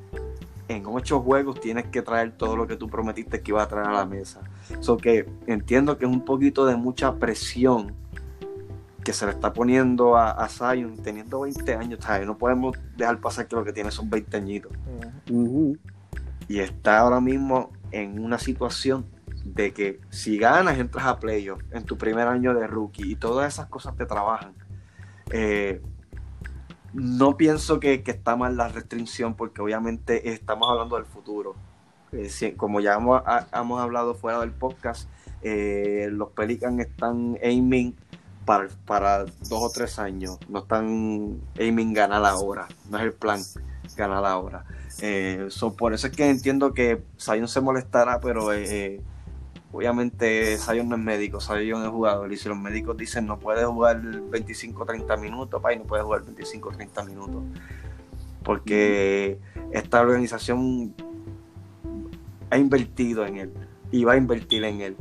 En 0.69 0.85
ocho 0.87 1.21
juegos 1.21 1.61
tienes 1.61 1.87
que 1.87 2.03
traer 2.03 2.33
todo 2.33 2.57
lo 2.57 2.67
que 2.67 2.77
tú 2.77 2.89
prometiste 2.89 3.41
que 3.41 3.53
iba 3.53 3.63
a 3.63 3.69
traer 3.69 3.89
a 3.89 3.93
la 3.93 4.05
mesa. 4.05 4.43
So 4.81 4.97
que 4.97 5.27
entiendo 5.47 5.97
que 5.97 6.05
es 6.05 6.11
un 6.11 6.25
poquito 6.25 6.67
de 6.67 6.77
mucha 6.77 7.15
presión 7.17 7.95
que 9.03 9.15
se 9.15 9.25
le 9.25 9.33
está 9.33 9.55
poniendo 9.55 10.17
a, 10.17 10.33
a 10.33 10.49
Zion 10.49 10.99
teniendo 10.99 11.41
20 11.41 11.75
años. 11.75 12.01
¿sabes? 12.03 12.27
No 12.27 12.37
podemos 12.37 12.77
dejar 12.97 13.19
pasar 13.21 13.49
que 13.49 13.57
lo 13.57 13.65
que 13.65 13.73
tiene 13.73 13.91
son 13.91 14.11
20 14.11 14.37
añitos. 14.37 14.73
Y 16.49 16.59
está 16.59 16.99
ahora 16.99 17.21
mismo 17.21 17.71
en 17.91 18.23
una 18.23 18.39
situación 18.39 19.07
de 19.45 19.73
que 19.73 20.01
si 20.11 20.39
ganas, 20.39 20.79
entras 20.79 21.07
a 21.07 21.19
playoff 21.19 21.63
en 21.71 21.85
tu 21.85 21.97
primer 21.97 22.29
año 22.29 22.55
de 22.55 22.67
rookie 22.67 23.13
y 23.13 23.17
todas 23.17 23.55
esas 23.55 23.67
cosas 23.69 23.97
te 23.97 24.05
trabajan. 24.05 24.53
Eh, 25.31 25.81
no 26.95 27.37
pienso 27.37 27.81
que, 27.81 28.03
que 28.03 28.11
está 28.11 28.37
mal 28.37 28.57
la 28.57 28.69
restricción 28.69 29.35
porque 29.35 29.61
obviamente 29.63 30.31
estamos 30.33 30.71
hablando 30.71 30.97
del 30.97 31.05
futuro. 31.07 31.55
Eh, 32.13 32.29
si- 32.31 32.53
como 32.53 32.81
ya 32.81 32.95
hemos, 32.95 33.23
ha- 33.27 33.47
hemos 33.53 33.81
hablado 33.81 34.15
fuera 34.15 34.41
del 34.41 34.53
podcast, 34.53 35.09
eh, 35.43 36.09
los 36.11 36.31
Pelicans 36.31 36.81
están 36.81 37.39
aiming 37.43 37.95
para, 38.45 38.69
para 38.87 39.25
dos 39.25 39.63
o 39.63 39.71
tres 39.71 39.99
años. 39.99 40.39
No 40.49 40.61
están 40.61 41.39
aiming 41.59 41.93
ganar 41.93 42.25
ahora. 42.25 42.67
No 42.91 42.97
es 42.99 43.05
el 43.05 43.13
plan 43.13 43.41
ganar 43.97 44.25
ahora. 44.25 44.65
Eh, 45.03 45.47
so, 45.51 45.75
por 45.75 45.93
eso 45.93 46.07
es 46.07 46.17
que 46.17 46.29
entiendo 46.29 46.73
que 46.73 47.03
Zion 47.21 47.47
se 47.49 47.61
molestará, 47.61 48.21
pero 48.21 48.53
eh, 48.53 49.01
obviamente 49.79 50.59
Zion 50.59 50.89
no 50.89 50.97
es 50.97 51.03
médico, 51.03 51.41
Zion 51.41 51.85
es 51.85 51.89
jugador. 51.89 52.33
Y 52.33 52.37
si 52.37 52.49
los 52.49 52.59
médicos 52.59 52.97
dicen 52.97 53.27
no 53.27 53.39
puede 53.39 53.65
jugar 53.65 54.03
25-30 54.03 55.21
minutos, 55.21 55.63
pa, 55.63 55.73
y 55.73 55.79
no 55.79 55.85
puede 55.85 56.03
jugar 56.03 56.25
25-30 56.25 57.07
minutos. 57.07 57.43
Porque 58.43 59.39
esta 59.71 60.01
organización 60.01 60.93
ha 62.51 62.59
invertido 62.59 63.25
en 63.25 63.37
él 63.37 63.53
y 63.93 64.03
va 64.03 64.15
a 64.15 64.17
invertir 64.17 64.65
en 64.65 64.81
él. 64.81 64.97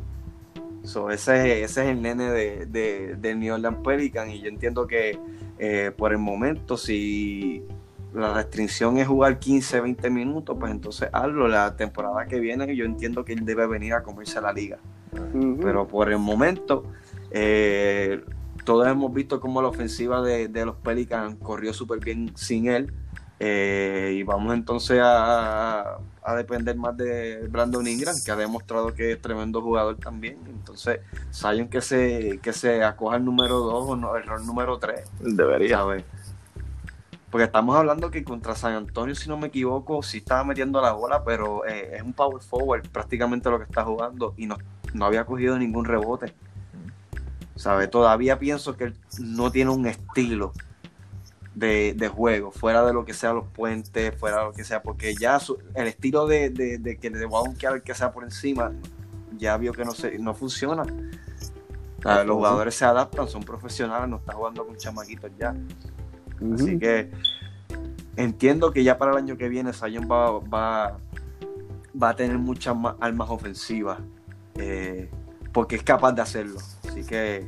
So, 0.84 1.10
ese, 1.10 1.64
ese 1.64 1.82
es 1.82 1.88
el 1.88 2.00
nene 2.00 2.30
de, 2.30 2.66
de, 2.66 3.16
del 3.16 3.40
New 3.40 3.54
Orleans 3.54 3.78
Pelican 3.82 4.30
y 4.30 4.40
yo 4.40 4.48
entiendo 4.48 4.86
que 4.86 5.18
eh, 5.58 5.90
por 5.96 6.12
el 6.12 6.18
momento 6.18 6.76
si 6.76 7.64
la 8.14 8.34
restricción 8.34 8.98
es 8.98 9.06
jugar 9.06 9.38
15, 9.38 9.80
20 9.80 10.10
minutos, 10.10 10.56
pues 10.58 10.72
entonces 10.72 11.08
hazlo. 11.12 11.48
La 11.48 11.76
temporada 11.76 12.26
que 12.26 12.40
viene 12.40 12.74
yo 12.74 12.84
entiendo 12.84 13.24
que 13.24 13.32
él 13.32 13.44
debe 13.44 13.66
venir 13.66 13.94
a 13.94 14.02
comerse 14.02 14.40
la 14.40 14.52
liga. 14.52 14.78
Pero 15.60 15.86
por 15.86 16.10
el 16.10 16.18
momento, 16.18 16.84
eh, 17.30 18.22
todos 18.64 18.86
hemos 18.86 19.12
visto 19.12 19.40
cómo 19.40 19.62
la 19.62 19.68
ofensiva 19.68 20.22
de, 20.22 20.48
de 20.48 20.66
los 20.66 20.76
Pelicans 20.76 21.36
corrió 21.42 21.72
súper 21.72 22.00
bien 22.00 22.32
sin 22.36 22.68
él. 22.68 22.92
Eh, 23.40 24.16
y 24.16 24.22
vamos 24.24 24.52
entonces 24.52 24.98
a, 25.00 25.98
a 26.22 26.34
depender 26.34 26.76
más 26.76 26.96
de 26.96 27.46
Brandon 27.48 27.86
Ingram, 27.86 28.14
que 28.24 28.30
ha 28.30 28.36
demostrado 28.36 28.92
que 28.92 29.12
es 29.12 29.22
tremendo 29.22 29.62
jugador 29.62 29.96
también. 29.96 30.38
Entonces, 30.46 31.00
Zion 31.32 31.68
que 31.68 31.80
se, 31.80 32.40
que 32.42 32.52
se 32.52 32.82
acoja 32.82 33.16
el 33.16 33.24
número 33.24 33.58
2 33.60 33.90
o 33.90 33.96
no, 33.96 34.16
el 34.16 34.24
rol 34.24 34.44
número 34.44 34.78
3. 34.78 35.00
Debería. 35.20 35.78
¿sabes? 35.78 36.04
Porque 37.30 37.44
estamos 37.44 37.76
hablando 37.76 38.10
que 38.10 38.24
contra 38.24 38.54
San 38.54 38.72
Antonio, 38.74 39.14
si 39.14 39.28
no 39.28 39.36
me 39.36 39.48
equivoco, 39.48 40.02
sí 40.02 40.18
estaba 40.18 40.44
metiendo 40.44 40.80
la 40.80 40.92
bola, 40.92 41.22
pero 41.24 41.66
eh, 41.66 41.96
es 41.96 42.02
un 42.02 42.14
power 42.14 42.42
forward 42.42 42.88
prácticamente 42.88 43.50
lo 43.50 43.58
que 43.58 43.64
está 43.64 43.84
jugando 43.84 44.32
y 44.38 44.46
no, 44.46 44.56
no 44.94 45.04
había 45.04 45.26
cogido 45.26 45.58
ningún 45.58 45.84
rebote. 45.84 46.34
¿Sabes? 47.54 47.90
Todavía 47.90 48.38
pienso 48.38 48.76
que 48.76 48.84
él 48.84 48.96
no 49.20 49.50
tiene 49.50 49.72
un 49.72 49.86
estilo 49.86 50.52
de, 51.54 51.92
de 51.94 52.08
juego, 52.08 52.52
fuera 52.52 52.84
de 52.86 52.92
lo 52.92 53.04
que 53.04 53.12
sea 53.12 53.32
los 53.32 53.46
puentes, 53.48 54.14
fuera 54.16 54.38
de 54.38 54.44
lo 54.44 54.52
que 54.52 54.62
sea, 54.64 54.80
porque 54.80 55.14
ya 55.16 55.40
su- 55.40 55.58
el 55.74 55.88
estilo 55.88 56.26
de, 56.28 56.50
de, 56.50 56.78
de 56.78 56.96
que 56.98 57.10
le 57.10 57.26
va 57.26 57.40
a 57.40 57.42
donkear 57.42 57.72
al 57.74 57.82
que 57.82 57.94
sea 57.94 58.12
por 58.12 58.22
encima, 58.22 58.70
ya 59.36 59.56
vio 59.56 59.72
que 59.72 59.84
no, 59.84 59.90
se, 59.90 60.18
no 60.20 60.34
funciona. 60.34 60.84
Los 62.24 62.36
jugadores 62.36 62.74
se 62.76 62.84
adaptan, 62.84 63.26
son 63.28 63.42
profesionales, 63.42 64.08
no 64.08 64.16
está 64.18 64.32
jugando 64.34 64.64
con 64.64 64.76
chamaquitos 64.76 65.30
ya. 65.36 65.52
Así 66.54 66.78
que 66.78 67.10
entiendo 68.16 68.72
que 68.72 68.82
ya 68.84 68.98
para 68.98 69.12
el 69.12 69.18
año 69.18 69.36
que 69.36 69.48
viene 69.48 69.72
Zion 69.72 70.08
va, 70.10 70.38
va, 70.40 70.98
va 72.00 72.08
a 72.10 72.16
tener 72.16 72.38
muchas 72.38 72.76
más 72.76 72.94
armas 73.00 73.28
ofensivas 73.30 73.98
eh, 74.56 75.08
porque 75.52 75.76
es 75.76 75.82
capaz 75.82 76.12
de 76.12 76.22
hacerlo. 76.22 76.58
Así 76.88 77.04
que 77.04 77.46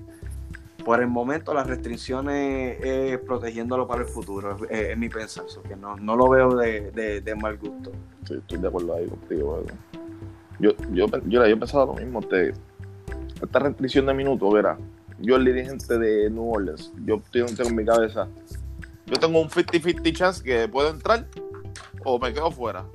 por 0.85 1.01
el 1.01 1.09
momento 1.09 1.53
las 1.55 1.67
restricciones 1.67 2.79
es 2.83 3.19
protegiéndolo 3.19 3.87
para 3.87 4.03
el 4.03 4.09
futuro, 4.09 4.57
es, 4.71 4.91
es 4.91 4.97
mi 4.99 5.09
pensar, 5.09 5.45
que 5.69 5.77
no, 5.77 5.97
no 5.97 6.17
lo 6.17 6.29
veo 6.29 6.57
de, 6.57 6.91
de- 6.93 7.21
de 7.21 7.35
mal 7.35 7.59
gusto. 7.59 7.93
Sí, 8.27 8.35
estoy 8.35 8.59
de 8.59 8.69
acuerdo 8.69 8.95
ahí 8.97 9.07
contigo. 9.07 9.63
Yo, 10.59 10.73
yo, 10.93 11.07
yo, 11.07 11.19
yo 11.27 11.45
he 11.45 11.57
pensado 11.57 11.87
lo 11.87 11.95
mismo. 11.95 12.21
Te, 12.23 12.53
esta 13.43 13.59
restricción 13.59 14.07
de 14.07 14.15
minutos, 14.15 14.53
verá. 14.53 14.77
Yo, 15.19 15.37
el 15.37 15.45
dirigente 15.45 15.99
de 15.99 16.31
New 16.31 16.51
Orleans, 16.55 16.93
yo 17.05 17.21
tengo 17.31 17.49
en 17.59 17.77
mi 17.77 17.85
cabeza. 17.85 18.27
Yo 19.11 19.17
tengo 19.19 19.41
un 19.41 19.49
50-50 19.49 20.17
chance 20.17 20.43
que 20.43 20.69
puedo 20.69 20.89
entrar 20.89 21.27
o 22.05 22.19
me 22.19 22.33
quedo 22.33 22.51
fuera. 22.51 22.87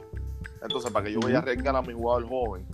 Entonces, 0.61 0.91
para 0.91 1.05
que 1.05 1.13
yo 1.13 1.20
vaya 1.20 1.38
a 1.38 1.41
arriesgar 1.41 1.76
a 1.76 1.82
mi 1.82 1.93
jugador 1.93 2.28
joven, 2.28 2.66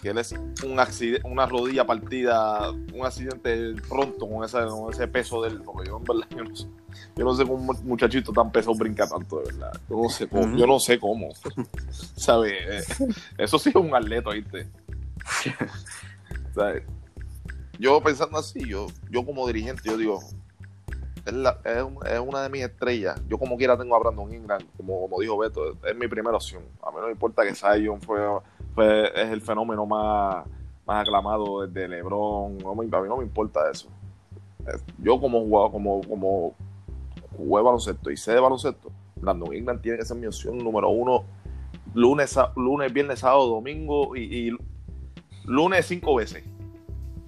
que 0.00 0.10
él 0.10 0.18
es 0.18 0.32
un 0.64 0.80
accidente, 0.80 1.26
una 1.28 1.46
rodilla 1.46 1.84
partida, 1.84 2.70
un 2.70 3.04
accidente 3.04 3.74
pronto 3.88 4.28
con, 4.28 4.44
esa, 4.44 4.66
con 4.66 4.92
ese 4.92 5.06
peso 5.08 5.42
del. 5.42 5.60
Porque 5.62 5.88
yo 5.88 5.98
en 5.98 6.04
verdad, 6.04 6.26
yo 6.36 6.44
no 6.44 6.56
sé, 6.56 6.66
yo 7.16 7.24
no 7.24 7.34
sé 7.34 7.46
cómo 7.46 7.72
un 7.72 7.86
muchachito 7.86 8.32
tan 8.32 8.50
pesado 8.50 8.74
brinca 8.76 9.08
tanto, 9.08 9.40
de 9.40 9.52
verdad. 9.52 9.80
Yo 9.88 9.96
no 10.02 10.08
sé 10.08 10.28
cómo, 10.28 10.56
yo 10.56 10.66
no 10.66 10.80
sé 10.80 10.98
cómo. 10.98 11.28
¿Sabes? 12.16 12.88
Eso 13.36 13.58
sí 13.58 13.68
es 13.68 13.74
un 13.76 13.94
atleta, 13.94 14.30
¿viste? 14.30 14.68
¿Sabes? 16.54 16.84
Yo 17.78 18.00
pensando 18.00 18.38
así, 18.38 18.66
yo, 18.68 18.86
yo 19.10 19.24
como 19.24 19.46
dirigente, 19.46 19.82
yo 19.84 19.96
digo, 19.96 20.20
es, 21.24 21.32
la- 21.32 21.58
es 21.64 21.84
es 22.12 22.20
una 22.20 22.42
de 22.42 22.48
mis 22.48 22.62
estrellas. 22.62 23.20
Yo 23.28 23.38
como 23.38 23.56
quiera 23.56 23.76
tengo 23.78 23.94
a 23.94 23.98
Brandon 23.98 24.32
Ingram, 24.32 24.60
como, 24.76 25.00
como 25.02 25.20
dijo 25.20 25.36
Beto, 25.38 25.72
es 25.84 25.96
mi 25.96 26.08
primera 26.08 26.36
opción. 26.36 26.62
A 26.82 26.90
mí 26.90 26.96
no 27.00 27.06
me 27.06 27.12
importa 27.12 27.42
que 27.44 27.54
Zion 27.54 28.00
fue, 28.00 28.20
fue- 28.74 29.06
es 29.20 29.30
el 29.30 29.40
fenómeno 29.40 29.86
más, 29.86 30.44
más 30.86 31.02
aclamado 31.02 31.66
desde 31.66 31.88
LeBron. 31.88 32.58
No 32.58 32.74
me- 32.74 32.96
a 32.96 33.00
mí 33.00 33.08
no 33.08 33.16
me 33.18 33.24
importa 33.24 33.70
eso. 33.70 33.88
Es- 34.66 34.84
Yo 34.98 35.20
como 35.20 35.40
jugador, 35.40 35.70
como, 35.72 36.00
como 36.02 36.54
jugué 37.36 37.62
baloncesto 37.62 38.10
y 38.10 38.16
sé 38.16 38.32
de 38.32 38.40
baloncesto, 38.40 38.90
Brandon 39.16 39.54
Ingram 39.54 39.80
tiene 39.80 39.98
que 39.98 40.04
ser 40.04 40.16
mi 40.16 40.26
opción 40.26 40.58
número 40.58 40.88
uno 40.90 41.24
lunes, 41.94 42.36
lunes 42.56 42.92
viernes, 42.92 43.20
sábado, 43.20 43.46
domingo 43.48 44.16
y, 44.16 44.48
y 44.48 44.56
lunes 45.44 45.86
cinco 45.86 46.14
veces. 46.16 46.42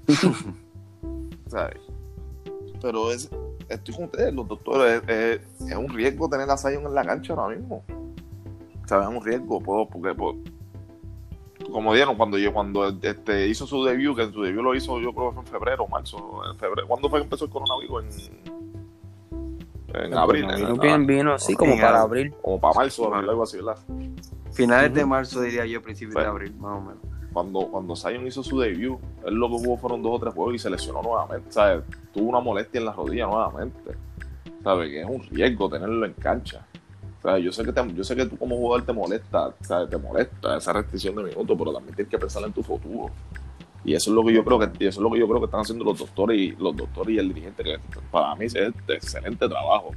¿Sabes? 1.48 1.78
Pero 2.80 3.10
es, 3.10 3.30
estoy 3.68 3.94
con 3.94 4.04
ustedes, 4.04 4.32
los 4.34 4.46
doctores, 4.48 5.02
es, 5.06 5.40
es- 5.60 5.70
es 5.70 5.76
un 5.76 5.88
riesgo 5.88 6.28
tener 6.28 6.48
a 6.50 6.56
Zion 6.56 6.84
en 6.86 6.94
la 6.94 7.04
cancha 7.04 7.32
ahora 7.34 7.56
mismo. 7.56 7.84
¿Sabes? 8.86 9.08
Es 9.08 9.14
un 9.16 9.24
riesgo, 9.24 9.60
puedo, 9.60 9.88
porque, 9.88 10.14
pues, 10.14 10.36
como 11.72 11.92
dijeron, 11.94 12.16
cuando 12.16 12.36
yo, 12.38 12.52
cuando 12.52 12.86
este, 12.88 13.48
hizo 13.48 13.66
su 13.66 13.82
debut, 13.84 14.16
que 14.16 14.30
su 14.30 14.42
debut 14.42 14.62
lo 14.62 14.74
hizo 14.74 15.00
yo 15.00 15.12
creo 15.14 15.30
que 15.30 15.34
fue 15.36 15.42
en 15.44 15.48
febrero, 15.48 15.88
marzo, 15.88 16.42
en 16.50 16.58
febrero. 16.58 16.86
¿Cuándo 16.86 17.08
fue 17.08 17.20
que 17.20 17.24
empezó 17.24 17.46
el 17.46 17.50
coronavirus? 17.50 18.30
En, 19.94 20.04
en 20.06 20.14
abril, 20.18 20.44
en- 20.50 20.56
Vino, 20.56 20.76
bien, 20.76 21.06
vino 21.06 21.32
así 21.34 21.54
como 21.54 21.72
en 21.74 21.80
para 21.80 22.02
abril. 22.02 22.34
como 22.42 22.60
para 22.60 22.74
marzo, 22.74 23.14
abril, 23.14 23.30
algo 23.30 23.42
así, 23.44 23.56
¿verdad? 23.56 23.78
Finales 24.52 24.92
de 24.92 25.00
Ujú. 25.00 25.08
marzo, 25.08 25.40
diría 25.40 25.64
yo, 25.66 25.80
principios 25.82 26.14
de 26.14 26.20
Bueno. 26.20 26.30
abril, 26.32 26.54
más 26.56 26.76
o 26.76 26.80
menos. 26.80 27.02
Cuando, 27.34 27.66
cuando 27.66 27.94
Zion 27.96 28.26
hizo 28.26 28.42
su 28.42 28.58
debut, 28.60 28.98
él 29.26 29.34
lo 29.34 29.48
que 29.50 29.54
jugó 29.58 29.76
fueron 29.76 30.02
dos 30.02 30.12
o 30.14 30.18
tres 30.20 30.32
juegos 30.34 30.54
y 30.54 30.58
se 30.58 30.70
lesionó 30.70 31.02
nuevamente. 31.02 31.52
¿sabes? 31.52 31.84
Tuvo 32.14 32.30
una 32.30 32.40
molestia 32.40 32.78
en 32.78 32.86
la 32.86 32.92
rodilla 32.92 33.26
nuevamente. 33.26 33.90
¿Sabes? 34.62 34.88
Que 34.88 35.00
es 35.02 35.06
un 35.06 35.22
riesgo 35.24 35.68
tenerlo 35.68 36.06
en 36.06 36.12
cancha. 36.14 36.64
¿Sabes? 37.22 37.44
Yo 37.44 37.52
sé 37.52 37.64
que 37.64 37.72
te- 37.72 37.92
yo 37.94 38.04
sé 38.04 38.16
que 38.16 38.24
tú 38.26 38.36
como 38.38 38.56
jugador 38.56 38.86
te 38.86 38.92
molesta, 38.94 39.52
¿sabes? 39.60 39.90
Te 39.90 39.98
molesta 39.98 40.56
esa 40.56 40.72
restricción 40.72 41.16
de 41.16 41.24
minutos, 41.24 41.56
pero 41.58 41.72
también 41.72 41.94
tienes 41.94 42.10
que 42.10 42.18
pensar 42.18 42.42
en 42.44 42.52
tu 42.52 42.62
futuro. 42.62 43.10
Y 43.84 43.92
eso 43.94 44.10
es 44.10 44.14
lo 44.14 44.24
que 44.24 44.32
yo 44.32 44.42
creo 44.44 44.58
que 44.58 44.66
eso 44.86 45.00
es 45.00 45.02
lo 45.02 45.10
que 45.10 45.18
yo 45.18 45.26
creo 45.28 45.40
que 45.40 45.44
están 45.46 45.60
haciendo 45.60 45.84
los 45.84 45.98
doctores 45.98 46.38
y 46.38 46.52
los 46.52 46.74
doctores 46.74 47.14
y 47.14 47.18
el 47.18 47.28
dirigente 47.28 47.62
que 47.64 47.76
para 48.10 48.34
mí 48.36 48.46
es 48.46 48.54
de 48.54 48.72
excelente 48.88 49.46
trabajo. 49.48 49.90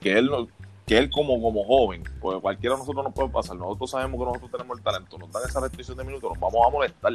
Que 0.00 0.18
él 0.18 0.26
no- 0.26 0.46
que 0.90 0.98
él 0.98 1.08
como, 1.08 1.40
como 1.40 1.62
joven, 1.64 2.02
porque 2.20 2.40
cualquiera 2.40 2.74
de 2.74 2.80
nosotros 2.80 3.04
nos 3.04 3.14
puede 3.14 3.28
pasar, 3.28 3.56
nosotros 3.56 3.92
sabemos 3.92 4.18
que 4.18 4.24
nosotros 4.26 4.50
tenemos 4.50 4.76
el 4.76 4.82
talento, 4.82 5.18
nos 5.18 5.30
dan 5.30 5.42
esa 5.48 5.60
restricción 5.60 5.96
de 5.96 6.02
minutos, 6.02 6.32
nos 6.32 6.40
vamos 6.40 6.66
a 6.66 6.70
molestar. 6.70 7.12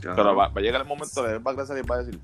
Pero 0.00 0.34
va, 0.34 0.48
va 0.48 0.52
a 0.56 0.60
llegar 0.62 0.80
el 0.80 0.88
momento 0.88 1.22
que 1.22 1.32
él 1.32 1.46
va 1.46 1.50
a 1.52 1.54
crecer 1.54 1.76
y 1.76 1.86
va 1.86 1.96
a 1.96 1.98
decir, 2.02 2.18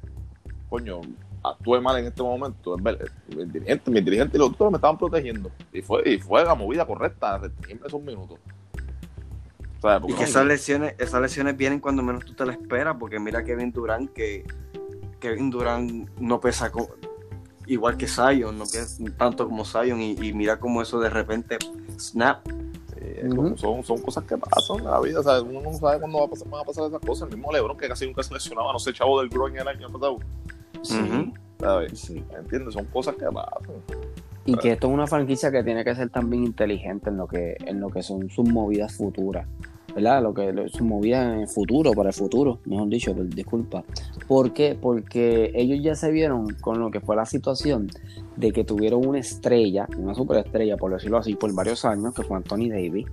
coño, 0.71 1.03
actué 1.45 1.83
mal 1.83 1.99
en 1.99 2.07
este 2.07 2.23
momento. 2.23 2.79
Mi 2.79 3.45
dirigente, 3.45 3.91
mi 3.91 4.01
dirigente 4.01 4.39
y 4.39 4.41
los 4.41 4.49
doctores 4.49 4.73
me 4.73 4.77
estaban 4.77 4.97
protegiendo. 4.97 5.51
Y 5.71 5.83
fue, 5.83 6.03
y 6.09 6.19
fue 6.19 6.43
la 6.43 6.55
movida 6.55 6.87
correcta, 6.87 7.37
restringirme 7.37 7.87
esos 7.87 8.01
minutos. 8.01 8.39
¿Sabes? 9.83 10.03
Y 10.09 10.13
que 10.15 10.21
no- 10.21 10.27
esas 10.27 10.47
lesiones, 10.47 10.95
esas 10.99 11.21
lesiones 11.21 11.59
vienen 11.59 11.79
cuando 11.79 12.03
menos 12.03 12.25
tú 12.25 12.33
te 12.33 12.47
las 12.47 12.57
esperas, 12.57 12.97
porque 12.99 13.21
mira 13.21 13.45
Kevin 13.45 13.71
Durant 13.71 14.11
que 14.15 14.45
Kevin 15.21 15.51
Durant 15.51 16.09
no 16.19 16.41
pesa 16.41 16.73
igual 17.69 17.97
que 17.97 18.07
Zion, 18.09 18.59
no 18.59 18.65
tanto 19.17 19.47
como 19.47 19.65
Zion, 19.65 20.01
y, 20.01 20.13
y 20.13 20.33
mira 20.33 20.59
cómo 20.59 20.83
eso 20.83 20.99
de 20.99 21.11
repente 21.11 21.59
snap. 21.99 22.47
eh, 22.97 23.29
son, 23.57 23.85
son 23.85 23.99
cosas 24.03 24.25
que 24.25 24.37
pasan 24.37 24.79
en 24.79 24.85
la 24.85 25.01
vida. 25.01 25.23
¿sabes? 25.23 25.43
Uno 25.43 25.61
no 25.61 25.73
sabe 25.75 26.01
cuándo 26.01 26.19
va 26.19 26.25
a 26.25 26.29
pasar, 26.29 26.49
van 26.49 26.61
a 26.61 26.65
pasar 26.65 26.89
esas 26.89 27.01
cosas. 27.01 27.29
El 27.31 27.37
mismo 27.37 27.53
Lebron, 27.53 27.77
que 27.77 27.89
casi 27.89 28.07
nunca 28.07 28.23
se 28.23 28.35
lesionaba, 28.35 28.73
no 28.73 28.79
sé, 28.79 28.93
chavo 28.93 29.21
del 29.21 29.29
groin 29.29 29.57
el 29.57 29.69
año 29.69 29.89
pasado. 29.89 30.19
Sí. 30.83 30.99
Ujú. 30.99 31.33
¿Sabes? 31.61 31.99
Sí. 31.99 32.25
¿Entiendes? 32.37 32.75
Son 32.75 32.85
cosas 32.87 33.15
que 33.17 33.27
pasan. 33.27 33.83
Y 34.45 34.57
que 34.57 34.73
esto 34.73 34.87
es 34.87 34.95
una 34.95 35.07
franquicia 35.07 35.51
que 35.51 35.63
tiene 35.63 35.85
que 35.85 35.95
ser 35.95 36.09
también 36.09 36.45
inteligente 36.45 37.11
en 37.11 37.19
lo 37.19 37.27
que, 37.27 37.57
en 37.61 37.81
lo 37.81 37.91
que 37.91 38.03
son 38.03 38.31
sus 38.31 38.49
movidas 38.49 38.95
futuras. 38.97 39.47
¿Verdad? 39.95 40.23
Lo 40.23 40.35
que 40.35 40.53
lo- 40.53 40.69
sus 40.69 40.83
movidas 40.83 41.35
en 41.35 41.41
el 41.41 41.49
futuro, 41.49 41.93
para 41.93 42.11
el 42.11 42.15
futuro, 42.15 42.59
mejor 42.67 42.89
dicho, 42.89 43.15
disculpa. 43.15 43.83
¿Por 44.27 44.53
qué? 44.53 44.77
Porque 44.81 45.51
ellos 45.55 45.79
ya 45.83 45.95
se 45.95 46.11
vieron 46.11 46.49
con 46.61 46.79
lo 46.79 46.91
que 46.91 47.01
fue 47.01 47.17
la 47.17 47.25
situación 47.27 47.89
de 48.37 48.53
que 48.53 48.65
tuvieron 48.65 49.05
una 49.07 49.19
estrella, 49.19 49.89
una 49.97 50.15
superestrella, 50.15 50.77
por 50.77 50.93
decirlo 50.93 51.19
así, 51.19 51.35
por 51.35 51.53
varios 51.55 51.85
años, 51.85 52.15
que 52.15 52.23
fue 52.23 52.37
Anthony 52.37 52.69
Davis. 52.69 53.07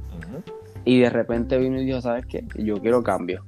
Y 0.84 1.00
de 1.00 1.10
repente 1.10 1.58
vino 1.58 1.82
y 1.82 1.86
dijo, 1.86 2.02
¿sabes 2.02 2.26
qué? 2.28 2.46
Yo 2.58 2.76
quiero 2.80 3.02
cambio. 3.02 3.44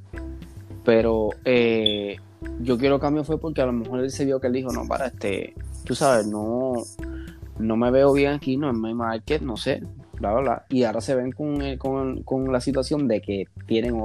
Pero 0.83 1.29
eh, 1.45 2.15
yo 2.61 2.77
quiero 2.77 2.99
cambio 2.99 3.23
fue 3.23 3.37
porque 3.39 3.61
a 3.61 3.65
lo 3.65 3.73
mejor 3.73 3.99
él 3.99 4.09
se 4.09 4.25
vio 4.25 4.39
que 4.39 4.47
él 4.47 4.53
dijo, 4.53 4.71
no, 4.71 4.87
para 4.87 5.07
este, 5.07 5.53
tú 5.83 5.93
sabes, 5.93 6.25
no, 6.25 6.73
no 7.59 7.75
me 7.77 7.91
veo 7.91 8.13
bien 8.13 8.31
aquí, 8.31 8.57
no 8.57 8.71
es 8.71 8.75
mi 8.77 8.93
market, 8.93 9.41
no 9.41 9.57
sé, 9.57 9.83
bla, 10.19 10.31
bla, 10.31 10.41
bla. 10.41 10.65
Y 10.69 10.83
ahora 10.83 11.01
se 11.01 11.15
ven 11.15 11.31
con, 11.31 11.61
eh, 11.61 11.77
con, 11.77 12.23
con 12.23 12.51
la 12.51 12.61
situación 12.61 13.07
de 13.07 13.21
que 13.21 13.47
tienen, 13.65 13.95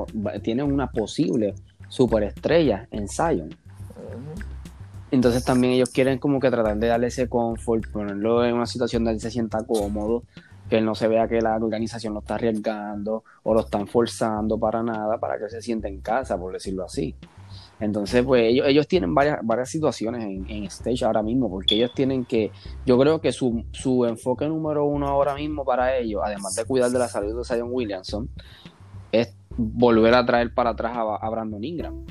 tienen 0.43 0.73
una 0.73 0.91
posible 0.91 1.55
superestrella 1.89 2.89
en 2.91 3.09
Zion. 3.09 3.55
Entonces 5.11 5.45
también 5.45 5.75
ellos 5.75 5.91
quieren 5.91 6.19
como 6.19 6.41
que 6.41 6.51
tratar 6.51 6.79
de 6.79 6.87
darle 6.87 7.09
ese 7.09 7.29
confort, 7.29 7.87
ponerlo 7.89 8.45
en 8.47 8.55
una 8.55 8.67
situación 8.67 9.05
donde 9.05 9.17
él 9.17 9.21
se 9.21 9.31
sienta 9.31 9.63
cómodo, 9.65 10.23
que 10.71 10.79
él 10.79 10.87
no 10.87 10.95
se 10.95 11.07
vea 11.07 11.29
que 11.29 11.43
la 11.43 11.55
organización 11.57 12.15
lo 12.15 12.21
está 12.21 12.37
arriesgando 12.37 13.23
o 13.43 13.53
lo 13.53 13.61
están 13.61 13.87
forzando 13.87 14.59
para 14.59 14.83
nada, 14.83 15.19
para 15.19 15.37
que 15.37 15.45
él 15.45 15.51
se 15.51 15.61
sienta 15.61 15.89
en 15.89 16.01
casa, 16.01 16.39
por 16.39 16.51
decirlo 16.55 16.85
así. 16.85 17.15
Entonces, 17.83 18.25
pues 18.25 18.45
ellos, 18.45 18.67
ellos 18.69 18.87
tienen 18.87 19.13
varias, 19.13 19.41
varias 19.43 19.69
situaciones 19.69 20.23
en, 20.23 20.49
en 20.49 20.65
stage 20.65 21.05
ahora 21.05 21.21
mismo, 21.21 21.51
porque 21.51 21.75
ellos 21.75 21.91
tienen 21.93 22.25
que, 22.25 22.53
yo 22.87 22.97
creo 22.97 23.21
que 23.21 23.33
su, 23.33 23.65
su 23.73 24.07
enfoque 24.07 24.47
número 24.47 24.85
uno 24.85 25.09
ahora 25.09 25.35
mismo 25.35 25.65
para 25.65 25.97
ellos, 25.97 26.23
además 26.25 26.55
de 26.55 26.65
cuidar 26.65 26.91
de 26.91 27.01
la 27.01 27.09
salud 27.09 27.37
de 27.37 27.45
Zion 27.45 27.71
Williamson, 27.73 28.31
es 29.11 29.35
volver 29.57 30.15
a 30.15 30.25
traer 30.25 30.55
para 30.55 30.71
atrás 30.71 30.97
a, 30.97 31.17
a 31.17 31.29
Brandon 31.29 31.65
Ingram 31.65 32.05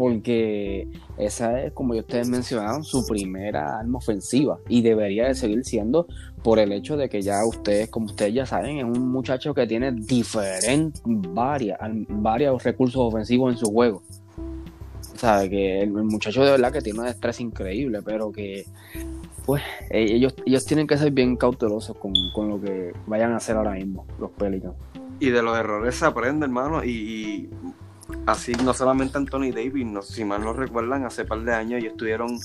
porque 0.00 0.88
esa 1.18 1.60
es, 1.60 1.74
como 1.74 1.92
ustedes 1.94 2.26
mencionaron, 2.26 2.82
su 2.82 3.06
primera 3.06 3.80
arma 3.80 3.98
ofensiva 3.98 4.58
y 4.66 4.80
debería 4.80 5.26
de 5.26 5.34
seguir 5.34 5.62
siendo 5.62 6.06
por 6.42 6.58
el 6.58 6.72
hecho 6.72 6.96
de 6.96 7.10
que 7.10 7.20
ya 7.20 7.44
ustedes, 7.44 7.90
como 7.90 8.06
ustedes 8.06 8.32
ya 8.32 8.46
saben, 8.46 8.78
es 8.78 8.84
un 8.84 9.12
muchacho 9.12 9.52
que 9.52 9.66
tiene 9.66 9.92
diferentes, 9.92 11.02
varias, 11.04 11.78
varios 12.08 12.64
recursos 12.64 12.98
ofensivos 12.98 13.52
en 13.52 13.58
su 13.58 13.66
juego. 13.66 14.02
Sabe 15.20 15.50
que 15.50 15.82
el, 15.82 15.88
el 15.90 16.04
muchacho 16.04 16.42
de 16.42 16.52
verdad 16.52 16.72
que 16.72 16.80
tiene 16.80 17.00
un 17.00 17.06
estrés 17.06 17.40
increíble, 17.40 18.00
pero 18.02 18.32
que 18.32 18.64
pues 19.44 19.62
eh, 19.90 20.06
ellos, 20.08 20.34
ellos 20.46 20.64
tienen 20.64 20.86
que 20.86 20.96
ser 20.96 21.10
bien 21.10 21.36
cautelosos 21.36 21.94
con, 21.98 22.14
con 22.32 22.48
lo 22.48 22.58
que 22.58 22.92
vayan 23.06 23.32
a 23.32 23.36
hacer 23.36 23.56
ahora 23.56 23.72
mismo, 23.72 24.06
los 24.18 24.30
Pelicans. 24.30 24.74
Y 25.18 25.28
de 25.28 25.42
los 25.42 25.58
errores 25.58 25.94
se 25.96 26.06
aprende, 26.06 26.46
hermano. 26.46 26.82
Y, 26.82 26.88
y 26.90 27.50
así, 28.24 28.52
no 28.64 28.72
solamente 28.72 29.18
Anthony 29.18 29.50
Davis, 29.54 29.84
no, 29.84 30.00
si 30.00 30.24
mal 30.24 30.42
no 30.42 30.54
recuerdan, 30.54 31.04
hace 31.04 31.26
par 31.26 31.40
de 31.42 31.52
años 31.52 31.82
ellos 31.82 31.98
tuvieron 31.98 32.38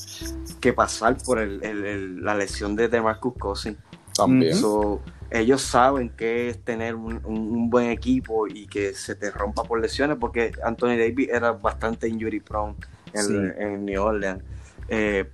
que 0.60 0.74
pasar 0.74 1.16
por 1.26 1.40
el, 1.40 1.64
el- 1.64 1.86
el- 1.86 2.24
la 2.26 2.36
lesión 2.36 2.76
de 2.76 2.90
DeMarcus 2.90 3.36
Cousins. 3.40 3.78
También. 4.14 4.54
So, 4.56 5.00
ellos 5.32 5.62
saben 5.62 6.10
que 6.10 6.50
es 6.50 6.64
tener 6.64 6.96
un, 6.96 7.70
buen 7.70 7.90
equipo 7.90 8.48
y 8.48 8.68
que 8.68 8.94
se 8.94 9.16
te 9.16 9.32
rompa 9.32 9.64
por 9.64 9.82
lesiones, 9.82 10.18
porque 10.20 10.52
Anthony 10.64 10.98
Davis 10.98 11.30
era 11.30 11.52
bastante 11.52 12.08
injury 12.08 12.40
prone 12.40 12.76
en, 13.14 13.24
Sí. 13.24 13.36
en 13.58 13.86
New 13.86 14.02
Orleans. 14.02 14.44
Eh, 14.88 15.30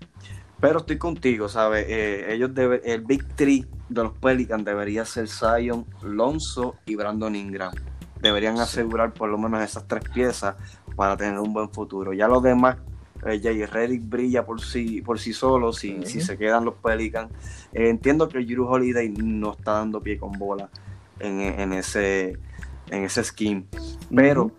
pero 0.59 0.79
estoy 0.79 0.97
contigo, 0.97 1.49
¿sabes? 1.49 1.85
Eh, 1.89 2.33
ellos 2.33 2.53
debe, 2.53 2.81
el 2.85 3.01
Big 3.01 3.27
Three 3.35 3.65
de 3.89 4.03
los 4.03 4.13
Pelicans 4.13 4.63
debería 4.63 5.03
ser 5.05 5.27
Zion, 5.27 5.85
Lonzo 6.03 6.75
y 6.85 6.95
Brandon 6.95 7.35
Ingram. 7.35 7.73
Deberían 8.21 8.59
asegurar 8.59 9.11
por 9.13 9.29
lo 9.29 9.37
menos 9.39 9.61
esas 9.63 9.87
tres 9.87 10.03
piezas 10.13 10.55
para 10.95 11.17
tener 11.17 11.39
un 11.39 11.51
buen 11.51 11.69
futuro. 11.71 12.13
Ya 12.13 12.27
los 12.27 12.43
demás, 12.43 12.77
eh, 13.25 13.39
Jay 13.41 13.65
Reddick 13.65 14.07
brilla 14.07 14.45
por 14.45 14.61
sí, 14.61 15.01
por 15.01 15.19
sí 15.19 15.33
solo 15.33 15.73
si, 15.73 16.05
si 16.05 16.21
se 16.21 16.37
quedan 16.37 16.65
los 16.65 16.75
Pelicans. 16.75 17.31
Eh, 17.73 17.89
entiendo 17.89 18.27
que 18.27 18.39
Drew 18.43 18.65
Holiday 18.67 19.09
no 19.09 19.53
está 19.53 19.73
dando 19.73 20.01
pie 20.01 20.17
con 20.17 20.31
bola 20.33 20.69
en, 21.19 21.39
en 21.41 21.73
ese, 21.73 22.37
en 22.89 23.03
ese 23.03 23.23
scheme. 23.23 23.65
Pero 24.13 24.51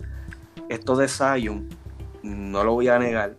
esto 0.69 0.97
de 0.97 1.09
Zion, 1.09 1.69
no 2.23 2.65
lo 2.65 2.75
voy 2.75 2.89
a 2.89 2.99
negar, 2.99 3.35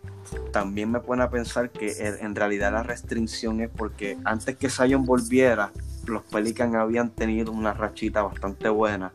también 0.51 0.91
me 0.91 0.99
pone 0.99 1.23
a 1.23 1.29
pensar 1.29 1.69
que 1.69 1.93
en 2.21 2.35
realidad 2.35 2.71
la 2.71 2.83
restricción 2.83 3.61
es 3.61 3.69
porque 3.69 4.17
antes 4.25 4.55
que 4.57 4.69
Zion 4.69 5.05
volviera, 5.05 5.71
los 6.05 6.21
Pelicans 6.23 6.75
habían 6.75 7.09
tenido 7.11 7.51
una 7.51 7.73
rachita 7.73 8.23
bastante 8.23 8.67
buena. 8.69 9.13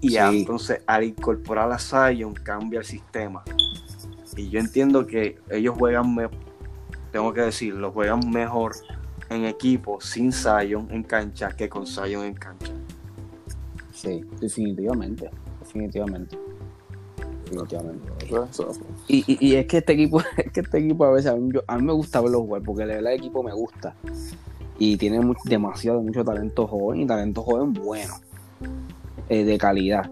Y 0.00 0.10
Sí. 0.10 0.16
entonces 0.18 0.82
al 0.86 1.04
incorporar 1.04 1.70
a 1.72 1.78
Zion 1.78 2.34
cambia 2.34 2.80
el 2.80 2.84
sistema. 2.84 3.42
Y 4.36 4.50
yo 4.50 4.60
entiendo 4.60 5.06
que 5.06 5.38
ellos 5.50 5.74
juegan, 5.78 6.14
me- 6.14 6.28
tengo 7.10 7.32
que 7.32 7.40
decirlo, 7.42 7.90
juegan 7.92 8.20
mejor 8.30 8.72
en 9.30 9.44
equipo 9.46 10.00
sin 10.00 10.32
Zion 10.32 10.88
en 10.90 11.02
cancha 11.02 11.48
que 11.56 11.68
con 11.68 11.86
Zion 11.86 12.24
en 12.24 12.34
cancha. 12.34 12.72
Sí, 13.92 14.24
definitivamente. 14.40 15.30
Definitivamente. 15.60 16.38
Definitivamente. 17.44 18.06
Y, 19.08 19.24
y, 19.26 19.46
y 19.52 19.54
es 19.54 19.66
que 19.66 19.78
este 19.78 19.92
equipo, 19.94 20.20
es 20.36 20.52
que 20.52 20.60
este 20.60 20.78
equipo 20.78 21.04
a 21.04 21.12
veces 21.12 21.30
a 21.30 21.36
mí, 21.36 21.50
yo- 21.52 21.62
a 21.66 21.78
mí 21.78 21.84
me 21.84 21.92
gusta 21.92 22.20
verlo 22.20 22.40
jugar, 22.42 22.62
porque 22.62 22.84
la 22.84 22.94
verdad 22.96 23.12
el 23.14 23.18
equipo 23.20 23.42
me 23.42 23.52
gusta. 23.54 23.94
Y 24.78 24.96
tiene 24.98 25.20
mu- 25.20 25.34
demasiado, 25.44 26.02
mucho 26.02 26.22
talento 26.22 26.66
joven 26.66 27.00
y 27.00 27.06
talento 27.06 27.42
joven 27.42 27.72
bueno, 27.72 28.14
eh, 29.30 29.44
de 29.44 29.56
calidad. 29.56 30.10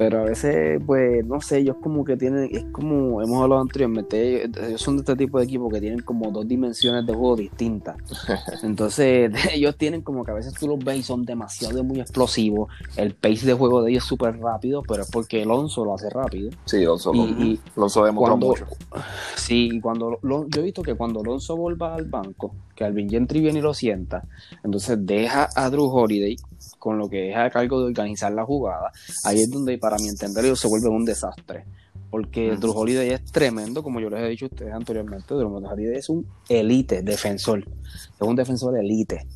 Pero 0.00 0.20
a 0.20 0.24
veces, 0.24 0.80
pues, 0.86 1.22
no 1.26 1.42
sé, 1.42 1.58
ellos 1.58 1.76
como 1.82 2.06
que 2.06 2.16
tienen, 2.16 2.48
es 2.50 2.64
como 2.72 3.20
hemos 3.20 3.42
hablado 3.42 3.60
anteriormente, 3.60 4.44
ellos 4.46 4.80
son 4.80 4.96
de 4.96 5.00
este 5.02 5.14
tipo 5.14 5.38
de 5.38 5.44
equipos 5.44 5.70
que 5.70 5.78
tienen 5.78 6.00
como 6.00 6.30
dos 6.30 6.48
dimensiones 6.48 7.04
de 7.04 7.12
juego 7.12 7.36
distintas. 7.36 7.96
Entonces, 8.62 9.30
ellos 9.52 9.76
tienen 9.76 10.00
como 10.00 10.24
que 10.24 10.30
a 10.30 10.34
veces 10.34 10.54
tú 10.54 10.68
los 10.68 10.78
ves 10.82 11.00
y 11.00 11.02
son 11.02 11.26
demasiado 11.26 11.84
muy 11.84 12.00
explosivos. 12.00 12.70
El 12.96 13.14
pace 13.14 13.44
de 13.44 13.52
juego 13.52 13.82
de 13.82 13.90
ellos 13.90 14.04
es 14.04 14.08
súper 14.08 14.38
rápido, 14.40 14.82
pero 14.88 15.02
es 15.02 15.10
porque 15.10 15.42
Alonso 15.42 15.84
lo 15.84 15.92
hace 15.94 16.08
rápido. 16.08 16.48
Sí, 16.64 16.78
Alonso, 16.78 17.12
Y- 17.14 17.18
y- 17.20 17.60
Alonso 17.76 18.02
demostró 18.02 18.30
cuando- 18.38 18.46
mucho. 18.46 18.66
Sí, 19.36 19.68
y 19.72 19.80
cuando 19.82 20.18
lo- 20.22 20.48
yo 20.48 20.60
he 20.62 20.64
visto 20.64 20.82
que 20.82 20.94
cuando 20.94 21.20
Alonso 21.20 21.58
vuelva 21.58 21.94
al 21.94 22.06
banco, 22.06 22.54
que 22.74 22.84
Alvin 22.84 23.10
Gentry 23.10 23.40
viene 23.40 23.58
y 23.58 23.62
lo 23.62 23.74
sienta, 23.74 24.24
entonces 24.64 24.96
deja 25.04 25.50
a 25.54 25.68
Drew 25.68 25.84
Holiday 25.84 26.36
con 26.78 26.98
lo 26.98 27.08
que 27.08 27.30
es 27.30 27.36
a 27.36 27.50
cargo 27.50 27.80
de 27.80 27.86
organizar 27.86 28.32
la 28.32 28.44
jugada. 28.44 28.90
Ahí 29.24 29.40
es 29.40 29.50
donde, 29.50 29.78
para 29.78 29.96
mi 29.98 30.08
entender, 30.08 30.44
ellos 30.44 30.60
se 30.60 30.68
vuelven 30.68 30.92
un 30.92 31.04
desastre. 31.04 31.64
Porque. 32.10 32.56
Drew 32.56 32.72
Holiday 32.72 33.10
es 33.10 33.24
tremendo, 33.30 33.82
como 33.82 34.00
yo 34.00 34.10
les 34.10 34.20
he 34.22 34.28
dicho 34.28 34.46
a 34.46 34.48
ustedes 34.48 34.72
anteriormente. 34.74 35.34
Drew 35.34 35.54
Holiday 35.56 35.96
es 35.96 36.08
un 36.08 36.26
elite 36.48 37.02
defensor. 37.02 37.60
Es 37.60 38.08
un 38.20 38.34
defensor 38.36 38.76
elite. 38.78 39.26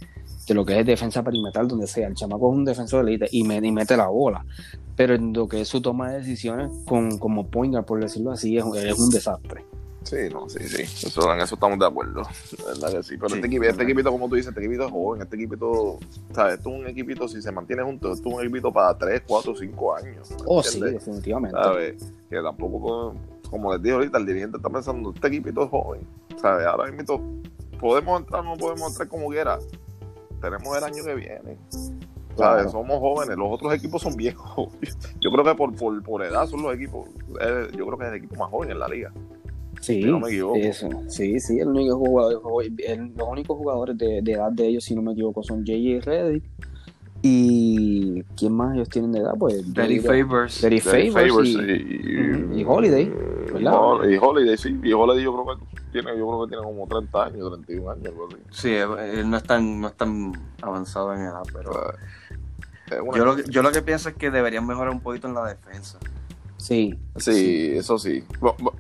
De 0.49 0.53
lo 0.55 0.65
que 0.67 0.79
es 0.79 0.85
defensa 0.85 1.23
perimetral, 1.23 1.69
donde 1.69 1.87
sea. 1.87 2.07
El 2.09 2.15
chamaco 2.15 2.51
es 2.53 2.57
un 2.59 2.65
defensor 2.65 3.09
elite 3.09 3.29
y, 3.31 3.45
me- 3.45 3.57
y 3.67 3.73
mete 3.73 3.97
la 3.97 4.09
bola. 4.09 4.45
Pero 4.97 5.15
en 5.15 5.33
lo 5.33 5.49
que 5.49 5.61
es 5.63 5.69
su 5.69 5.81
toma 5.81 6.11
de 6.11 6.19
decisiones, 6.19 6.71
con, 6.87 7.19
como 7.19 7.47
point 7.47 7.73
guard, 7.73 7.87
por 7.87 8.01
decirlo 8.01 8.31
así, 8.33 8.57
es, 8.59 8.65
es 8.85 8.99
un 8.99 9.09
desastre. 9.11 9.65
Sí, 10.05 10.17
no, 10.31 10.49
sí, 10.49 10.61
sí. 10.69 10.83
Eso, 10.83 11.33
en 11.33 11.41
eso 11.41 11.55
estamos 11.55 11.79
de 11.79 11.87
acuerdo. 11.87 12.23
La 12.59 12.67
verdad 12.67 12.93
que 12.93 13.03
sí. 13.03 13.17
Pero 13.17 13.31
Sí, 13.31 13.35
este, 13.37 13.47
equipo, 13.47 13.65
este 13.65 13.83
equipito, 13.83 14.11
como 14.11 14.29
tú 14.29 14.37
dices, 14.37 14.51
este 14.51 14.61
equipito 14.61 14.85
es 14.85 14.91
joven. 14.91 15.23
Este 15.23 15.37
equipito, 15.37 15.99
¿sabes? 16.33 16.55
Esto 16.55 16.71
es 16.71 16.81
un 16.81 16.87
equipito, 16.87 17.27
si 17.27 17.41
se 17.41 17.51
mantiene 17.51 17.83
junto, 17.83 18.13
esto 18.13 18.29
es 18.29 18.35
un 18.35 18.41
equipito 18.43 18.73
para 18.73 18.97
3, 18.97 19.23
4, 19.27 19.55
5 19.57 19.97
años. 19.97 20.31
¿me 20.31 20.37
Oh, 20.47 20.63
sí, 20.63 20.81
definitivamente. 20.81 21.57
¿Sabes? 21.57 22.13
Que 22.29 22.37
tampoco, 22.43 23.15
como 23.51 23.73
les 23.73 23.83
dije 23.83 23.95
ahorita, 23.95 24.19
el 24.19 24.27
dirigente 24.27 24.59
está 24.59 24.69
pensando, 24.69 25.13
este 25.15 25.29
equipito 25.29 25.65
es 25.65 25.71
joven. 25.71 26.07
¿Sabes? 26.41 26.67
Ahora 26.67 26.93
mismo 26.93 27.41
podemos 27.81 28.21
entrar, 28.21 28.45
no 28.45 28.57
podemos 28.57 28.91
entrar 28.91 29.09
como 29.09 29.29
quiera. 29.29 29.59
Tenemos 30.41 30.77
el 30.77 30.85
año 30.85 31.03
que 31.03 31.15
viene. 31.15 31.59
¿Sabes? 32.37 32.73
Somos 32.73 32.99
jóvenes, 32.99 33.37
los 33.37 33.49
otros 33.51 33.73
equipos 33.75 34.03
son 34.03 34.17
viejos. 34.17 34.69
Yo 35.21 35.31
creo 35.31 35.45
que 35.45 35.55
por, 35.55 35.75
por, 35.75 36.03
por 36.03 36.23
edad 36.25 36.47
son 36.47 36.63
los 36.63 36.75
equipos, 36.75 37.09
eh, 37.41 37.69
yo 37.73 37.87
creo 37.87 37.99
que 37.99 38.05
es 38.05 38.11
el 38.11 38.19
equipo 38.19 38.37
más 38.37 38.51
joven 38.51 38.71
en 38.71 38.79
la 38.79 38.89
liga. 38.89 39.13
Sí, 39.85 40.03
si 40.03 40.09
no 40.11 40.21
me 40.21 40.29
equivoco. 40.29 40.57
eso. 40.57 40.89
sí, 41.09 41.39
sí, 41.41 41.59
el 41.59 41.69
único 41.69 41.97
jugador, 41.99 42.65
el- 42.87 43.13
los 43.17 43.29
únicos 43.29 43.57
jugadores 43.57 43.97
de, 43.99 44.21
de 44.23 44.33
edad 44.33 44.51
de 44.53 44.67
ellos, 44.69 44.85
si 44.85 44.95
no 44.95 45.03
me 45.03 45.13
equivoco, 45.13 45.43
son 45.43 45.59
J.J. 45.67 46.05
Reddick 46.11 46.45
y 47.23 48.23
¿quién 48.37 48.53
más 48.53 48.75
ellos 48.75 48.89
tienen 48.89 49.13
de 49.13 49.21
edad? 49.21 49.33
Pues 49.39 49.73
diría- 49.73 50.03
Favors. 50.03 50.61
Favors 50.61 51.13
Favors 51.15 51.49
y, 51.49 52.61
y, 52.61 52.65
Holiday, 52.67 53.07
¿verdad? 53.53 54.09
Y 54.11 54.17
Holiday, 54.21 54.57
sí. 54.59 54.79
Y 54.83 54.93
Holiday 54.93 55.25
yo 55.25 55.33
creo 55.43 55.57
que 55.57 55.65
tiene, 55.93 56.19
yo 56.19 56.27
creo 56.29 56.45
que 56.45 56.49
tiene 56.51 56.65
como 56.65 56.87
30 56.87 57.25
años, 57.25 57.53
31 57.55 57.91
años, 57.93 58.07
algo 58.09 58.29
así. 58.29 58.37
Sí, 58.51 58.69
él 58.75 58.89
él 59.19 59.31
no 59.31 59.37
es 59.39 59.43
tan, 59.43 59.81
no 59.81 59.89
es 59.89 59.95
tan 59.97 60.33
avanzado 60.61 61.15
en 61.15 61.21
edad, 61.23 61.43
pero 61.53 61.71
una- 63.03 63.17
yo 63.19 63.25
lo, 63.25 63.37
que- 63.37 63.45
yo 63.51 63.63
lo 63.63 63.73
que 63.73 63.81
pienso 63.81 64.11
es 64.11 64.17
que 64.17 64.31
deberían 64.31 64.67
mejorar 64.67 64.93
un 64.93 65.01
poquito 65.01 65.27
en 65.27 65.35
la 65.35 65.47
defensa. 65.49 65.99
sí, 66.59 66.95
Sí, 67.17 67.73
eso 67.75 67.99
sí. 67.99 68.23
Bueno, 68.41 68.73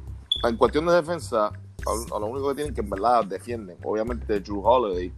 en 0.48 0.56
cuestión 0.56 0.86
de 0.86 0.92
defensa, 0.94 1.46
a, 1.46 2.16
a 2.16 2.18
lo 2.20 2.26
único 2.26 2.48
que 2.48 2.54
tienen 2.56 2.74
que 2.74 2.80
en 2.80 2.90
verdad 2.90 3.24
defienden. 3.24 3.76
Obviamente 3.84 4.40
Drew 4.40 4.60
Holiday 4.64 5.12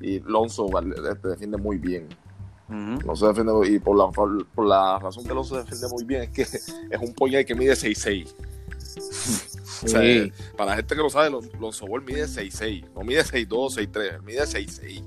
y 0.00 0.20
Lonzo 0.20 0.68
este, 1.12 1.28
defiende 1.28 1.56
muy 1.56 1.78
bien. 1.78 2.08
Ujú. 2.68 3.06
No 3.06 3.14
se 3.16 3.26
defiende 3.26 3.52
y 3.70 3.78
por 3.78 3.96
la, 3.96 4.08
por, 4.10 4.44
por 4.48 4.66
la 4.66 4.98
razón 4.98 5.24
que 5.24 5.32
Lonzo 5.34 5.56
defiende 5.56 5.88
muy 5.88 6.04
bien 6.04 6.22
es 6.22 6.30
que 6.30 6.42
es 6.42 7.00
un 7.00 7.14
poñal 7.14 7.44
que 7.44 7.54
mide 7.54 7.74
6'6". 7.74 8.34
O 9.84 9.88
sea, 9.88 10.00
sí, 10.00 10.32
para 10.56 10.70
la 10.70 10.76
gente 10.76 10.94
que 10.96 11.02
lo 11.02 11.10
sabe, 11.10 11.28
Lon- 11.30 11.50
Lonzo 11.60 11.86
Ball 11.86 12.02
mide 12.02 12.24
6'6". 12.24 12.86
No 12.94 13.02
mide 13.02 13.22
6'2", 13.22 13.90
6'3", 13.90 14.14
él 14.14 14.22
mide 14.22 14.40
6'6". 14.42 15.04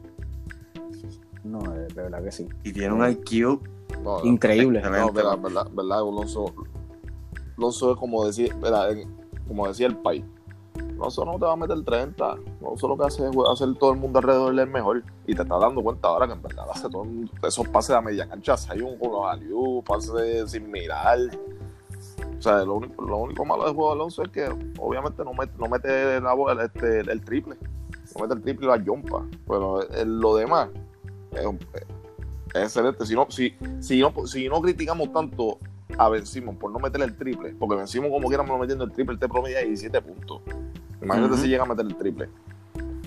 no, 1.44 1.60
de, 1.72 1.92
verdad 1.94 2.24
que 2.24 2.32
sí. 2.32 2.48
Y 2.64 2.72
tiene 2.72 2.94
un 2.94 3.10
IQ. 3.10 3.62
No, 4.04 4.24
Increíble. 4.24 4.82
No, 4.82 5.12
verdad, 5.12 5.38
verdad, 5.40 5.68
verdad, 5.72 6.00
Alonso, 6.00 6.54
Alonso 7.58 7.94
es 7.94 7.98
como 7.98 8.26
decir, 8.26 8.54
verdad, 8.56 8.92
en- 8.92 9.19
como 9.50 9.68
decía 9.68 9.88
el 9.88 9.98
país. 9.98 10.24
Alonso 10.98 11.26
no 11.26 11.34
te 11.34 11.46
va 11.46 11.54
a 11.54 11.56
meter 11.58 11.84
30. 11.84 12.38
Alonso 12.62 12.88
lo 12.88 12.98
que 12.98 13.06
hace 13.06 13.28
es 13.28 13.32
hacer 13.52 13.74
todo 13.76 13.92
el 13.92 14.00
mundo 14.00 14.20
alrededor 14.20 14.56
del 14.56 14.70
mejor. 14.70 15.04
Y 15.28 15.36
te 15.36 15.42
estás 15.42 15.60
dando 15.60 15.82
cuenta 15.84 16.08
ahora 16.08 16.28
que 16.28 16.34
en 16.34 16.42
verdad 16.42 16.66
hace 16.72 16.90
todo 16.90 17.06
esos 17.46 17.68
pases 17.70 17.96
a 17.96 18.02
media 18.02 18.28
cancha, 18.28 18.56
hay 18.70 18.82
un 18.82 18.98
los 19.00 19.26
aliú, 19.26 19.84
pases 19.86 20.52
sin 20.52 20.70
mirar. 20.72 21.18
O 22.38 22.42
sea, 22.42 22.64
lo 22.64 22.76
único, 22.76 23.04
lo 23.04 23.18
único 23.18 23.44
malo 23.46 23.66
del 23.66 23.74
juego 23.74 23.90
de 23.90 23.96
Alonso 23.96 24.24
es 24.24 24.30
que 24.30 24.46
obviamente 24.78 25.24
no 25.26 25.34
mete, 25.34 25.52
no 25.58 25.68
mete 25.68 26.22
la 26.22 26.64
este, 26.64 27.00
el, 27.00 27.22
triple. 27.22 27.56
No 28.16 28.22
mete 28.22 28.34
el 28.36 28.42
triple 28.42 28.66
y 28.66 28.70
la 28.70 28.78
yompa. 28.78 29.26
Pero 29.48 29.82
el- 29.90 30.20
lo 30.20 30.36
demás 30.36 30.70
es, 31.34 31.46
un- 31.46 31.60
es 32.54 32.62
excelente. 32.64 33.06
Si 33.06 33.14
no, 33.16 33.28
si, 33.30 33.54
si 33.82 34.00
no, 34.00 34.14
si 34.26 34.48
no 34.48 34.62
criticamos 34.62 35.12
tanto 35.12 35.58
a 35.98 36.10
Ben 36.10 36.26
Simmons 36.26 36.58
por 36.58 36.72
no 36.72 36.80
meterle 36.80 37.06
el 37.08 37.16
triple, 37.16 37.56
porque 37.58 37.76
Ben 37.76 37.88
Simmons 37.88 38.12
como 38.14 38.28
quiera 38.28 38.44
no 38.44 38.58
metiendo 38.58 38.84
el 38.86 38.92
triple, 38.92 39.18
te 39.18 39.28
promedia 39.28 39.60
17 39.60 40.02
puntos. 40.02 40.42
Imagínate 41.02 41.38
si 41.38 41.48
llega 41.48 41.64
a 41.64 41.66
meter 41.66 41.86
el 41.86 41.96
triple. 41.96 42.30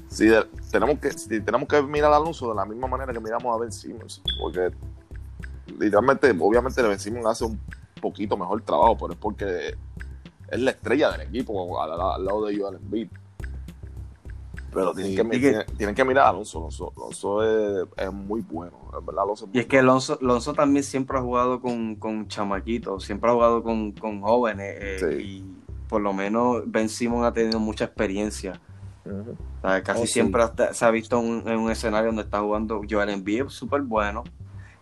Si 0.09 0.27
de- 0.27 0.45
tenemos 0.71 0.99
que, 0.99 1.11
si 1.13 1.41
tenemos 1.41 1.69
que 1.69 1.81
mirar 1.83 2.13
a 2.13 2.17
Alonso 2.17 2.49
de 2.51 2.55
la 2.55 2.65
misma 2.65 2.87
manera 2.87 3.13
que 3.13 3.21
miramos 3.21 3.55
a 3.55 3.59
Ben 3.59 3.73
Simmons, 3.73 4.23
porque 4.41 4.71
literalmente, 5.79 6.35
obviamente 6.39 6.83
Ben 6.83 6.99
Simmons 6.99 7.27
hace 7.27 7.45
un 7.45 7.59
poquito 8.01 8.37
mejor 8.37 8.61
trabajo, 8.63 8.97
pero 8.99 9.13
es 9.13 9.19
porque 9.19 9.75
es 10.49 10.61
la 10.61 10.71
estrella 10.73 11.11
del 11.13 11.23
equipo 11.23 11.81
al, 11.81 11.93
al- 11.93 12.01
al 12.01 12.25
lado 12.25 12.47
de 12.47 12.59
Joel 12.59 12.77
Embiid. 12.77 13.09
Pero 14.73 14.93
tienen, 14.95 15.13
Sí, 15.13 15.17
que, 15.17 15.23
y 15.37 15.41
que- 15.41 15.49
tienen, 15.51 15.67
tienen 15.77 15.95
que 15.95 16.05
mirar 16.05 16.27
a 16.27 16.29
Alonso. 16.31 16.59
Alonso, 16.59 16.93
Alonso 16.97 17.43
es, 17.83 17.89
es 17.97 18.13
muy 18.13 18.41
bueno. 18.41 18.73
En 18.99 19.05
verdad, 19.05 19.25
Alonso 19.25 19.45
es 19.47 19.51
Y 19.55 19.59
es 19.61 19.67
que 19.67 19.79
Alonso, 19.81 20.19
Alonso 20.21 20.53
también 20.55 20.83
siempre 20.85 21.19
ha 21.19 21.21
jugado 21.21 21.61
con, 21.61 21.97
con 21.97 22.27
chamaquitos, 22.29 23.05
siempre 23.05 23.31
ha 23.31 23.35
jugado 23.35 23.63
con, 23.63 23.93
con 23.93 24.21
jóvenes. 24.23 24.77
eh, 24.81 24.97
Sí. 24.99 25.23
Y 25.23 25.45
por 25.89 26.01
lo 26.01 26.13
menos 26.13 26.63
Ben 26.67 26.89
Simon 26.89 27.25
ha 27.25 27.33
tenido 27.33 27.59
mucha 27.61 27.85
experiencia. 27.85 28.61
¿sabes? 29.61 29.83
Casi 29.83 30.03
Oh, 30.03 30.07
sí. 30.07 30.13
siempre 30.13 30.43
hasta- 30.43 30.73
se 30.75 30.85
ha 30.85 30.91
visto 30.91 31.19
un- 31.19 31.43
en 31.47 31.59
un 31.59 31.71
escenario 31.71 32.07
donde 32.09 32.23
está 32.23 32.41
jugando 32.41 32.81
Joel 32.89 33.11
Embiid, 33.11 33.49
súper 33.49 33.83
bueno. 33.83 34.23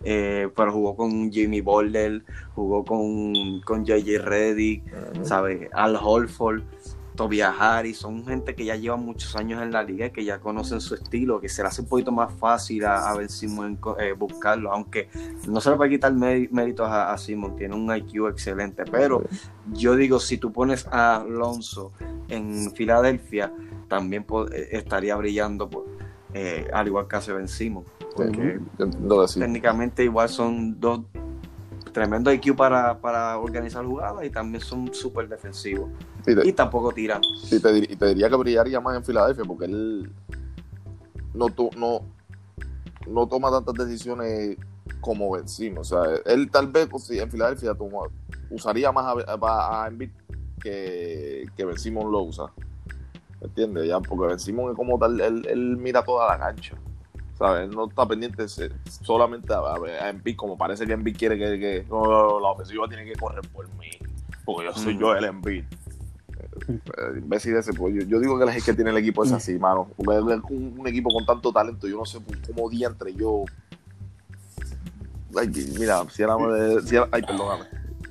eh, 0.03 0.49
pero 0.57 0.72
jugó 0.72 0.97
con 0.97 1.30
Jimmy 1.30 1.61
Butler, 1.61 2.24
jugó 2.55 2.82
con, 2.86 3.61
con 3.66 3.80
J.J. 3.86 4.24
Reddick, 4.24 4.82
Ujú. 5.14 5.24
¿sabes? 5.26 5.68
Al 5.74 5.95
Holford, 6.03 6.62
Tobias 7.17 7.55
Harris, 7.59 7.99
son 7.99 8.25
gente 8.25 8.55
que 8.55 8.65
ya 8.65 8.77
llevan 8.77 9.05
muchos 9.05 9.37
años 9.37 9.63
en 9.63 9.73
la 9.73 9.83
liga 9.83 10.07
y 10.07 10.11
que 10.11 10.25
ya 10.25 10.39
conocen 10.41 10.81
su 10.81 10.95
estilo, 10.95 11.41
que 11.41 11.49
se 11.49 11.63
le 11.63 11.69
hace 11.69 11.83
un 11.83 11.89
poquito 11.89 12.13
más 12.13 12.33
fácil 12.33 12.85
a, 12.85 13.11
a 13.11 13.17
Ben 13.17 13.29
Simon 13.29 13.79
eh, 13.99 14.13
buscarlo, 14.13 14.73
aunque 14.73 15.09
no 15.47 15.61
se 15.61 15.71
le 15.71 15.85
a 15.85 15.89
quitar 15.89 16.13
mé- 16.15 16.49
méritos 16.51 16.89
a, 16.89 17.13
a 17.13 17.19
Simon, 17.19 17.57
tiene 17.57 17.75
un 17.75 17.95
IQ 17.95 18.29
excelente, 18.29 18.85
pero 18.91 19.23
yo 19.73 19.97
digo, 19.97 20.19
si 20.21 20.39
tú 20.39 20.53
pones 20.53 20.87
a 20.91 21.17
Alonso 21.17 21.93
en 22.29 22.73
Filadelfia, 22.73 23.53
también 23.89 24.25
eh, 24.53 24.69
estaría 24.73 25.17
brillando, 25.17 25.69
por- 25.69 25.87
eh, 26.33 26.69
al 26.73 26.87
igual 26.87 27.09
que 27.09 27.17
hace 27.17 27.33
Ben 27.33 27.49
Simon, 27.49 27.85
porque 28.15 28.61
sí. 29.29 29.41
técnicamente 29.41 30.05
igual 30.05 30.29
son 30.29 30.79
dos 30.81 31.01
tremendo 31.93 32.32
IQ 32.32 32.57
para, 32.57 32.99
para 32.99 33.38
organizar 33.38 33.84
jugadas 33.84 34.24
y 34.24 34.30
también 34.30 34.62
son 34.62 34.93
súper 34.95 35.28
defensivos 35.28 35.91
Y 36.26 36.34
te, 36.34 36.49
y 36.49 36.53
tampoco 36.53 36.93
tiran. 36.93 37.20
y 37.51 37.59
te 37.61 37.68
dir- 37.74 37.91
y 37.91 37.97
te 37.97 38.07
diría 38.07 38.28
que 38.28 38.36
brillaría 38.36 38.80
más 38.80 38.97
en 38.97 39.05
Filadelfia 39.05 39.45
porque 39.45 39.64
él 39.66 40.11
no, 41.34 41.47
to- 41.49 41.70
no, 41.76 42.01
no 43.07 43.26
toma 43.28 43.51
tantas 43.51 43.74
decisiones 43.86 44.57
como 45.01 45.36
Simmons. 45.47 45.93
O 45.93 46.05
sea, 46.05 46.14
él 46.26 46.51
tal 46.51 46.66
vez 46.68 46.86
pues, 46.88 47.11
en 47.11 47.30
Filadelfia 47.30 47.74
toma- 47.74 48.09
usaría 48.51 48.93
más 48.93 49.07
a, 49.07 49.32
a, 49.41 49.84
a 49.84 49.88
Embiid 49.88 50.11
que, 50.61 51.47
que 51.57 51.64
Ben 51.64 51.78
Simmons 51.78 52.11
lo 52.11 52.22
usa. 52.22 52.47
¿Me 53.41 53.47
entiendes? 53.47 53.88
Ya, 53.88 54.01
porque 54.01 54.26
Ben 54.26 54.38
Simmons 54.38 54.72
es 54.72 54.76
como 54.76 54.99
tal, 54.99 55.18
él, 55.20 55.47
él 55.49 55.76
mira 55.78 56.03
toda 56.05 56.28
la 56.28 56.38
cancha. 56.38 56.76
No 57.41 57.88
está 57.88 58.07
pendiente 58.07 58.47
solamente 58.49 59.53
a, 59.53 59.59
a, 59.59 60.11
Embiid, 60.11 60.36
como 60.36 60.59
parece 60.59 60.86
que 60.86 60.93
Embiid 60.93 61.16
quiere 61.16 61.38
que, 61.38 61.59
que 61.59 61.86
no, 61.88 62.38
la 62.38 62.49
ofensiva 62.51 62.86
tiene 62.88 63.05
que 63.05 63.14
correr 63.18 63.41
por 63.49 63.66
mí, 63.76 63.88
porque 64.45 64.66
yo 64.66 64.74
soy 64.74 64.95
Mm. 64.95 65.01
yo 65.01 65.14
el 65.14 65.24
Embiid. 65.24 65.64
Eh, 66.68 67.18
imbécil 67.18 67.57
ese, 67.57 67.72
pues 67.72 67.95
yo, 67.95 68.03
yo 68.03 68.20
digo 68.20 68.38
que 68.38 68.45
el 68.45 68.62
que 68.64 68.74
tiene 68.74 68.91
el 68.91 68.99
equipo 68.99 69.24
es 69.24 69.32
así, 69.32 69.59
mano. 69.59 69.88
Un, 69.97 70.74
un 70.78 70.86
equipo 70.86 71.11
con 71.11 71.24
tanto 71.24 71.53
talento, 71.53 71.88
yo 71.88 71.97
no 71.97 72.05
sé 72.05 72.18
cómo 72.47 72.68
diantre 72.68 73.14
yo. 73.14 73.45
Ay, 75.36 75.49
mira, 75.78 76.05
si 76.11 76.22
era, 76.22 76.36
si 76.84 76.97
era- 76.97 77.09
ay, 77.12 77.22
perdóname. 77.22 77.64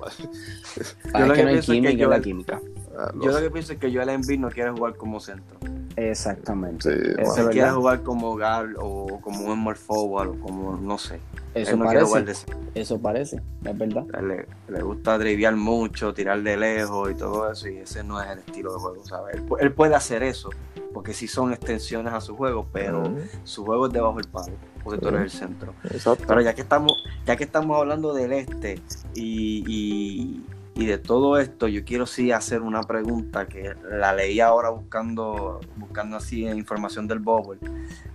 Ah, 1.12 1.18
Yo 1.18 1.24
es 1.24 1.28
lo 1.28 1.34
que 1.34 1.42
no 1.42 1.48
hay 1.50 1.60
yo- 1.96 2.04
es 2.04 2.08
la 2.10 2.20
química. 2.20 2.60
Ah, 2.96 3.12
Yo 3.20 3.30
lo 3.30 3.38
que 3.40 3.50
pienso 3.50 3.72
es 3.72 3.78
que 3.78 3.92
Joel 3.92 4.08
Embiid 4.08 4.38
no 4.40 4.50
quiere 4.50 4.70
jugar 4.70 4.96
como 4.96 5.20
centro. 5.20 5.58
Exactamente. 5.96 6.92
Sí, 6.92 7.10
bueno. 7.16 7.34
Él 7.42 7.50
quiere 7.50 7.70
jugar 7.70 8.02
como 8.02 8.32
guard 8.36 8.74
o 8.78 9.20
como 9.20 9.44
un 9.46 9.54
small 9.54 9.76
forward 9.76 10.28
o 10.30 10.40
como, 10.40 10.76
no 10.76 10.98
sé. 10.98 11.20
Eso 11.54 11.76
no 11.76 11.84
parece. 11.84 12.22
de 12.22 12.80
Eso 12.80 13.00
parece, 13.00 13.36
es 13.64 13.78
verdad. 13.78 14.04
le, 14.22 14.46
le 14.72 14.82
gusta 14.82 15.18
driviar 15.18 15.56
mucho, 15.56 16.14
tirar 16.14 16.40
de 16.42 16.56
lejos 16.56 17.10
y 17.10 17.14
todo 17.14 17.50
eso, 17.50 17.68
y 17.68 17.78
ese 17.78 18.04
no 18.04 18.20
es 18.22 18.30
el 18.30 18.38
estilo 18.38 18.72
de 18.72 18.78
juego, 18.78 19.04
¿sabes? 19.04 19.34
Él, 19.36 19.46
pu- 19.46 19.56
él 19.60 19.72
puede 19.72 19.94
hacer 19.96 20.22
eso, 20.22 20.50
porque 20.94 21.12
sí 21.12 21.26
son 21.26 21.52
extensiones 21.52 22.12
a 22.12 22.20
su 22.20 22.36
juego, 22.36 22.66
pero 22.72 23.02
su 23.42 23.64
juego 23.64 23.86
es 23.88 23.92
debajo 23.92 24.16
del 24.18 24.28
palo, 24.28 24.52
porque 24.84 25.00
tú 25.00 25.08
eres 25.08 25.22
el 25.22 25.30
centro. 25.30 25.74
Exacto. 25.90 26.24
Pero 26.28 26.40
ya 26.40 26.54
que 26.54 26.60
estamos, 26.62 26.92
ya 27.26 27.36
que 27.36 27.44
estamos 27.44 27.76
hablando 27.76 28.14
del 28.14 28.32
este 28.32 28.80
y, 29.14 29.64
y- 29.66 30.44
y 30.74 30.86
de 30.86 30.98
todo 30.98 31.38
esto, 31.38 31.68
yo 31.68 31.84
quiero 31.84 32.06
sí 32.06 32.32
hacer 32.32 32.62
una 32.62 32.82
pregunta 32.82 33.46
que 33.46 33.74
la 33.90 34.14
leí 34.14 34.40
ahora 34.40 34.70
buscando, 34.70 35.60
buscando 35.76 36.16
así 36.16 36.46
información 36.46 37.06
del 37.06 37.18
Bubble. 37.18 37.58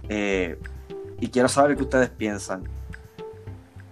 Eh, 0.09 0.57
y 1.19 1.27
quiero 1.27 1.47
saber 1.47 1.75
qué 1.77 1.83
ustedes 1.83 2.09
piensan. 2.09 2.63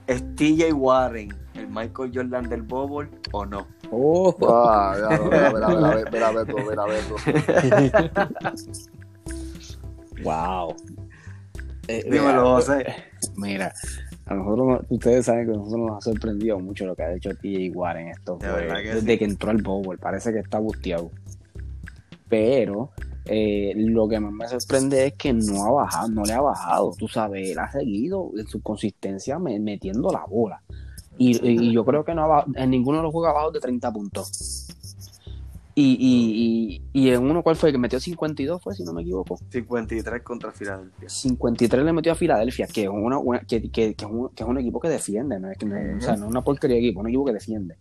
¿Es 0.07 0.23
TJ 0.35 0.73
Warren 0.73 1.33
el 1.53 1.67
Michael 1.67 2.11
Jordan 2.13 2.49
del 2.49 2.61
Bubble 2.63 3.09
o 3.31 3.45
no? 3.45 3.67
Oh, 3.91 4.35
Ah, 4.49 4.95
wow. 10.23 10.75
Eh, 11.87 12.01
Dímelo, 12.05 12.21
mira, 12.27 12.41
José. 12.41 12.85
Mira, 13.35 13.73
a 14.25 14.33
nosotros, 14.35 14.85
ustedes 14.89 15.25
saben 15.25 15.45
que 15.47 15.51
a 15.53 15.55
nosotros 15.57 15.79
nos 15.81 15.97
ha 15.97 16.01
sorprendido 16.01 16.59
mucho 16.59 16.85
lo 16.85 16.95
que 16.95 17.03
ha 17.03 17.13
hecho 17.13 17.29
TJ 17.31 18.09
esto. 18.11 18.37
De 18.37 18.47
verdad 18.47 18.77
que 18.81 18.93
desde 18.95 19.11
sí. 19.13 19.17
que 19.17 19.25
entró 19.25 19.51
al 19.51 19.61
Bowl, 19.61 19.97
parece 19.99 20.31
que 20.31 20.39
está 20.39 20.59
busteado. 20.59 21.11
Pero 22.29 22.91
eh, 23.25 23.73
lo 23.75 24.07
que 24.07 24.19
más 24.19 24.31
me 24.33 24.47
sorprende 24.47 25.07
es 25.07 25.13
que 25.13 25.33
no 25.33 25.63
ha 25.65 25.71
bajado, 25.71 26.07
no 26.09 26.23
le 26.23 26.33
ha 26.33 26.41
bajado. 26.41 26.91
Tú 26.97 27.07
sabes, 27.07 27.49
él 27.51 27.59
ha 27.59 27.71
seguido 27.71 28.31
en 28.37 28.47
su 28.47 28.61
consistencia 28.61 29.37
me- 29.39 29.59
metiendo 29.59 30.09
la 30.09 30.25
bola. 30.25 30.61
Y 31.17 31.71
yo 31.71 31.85
creo 31.85 32.03
que 32.03 32.15
no 32.15 32.23
ha 32.23 32.27
bajado- 32.27 32.53
en 32.55 32.69
ninguno 32.71 32.97
de 32.97 33.03
los 33.03 33.11
juegos 33.11 33.29
ha 33.29 33.33
bajado 33.33 33.51
de 33.51 33.59
30 33.59 33.91
puntos. 33.93 34.62
Y, 35.75 35.97
y, 35.99 36.81
y, 36.93 37.05
y 37.07 37.09
en 37.09 37.23
uno, 37.23 37.41
¿cuál 37.41 37.55
fue? 37.55 37.71
Que 37.71 37.79
metió 37.79 37.99
52, 37.99 38.61
fue, 38.61 38.75
si 38.75 38.83
no 38.83 38.93
me 38.93 39.01
equivoco. 39.01 39.39
53 39.49 40.21
contra 40.21 40.51
Filadelfia. 40.51 41.09
53 41.09 41.83
le 41.83 41.93
metió 41.93 42.11
a 42.11 42.15
Filadelfia, 42.15 42.67
que 42.67 42.83
es, 42.83 42.89
una, 42.89 43.17
una- 43.17 43.39
que, 43.39 43.59
que- 43.71 43.95
que 43.95 44.05
es 44.05 44.11
un, 44.11 44.29
que 44.29 44.43
es 44.43 44.49
un 44.49 44.59
equipo 44.59 44.79
que 44.79 44.89
defiende, 44.89 45.39
¿no? 45.39 45.49
Es 45.49 45.57
que 45.57 45.65
no- 45.65 45.75
o 45.97 46.01
sea, 46.01 46.15
no 46.15 46.25
es 46.25 46.31
una 46.31 46.43
porquería 46.43 46.75
de 46.75 46.83
equipo, 46.83 46.99
es 46.99 47.03
un 47.05 47.09
equipo 47.09 47.25
que 47.25 47.33
defiende. 47.33 47.75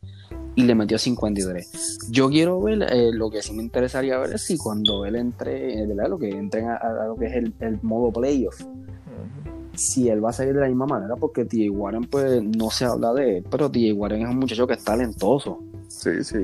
Y 0.54 0.62
le 0.64 0.74
metió 0.74 0.98
53. 0.98 1.98
Yo 2.10 2.30
quiero 2.30 2.60
ver, 2.62 2.82
eh, 2.90 3.10
lo 3.12 3.30
que 3.30 3.42
sí 3.42 3.52
me 3.52 3.62
interesaría 3.62 4.16
ver 4.18 4.32
es 4.34 4.42
si 4.42 4.56
cuando 4.56 5.04
él 5.04 5.16
entre, 5.16 5.82
eh, 5.82 5.86
¿verdad? 5.86 6.08
Lo 6.08 6.18
que 6.18 6.30
entren 6.30 6.68
a, 6.70 6.76
a 6.76 7.06
lo 7.08 7.16
que 7.16 7.26
es 7.26 7.34
el, 7.34 7.52
el 7.60 7.78
modo 7.82 8.10
playoff, 8.10 8.58
si 9.74 10.08
él 10.08 10.22
va 10.24 10.30
a 10.30 10.32
salir 10.32 10.54
de 10.54 10.60
la 10.60 10.68
misma 10.68 10.86
manera, 10.86 11.16
porque 11.16 11.44
TJ 11.44 11.70
Warren, 11.70 12.04
pues 12.04 12.42
no 12.42 12.70
se 12.70 12.84
habla 12.84 13.12
de 13.14 13.38
él, 13.38 13.44
pero 13.50 13.70
TJ 13.70 13.92
Warren 13.94 14.22
es 14.22 14.28
un 14.28 14.38
muchacho 14.38 14.66
que 14.66 14.74
es 14.74 14.84
talentoso. 14.84 15.58
Sí, 15.88 16.22
sí. 16.22 16.38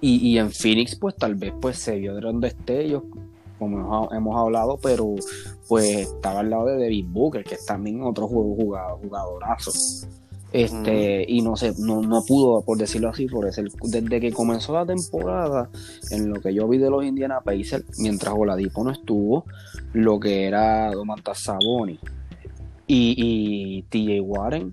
Y, 0.00 0.16
y 0.28 0.38
en 0.38 0.50
Phoenix, 0.50 0.94
pues 0.96 1.16
tal 1.16 1.34
vez 1.34 1.52
pues 1.60 1.78
se 1.78 1.96
vio 1.96 2.14
de 2.14 2.20
donde 2.20 2.48
esté 2.48 2.84
ellos, 2.84 3.02
como 3.58 4.08
hemos, 4.12 4.36
hablado, 4.36 4.78
pero 4.80 5.14
pues 5.66 5.86
estaba 6.08 6.40
al 6.40 6.50
lado 6.50 6.66
de 6.66 6.74
David 6.78 7.06
Booker, 7.08 7.42
que 7.44 7.56
es 7.56 7.66
también 7.66 8.02
otro 8.02 8.28
jugador, 8.28 8.56
jugador- 8.56 9.00
jugadorazo. 9.02 9.72
Este, 10.50 11.26
y 11.28 11.42
no 11.42 11.56
sé, 11.56 11.74
no, 11.78 12.00
no 12.00 12.22
pudo, 12.24 12.62
por 12.62 12.78
decirlo 12.78 13.10
así, 13.10 13.26
por 13.26 13.50
desde 13.52 14.20
que 14.20 14.32
comenzó 14.32 14.72
la 14.72 14.86
temporada, 14.86 15.68
en 16.10 16.30
lo 16.30 16.40
que 16.40 16.54
yo 16.54 16.66
vi 16.68 16.78
de 16.78 16.88
los 16.88 17.04
Indiana 17.04 17.40
Pacers, 17.40 17.84
mientras 17.98 18.32
Oladipo 18.34 18.82
no 18.82 18.90
estuvo, 18.90 19.44
lo 19.92 20.18
que 20.18 20.46
era 20.46 20.90
Domantas 20.92 21.42
Saboni 21.42 21.98
y, 22.86 23.14
y 23.18 23.82
TJ 23.90 24.20
Warren 24.22 24.72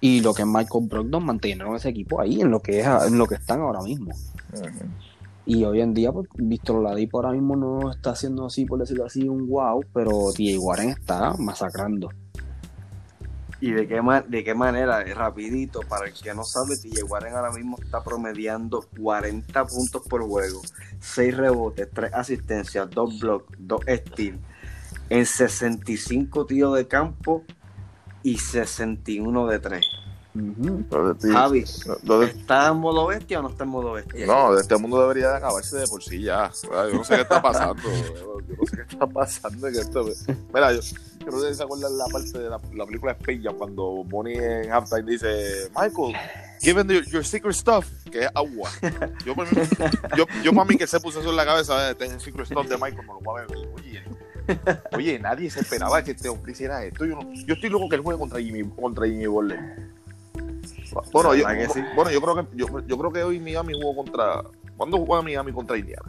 y 0.00 0.20
lo 0.20 0.32
que 0.32 0.42
es 0.42 0.48
Michael 0.48 0.86
Brogdon 0.88 1.24
mantuvieron 1.24 1.76
ese 1.76 1.90
equipo 1.90 2.20
ahí 2.20 2.40
en 2.40 2.50
lo 2.50 2.60
que 2.60 2.80
es 2.80 2.86
en 2.86 3.18
lo 3.18 3.26
que 3.26 3.34
están 3.34 3.60
ahora 3.60 3.82
mismo. 3.82 4.12
Y 5.46 5.64
hoy 5.64 5.80
en 5.80 5.94
día, 5.94 6.12
pues, 6.12 6.28
Víctor 6.34 6.76
Oladipo 6.76 7.18
ahora 7.18 7.32
mismo 7.32 7.56
no 7.56 7.90
está 7.90 8.10
haciendo 8.10 8.46
así, 8.46 8.64
por 8.66 8.78
decirlo 8.78 9.06
así, 9.06 9.28
un 9.28 9.48
wow, 9.48 9.84
pero 9.92 10.32
TJ 10.32 10.58
Warren 10.58 10.90
está 10.90 11.34
masacrando. 11.38 12.10
¿Y 13.60 13.72
de 13.72 13.86
qué, 13.88 14.00
de 14.28 14.44
qué 14.44 14.54
manera? 14.54 15.02
Eh, 15.02 15.12
Rapidito, 15.12 15.80
para 15.80 16.06
el 16.06 16.14
que 16.14 16.32
no 16.34 16.44
sabe, 16.44 16.76
TJ 16.76 17.02
Warren 17.02 17.34
ahora 17.34 17.52
mismo 17.52 17.76
está 17.82 18.02
promediando 18.02 18.84
40 18.98 19.66
puntos 19.66 20.02
por 20.08 20.22
juego, 20.22 20.62
6 21.00 21.36
rebotes, 21.36 21.88
3 21.92 22.14
asistencias, 22.14 22.88
2 22.88 23.20
blocks, 23.20 23.54
2 23.58 23.80
steals, 24.06 24.40
en 25.10 25.26
65 25.26 26.46
tiros 26.46 26.76
de 26.76 26.86
campo 26.86 27.44
y 28.22 28.36
61 28.38 29.46
de 29.46 29.58
3. 29.58 29.86
Ujú. 30.32 30.84
Pero 30.88 31.12
de 31.12 31.14
ti- 31.20 31.32
Javi, 31.34 31.64
de- 32.04 32.24
¿está 32.26 32.68
en 32.68 32.76
modo 32.76 33.08
bestia 33.08 33.40
o 33.40 33.42
no 33.42 33.48
está 33.48 33.64
en 33.64 33.70
modo 33.70 33.92
bestia? 33.94 34.26
no, 34.26 34.56
este 34.56 34.76
mundo 34.76 35.00
debería 35.02 35.30
de 35.30 35.36
acabarse 35.38 35.76
de 35.78 35.88
por 35.88 36.02
sí 36.04 36.22
ya. 36.22 36.52
¿verdad? 36.68 36.88
Yo 36.88 36.94
no 36.98 37.04
sé 37.04 37.16
qué 37.16 37.22
está 37.22 37.42
pasando. 37.42 37.82
Yo 38.48 38.54
no 38.56 38.66
sé 38.66 38.76
qué 38.76 38.82
está 38.82 39.06
pasando 39.08 39.66
en 39.66 39.74
esto. 39.74 40.04
Mira, 40.54 40.72
yo, 40.72 40.82
sé 40.82 40.94
si 41.48 41.54
se 41.54 41.62
acuerdan 41.62 41.96
la 41.98 42.06
parte 42.06 42.38
de 42.38 42.48
la, 42.48 42.60
la 42.74 42.86
película 42.86 43.12
Space 43.12 43.40
Jam 43.42 43.56
cuando 43.56 44.04
Bonnie 44.04 44.36
en 44.38 44.70
halftime 44.72 45.02
dice, 45.10 45.68
Michael, 45.76 46.14
given 46.60 46.88
your, 46.88 47.04
your 47.06 47.24
secret 47.24 47.54
stuff, 47.54 47.86
que 48.10 48.20
es 48.24 48.28
agua. 48.34 48.70
Yo, 49.26 49.34
mí- 49.34 49.42
yo, 50.16 50.26
yo 50.42 50.52
para 50.52 50.64
mí 50.64 50.76
que 50.76 50.86
se 50.86 50.98
puso 51.00 51.20
eso 51.20 51.30
en 51.30 51.36
la 51.36 51.44
cabeza, 51.44 51.90
este 51.90 52.06
es 52.06 52.12
el 52.12 52.20
secret 52.20 52.46
stuff 52.46 52.66
de 52.68 52.76
Michael, 52.76 53.06
no 53.06 53.14
lo 53.14 53.20
voy 53.20 53.40
a 53.42 53.46
beber. 53.46 53.68
Oye, 53.74 54.02
oye, 54.92 55.18
nadie 55.18 55.50
se 55.50 55.60
esperaba 55.60 56.02
que 56.02 56.12
este 56.12 56.28
hombre 56.28 56.52
hiciera 56.52 56.84
esto. 56.84 57.04
Yo, 57.04 57.16
no- 57.16 57.32
yo 57.32 57.54
estoy 57.54 57.70
loco 57.70 57.88
que 57.88 57.96
él 57.96 58.02
juegue 58.02 58.18
contra 58.18 58.40
Jimmy, 58.40 58.64
contra 58.70 59.06
Jimmy 59.06 59.26
Butler. 59.26 59.58
Bueno, 61.12 61.34
yo, 61.34 61.46
¿Verdad 61.46 61.66
que 61.68 61.72
sí? 61.72 61.80
bueno, 61.94 62.10
yo 62.10 62.20
creo 62.20 62.34
que 62.36 62.56
yo, 62.56 62.66
yo 62.86 62.98
creo 62.98 63.12
que 63.12 63.22
hoy 63.22 63.38
Miami 63.40 63.74
jugó 63.80 63.96
contra. 63.96 64.42
¿Cuándo 64.76 64.98
juega 65.04 65.22
Miami 65.22 65.52
contra 65.52 65.76
Indiana? 65.78 66.02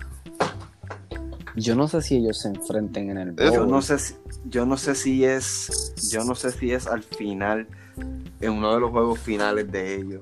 Yo 1.55 1.75
no 1.75 1.87
sé 1.87 2.01
si 2.01 2.15
ellos 2.17 2.39
se 2.39 2.47
enfrenten 2.47 3.09
en 3.11 3.17
el 3.17 3.35
Yo 3.35 3.65
no 3.65 3.81
sé 3.81 3.99
si, 3.99 4.15
yo 4.45 4.65
no 4.65 4.77
sé 4.77 4.95
si 4.95 5.25
es, 5.25 5.93
yo 6.09 6.23
no 6.23 6.33
sé 6.33 6.51
si 6.51 6.71
es 6.71 6.87
al 6.87 7.03
final, 7.03 7.67
en 8.39 8.51
uno 8.53 8.73
de 8.73 8.79
los 8.79 8.91
juegos 8.91 9.19
finales 9.19 9.69
de 9.71 9.95
ellos. 9.95 10.21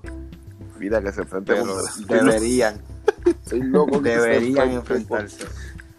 Mira 0.80 1.02
que 1.02 1.12
se 1.12 1.22
enfrente 1.22 1.54
Pero 1.54 1.66
contra. 1.68 1.92
Estoy 1.92 2.06
loco- 2.18 2.26
deberían, 2.32 2.82
Estoy 3.26 3.62
loco 3.62 4.02
que 4.02 4.10
se 4.10 4.20
deberían 4.22 4.72
enfrentarse. 4.72 5.46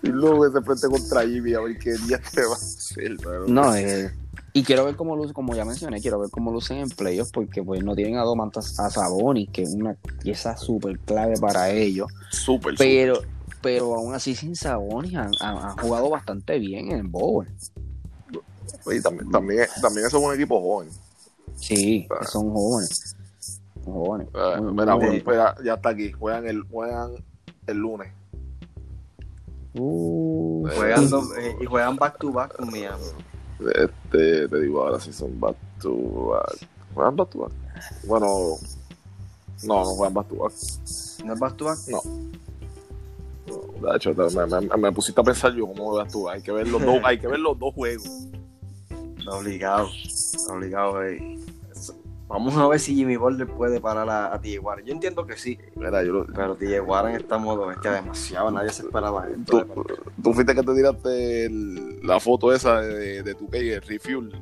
Loco 0.03 0.43
que 0.45 0.51
se 0.53 0.59
enfrente 0.59 0.89
contra 0.89 1.23
Jimmy 1.27 1.55
a 1.55 1.61
ver 1.61 1.79
qué 1.79 1.93
día 2.07 2.21
te 2.35 2.43
va 2.45 2.53
a 2.53 2.57
hacer. 2.57 3.17
pero- 3.23 3.47
No, 3.47 3.75
eh, 3.77 4.11
y 4.53 4.63
quiero 4.65 4.85
ver 4.85 4.97
cómo 4.97 5.15
luce, 5.17 5.33
como 5.35 5.55
ya 5.55 5.65
mencioné, 5.65 6.01
quiero 6.01 6.19
ver 6.19 6.31
cómo 6.31 6.51
lucen 6.53 6.79
en 6.79 6.89
playoffs, 6.91 7.31
porque 7.33 7.63
pues 7.63 7.85
no 7.85 7.95
tienen 7.95 8.17
a 8.17 8.23
Domantas 8.23 8.79
a 8.81 8.91
Sabonis, 8.91 9.49
que 9.51 9.63
es 9.63 9.75
una 9.75 9.95
pieza 10.23 10.57
súper 10.57 10.99
clave 11.01 11.35
para 11.41 11.71
ellos. 11.71 12.09
Súper, 12.31 12.75
Pero, 12.79 13.21
pero 13.63 13.95
aún 13.95 14.15
así 14.15 14.35
sin 14.35 14.57
Sabonis 14.57 15.15
han, 15.15 15.31
han- 15.41 15.59
han 15.59 15.77
jugado 15.79 16.09
bastante 16.11 16.59
bien 16.59 16.91
en 16.93 16.97
el 16.99 17.09
bowl. 17.09 17.47
súper. 18.83 18.97
Y 18.97 19.03
también, 19.03 19.31
también, 19.31 19.67
también 19.83 20.07
eso 20.07 20.19
es 20.19 20.25
un 20.25 20.35
equipo 20.35 20.61
joven. 20.61 20.89
Sí, 21.57 22.07
Ah. 22.11 22.25
son 22.25 22.51
jóvenes. 22.53 23.15
Son 23.85 23.93
jóvenes. 23.95 24.29
Eh, 24.35 24.61
Muy- 24.61 24.73
mira, 24.73 24.85
muy 24.85 24.85
bueno, 24.85 24.99
bien. 25.01 25.15
espera, 25.17 25.55
ya 25.65 25.75
está 25.75 25.91
aquí. 25.91 26.11
Juegan 26.13 26.47
el, 26.47 26.63
juegan 26.63 27.13
el 27.67 27.77
lunes. 27.77 28.13
Uh, 29.75 30.66
Juegan 30.75 31.09
dos- 31.11 31.31
eh, 31.39 31.57
y 31.61 31.64
juegan 31.66 31.97
back 31.97 32.18
to 32.18 32.33
back 32.33 32.57
con 32.57 32.71
Miami. 32.71 33.05
Este, 33.61 34.49
te 34.49 34.61
digo 34.61 34.83
ahora 34.83 34.99
si 34.99 35.12
son 35.12 35.39
back 35.39 35.57
to 35.81 36.31
back. 36.31 36.66
¿Juegan 36.95 37.14
back 37.16 37.31
to 37.31 37.39
back? 37.41 37.53
Bueno, 38.05 38.27
no, 39.62 39.85
no 39.85 39.85
juegan 39.95 40.14
back 40.14 40.29
to 40.29 40.35
back. 40.37 40.53
¿No 41.25 41.35
es 41.35 41.41
back 41.41 41.57
to 41.57 41.64
back? 41.66 41.79
No, 41.89 42.01
de 43.91 43.97
hecho, 43.97 44.14
me, 44.14 44.47
me- 44.61 44.77
me 44.77 44.93
pusiste 44.93 45.21
a 45.21 45.25
pensar 45.25 45.53
yo 45.55 45.66
cómo 45.66 45.95
vas 45.95 46.11
tú. 46.11 46.29
Hay 46.29 46.43
que 46.43 46.53
ver 46.53 46.68
los 46.68 46.85
dos, 46.85 47.01
hay 47.05 47.18
que 47.18 47.27
ver 47.29 47.39
los 47.41 47.59
dos 47.59 47.75
juegos. 47.75 48.09
Obligado, 49.27 49.89
obligado. 50.49 51.03
eh. 51.05 51.39
Vamos 52.31 52.57
a 52.57 52.66
ver 52.68 52.78
si 52.78 52.95
Jimmy 52.95 53.16
Butler 53.16 53.49
puede 53.49 53.81
parar 53.81 54.09
a, 54.09 54.33
a 54.33 54.41
TJ 54.41 54.61
Warren. 54.61 54.87
Yo 54.87 54.93
entiendo 54.95 55.26
que 55.26 55.37
sí, 55.37 55.59
Mira, 55.74 56.03
yo 56.05 56.12
lo- 56.12 56.26
pero 56.26 56.55
TJ 56.55 56.81
Warren 56.81 57.16
está 57.16 57.37
en 57.37 57.43
modo 57.43 57.66
bestia 57.66 57.91
demasiado. 57.91 58.51
Nadie 58.53 58.70
se 58.70 58.83
esperaba 58.83 59.26
esto. 59.28 59.66
tú, 60.22 60.33
fuiste 60.33 60.55
que 60.55 60.62
te 60.62 60.74
tiraste 60.74 61.47
el- 61.47 62.01
la 62.07 62.20
foto 62.20 62.53
esa 62.55 62.81
de, 62.81 63.24
de 63.24 63.35
tu 63.35 63.49
que 63.51 63.74
el 63.74 63.83
refuel. 63.83 64.41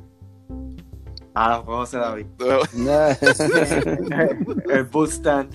Ah, 1.33 1.63
José 1.65 1.97
David. 1.97 2.25
El 4.69 4.83
boot 4.85 5.09
stand. 5.09 5.51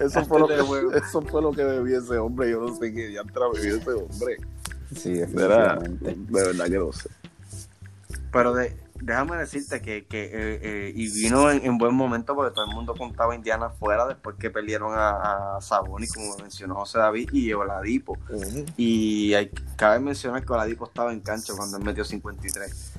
Eso 0.00 0.24
fue, 0.24 0.40
lo 0.40 0.48
que, 0.48 0.54
eso 0.98 1.22
fue 1.22 1.42
lo 1.42 1.52
que 1.52 1.62
bebí 1.64 1.94
ese 1.94 2.16
hombre. 2.18 2.50
Yo 2.50 2.60
no 2.60 2.74
sé 2.74 2.92
qué 2.92 3.12
ya 3.12 3.22
bebió 3.22 3.76
ese 3.76 3.90
hombre. 3.92 4.36
sí, 4.94 5.12
De 5.14 5.26
verdad, 5.26 5.78
definitivamente. 5.80 6.32
de 6.32 6.46
verdad 6.46 6.64
que 6.66 6.78
no 6.78 6.92
sé. 6.92 7.08
Pero 8.32 8.54
de, 8.54 8.76
déjame 9.00 9.36
decirte 9.36 9.80
que, 9.82 10.06
que 10.06 10.24
eh, 10.24 10.30
eh, 10.62 10.92
y 10.94 11.08
vino 11.10 11.50
en, 11.50 11.64
en 11.64 11.78
buen 11.78 11.94
momento 11.94 12.34
porque 12.34 12.54
todo 12.54 12.64
el 12.66 12.74
mundo 12.74 12.94
contaba 12.96 13.32
a 13.32 13.36
Indiana 13.36 13.70
fuera 13.70 14.06
después 14.06 14.36
que 14.38 14.50
perdieron 14.50 14.92
a, 14.94 15.56
a 15.56 15.60
Sabonis, 15.60 16.12
como 16.12 16.36
mencionó 16.38 16.74
José 16.76 16.98
David, 16.98 17.30
y 17.32 17.52
Oladipo. 17.52 18.16
Y 18.76 19.34
hay, 19.34 19.50
cabe 19.76 20.00
mencionar 20.00 20.44
que 20.44 20.52
Oladipo 20.52 20.86
estaba 20.86 21.12
en 21.12 21.20
cancha 21.20 21.52
cuando 21.56 21.76
él 21.78 21.84
metió 21.84 22.04
53. 22.04 22.92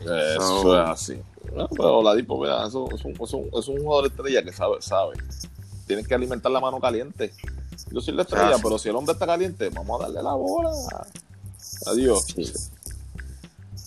Eso 0.00 0.40
So- 0.62 0.82
es 0.82 0.88
así. 0.88 1.22
No, 1.54 1.68
pero 1.68 1.98
Oladipo, 1.98 2.40
mira, 2.40 2.66
eso 2.66 2.88
es 2.94 3.04
un, 3.04 3.12
es 3.12 3.32
un- 3.32 3.48
es 3.52 3.68
un 3.68 3.78
jugador 3.78 4.06
estrella 4.06 4.42
que 4.42 4.52
sabe, 4.52 4.76
sabe. 4.80 5.14
Tienes 5.86 6.06
que 6.06 6.14
alimentar 6.14 6.50
la 6.52 6.60
mano 6.60 6.80
caliente. 6.80 7.32
Yo 7.90 8.00
soy 8.00 8.14
la 8.14 8.22
estrella, 8.22 8.52
Ah, 8.56 8.60
pero 8.62 8.78
si 8.78 8.88
el 8.88 8.96
hombre 8.96 9.12
está 9.12 9.26
caliente, 9.26 9.68
vamos 9.70 10.00
a 10.00 10.04
darle 10.04 10.22
la 10.22 10.34
bola. 10.34 10.70
Adiós. 11.86 12.26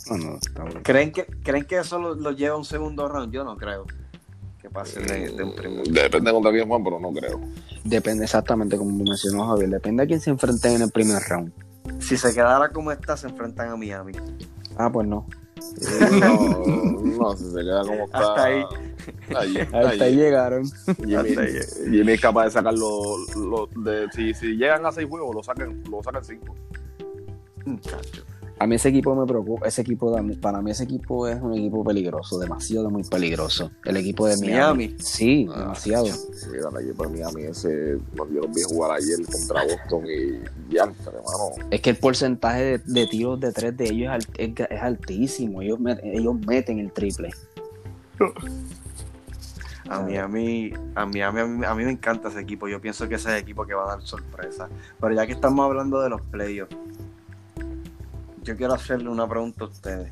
No, 0.10 0.18
no, 0.18 0.36
está 0.38 0.64
bien. 0.64 0.82
¿Creen 0.84 1.12
que, 1.12 1.26
¿creen 1.44 1.66
que 1.66 1.78
eso 1.78 2.00
lo, 2.00 2.16
lo 2.16 2.32
lleva 2.32 2.56
a 2.56 2.58
un 2.58 2.66
segundo 2.66 3.08
round? 3.08 3.32
Yo 3.34 3.44
no 3.44 3.56
creo 3.58 3.86
que 4.62 4.70
pase 4.70 5.00
de, 5.02 5.30
de 5.30 5.44
un 5.44 5.56
primer. 5.56 5.88
Depende 5.88 6.32
contra 6.32 6.52
quién 6.52 6.68
Juan, 6.68 6.84
pero 6.84 7.00
no 7.00 7.12
creo. 7.12 7.40
Depende 7.84 8.26
exactamente 8.26 8.78
como 8.78 8.92
mencionó 9.04 9.48
Javier, 9.48 9.70
depende 9.70 10.04
a 10.04 10.08
quién 10.08 10.20
se 10.20 10.30
enfrenten 10.32 10.74
en 10.76 10.82
el 10.84 10.92
primer 10.92 11.22
round. 11.30 11.52
Si 12.00 12.18
se 12.18 12.34
quedara 12.34 12.70
como 12.70 12.92
está, 12.92 13.16
se 13.18 13.28
enfrentan 13.28 13.70
a 13.70 13.76
Miami. 13.78 14.14
Ah, 14.78 14.90
pues 14.92 15.08
no. 15.08 15.26
No, 16.20 16.64
no, 17.02 17.38
si 17.38 17.46
se 17.46 17.60
queda 17.60 17.82
como 17.84 18.04
está. 18.06 18.20
Hasta 18.20 18.44
ahí. 18.46 18.64
Hasta 19.30 19.90
ahí 19.90 20.02
ahí. 20.02 20.16
llegaron. 20.16 20.64
Jimmy, 20.98 21.16
Hasta 21.16 21.42
ahí. 21.42 21.54
Jimmy 21.92 22.12
es 22.14 22.22
capaz 22.22 22.46
de 22.46 22.52
sacar 22.52 22.74
los. 22.74 23.36
los- 23.36 23.70
de, 23.84 24.08
si, 24.14 24.34
si 24.34 24.56
llegan 24.58 24.86
a 24.86 24.92
seis 24.92 25.08
juegos, 25.10 25.34
lo 25.36 25.44
sacan, 25.44 25.82
lo 25.90 26.02
sacan 26.04 26.24
cinco. 26.24 26.56
A 28.62 28.68
mí 28.68 28.76
ese 28.76 28.90
equipo 28.90 29.16
me 29.16 29.26
preocupa, 29.26 29.68
ese 29.68 29.82
equipo, 29.82 30.14
de- 30.14 30.36
para 30.36 30.62
mí 30.62 30.70
ese 30.72 30.84
equipo 30.84 31.26
es 31.30 31.42
un 31.42 31.54
equipo 31.54 31.82
peligroso, 31.84 32.38
demasiado 32.40 32.90
muy 32.90 33.04
peligroso. 33.04 33.72
El 33.86 33.96
equipo 33.96 34.28
de 34.28 34.36
Miami. 34.36 34.88
Miami. 34.90 34.96
Sí, 35.00 35.48
Ah, 35.50 35.60
demasiado. 35.60 36.08
Mira, 36.52 36.70
ayer 36.78 36.94
para 36.94 37.10
Miami, 37.10 37.44
ese. 37.44 37.98
Yo 38.16 38.26
los 38.26 38.54
vi 38.54 38.62
jugar 38.64 38.92
ayer 38.92 39.18
contra 39.26 39.64
Boston 39.64 40.04
y 40.08 40.74
Yantra, 40.76 41.14
hermano. 41.14 41.70
Es 41.72 41.80
que 41.80 41.90
el 41.92 41.98
porcentaje 41.98 42.62
de, 42.64 42.78
de 42.80 43.08
tiros 43.08 43.40
de 43.40 43.54
tres 43.54 43.78
de 43.78 43.86
ellos 43.86 44.14
es, 44.14 44.28
alt- 44.28 44.36
es- 44.38 44.72
es 44.72 44.82
altísimo. 44.82 45.62
Ellos, 45.62 45.80
met- 45.80 46.02
ellos 46.04 46.36
meten 46.46 46.80
el 46.80 46.92
triple. 46.92 47.30
A 49.90 50.02
Miami, 50.02 50.72
a 50.96 51.06
Miami, 51.06 51.40
a 51.40 51.46
mí, 51.46 51.66
a 51.66 51.74
mí 51.76 51.84
me 51.86 51.92
encanta 51.92 52.28
ese 52.28 52.42
equipo. 52.42 52.68
Yo 52.68 52.80
pienso 52.82 53.08
que 53.08 53.16
ese 53.16 53.30
es 53.30 53.36
el 53.36 53.42
equipo 53.42 53.66
que 53.66 53.74
va 53.74 53.86
a 53.86 53.96
dar 53.96 54.02
sorpresa. 54.06 54.68
Pero 55.00 55.16
ya 55.16 55.26
que 55.26 55.32
estamos 55.34 55.66
hablando 55.66 56.00
de 56.02 56.10
los 56.10 56.22
playoffs, 56.22 56.76
yo 58.44 58.56
quiero 58.56 58.74
hacerle 58.74 59.10
una 59.10 59.28
pregunta 59.28 59.66
a 59.66 59.68
ustedes. 59.68 60.12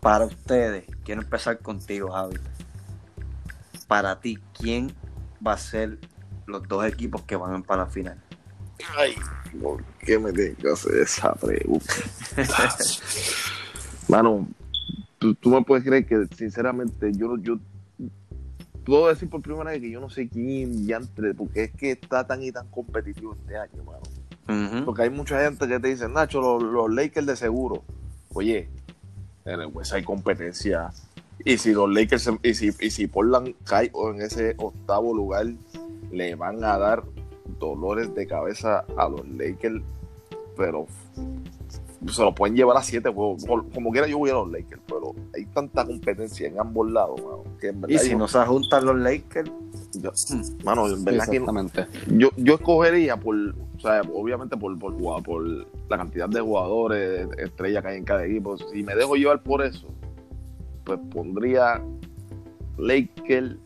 Para 0.00 0.26
ustedes, 0.26 0.84
quiero 1.04 1.22
empezar 1.22 1.58
contigo, 1.58 2.10
Javi. 2.10 2.36
Para 3.86 4.20
ti, 4.20 4.38
¿quién 4.58 4.92
va 5.44 5.54
a 5.54 5.58
ser 5.58 5.98
los 6.46 6.66
dos 6.68 6.84
equipos 6.86 7.22
que 7.22 7.36
van 7.36 7.62
para 7.62 7.84
la 7.84 7.90
final? 7.90 8.22
Ay, 8.96 9.14
¿por 9.60 9.82
qué 9.98 10.18
me 10.18 10.32
tienes 10.32 10.56
que 10.58 10.70
hacer 10.70 10.96
esa 10.98 11.34
pregunta? 11.34 11.94
Mano, 14.08 14.46
tú, 15.18 15.34
tú 15.34 15.50
me 15.50 15.62
puedes 15.62 15.84
creer 15.84 16.06
que, 16.06 16.26
sinceramente, 16.36 17.12
yo, 17.12 17.36
yo 17.38 17.58
puedo 18.84 19.08
decir 19.08 19.28
por 19.28 19.42
primera 19.42 19.70
vez 19.70 19.80
que 19.80 19.90
yo 19.90 20.00
no 20.00 20.08
sé 20.08 20.28
quién 20.28 20.86
Yantre, 20.86 21.34
porque 21.34 21.64
es 21.64 21.72
que 21.72 21.90
está 21.92 22.26
tan 22.26 22.42
y 22.42 22.52
tan 22.52 22.68
competitivo 22.68 23.34
este 23.34 23.56
año, 23.56 23.84
mano. 23.84 24.00
Porque 24.84 25.02
hay 25.02 25.10
mucha 25.10 25.40
gente 25.44 25.68
que 25.68 25.78
te 25.78 25.88
dice, 25.88 26.08
Nacho, 26.08 26.40
los, 26.40 26.62
los 26.62 26.90
Lakers 26.92 27.26
de 27.26 27.36
seguro. 27.36 27.82
Oye, 28.32 28.68
en 29.44 29.60
el 29.60 29.66
West 29.66 29.92
hay 29.92 30.02
competencia. 30.02 30.90
Y 31.44 31.58
si 31.58 31.72
los 31.72 31.88
Lakers 31.92 32.30
y 32.42 32.54
si, 32.54 32.70
y 32.80 32.90
si 32.90 33.06
Portland 33.06 33.54
cae 33.64 33.90
en 34.12 34.20
ese 34.22 34.54
octavo 34.58 35.14
lugar, 35.14 35.46
le 36.10 36.34
van 36.34 36.64
a 36.64 36.78
dar 36.78 37.04
dolores 37.60 38.14
de 38.14 38.26
cabeza 38.26 38.84
a 38.96 39.08
los 39.08 39.26
Lakers, 39.28 39.82
pero 40.56 40.86
se 42.10 42.22
lo 42.22 42.34
pueden 42.34 42.56
llevar 42.56 42.76
a 42.76 42.82
siete 42.82 43.08
juegos. 43.10 43.44
Como 43.74 43.90
quiera, 43.90 44.06
yo 44.06 44.18
voy 44.18 44.30
a 44.30 44.34
los 44.34 44.50
Lakers, 44.50 44.80
pero 44.86 45.14
hay 45.34 45.44
tanta 45.46 45.84
competencia 45.84 46.48
en 46.48 46.58
ambos 46.58 46.90
lados, 46.90 47.20
mano, 47.20 47.44
que 47.60 47.68
en 47.68 47.80
verdad 47.80 47.96
Y 47.96 47.98
si 47.98 48.10
yo- 48.12 48.18
no 48.18 48.28
se 48.28 48.44
juntan 48.44 48.84
los 48.84 48.96
Lakers, 48.96 49.50
yo- 49.94 50.12
mano, 50.64 50.86
en 50.86 51.04
verdad 51.04 51.24
que 51.30 51.38
yo, 52.16 52.30
yo 52.36 52.54
escogería 52.54 53.16
por, 53.16 53.36
o 53.78 53.80
sea, 53.80 54.02
obviamente 54.12 54.56
por, 54.56 54.76
por, 54.76 55.46
la 55.88 55.96
cantidad 55.96 56.28
de 56.28 56.40
jugadores, 56.40 57.28
estrellas 57.38 57.82
que 57.82 57.88
hay 57.90 57.98
en 57.98 58.04
cada 58.04 58.26
equipo. 58.26 58.58
Si 58.58 58.82
me 58.82 58.96
dejo 58.96 59.14
llevar 59.14 59.40
por 59.40 59.62
eso, 59.62 59.86
pues 60.84 60.98
pondría 61.12 61.80
Lakers. 62.76 63.56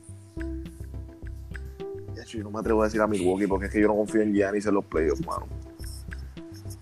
De 2.14 2.22
hecho, 2.22 2.36
yo 2.38 2.44
no 2.44 2.50
me 2.50 2.60
atrevo 2.60 2.82
a 2.82 2.84
decir 2.84 3.00
a 3.00 3.06
Milwaukee 3.06 3.46
porque 3.46 3.66
es 3.66 3.72
que 3.72 3.80
yo 3.80 3.88
no 3.88 3.96
confío 3.96 4.20
en 4.20 4.34
Giannis 4.34 4.66
en 4.66 4.74
los 4.74 4.84
playoffs, 4.84 5.24
mano. 5.26 5.46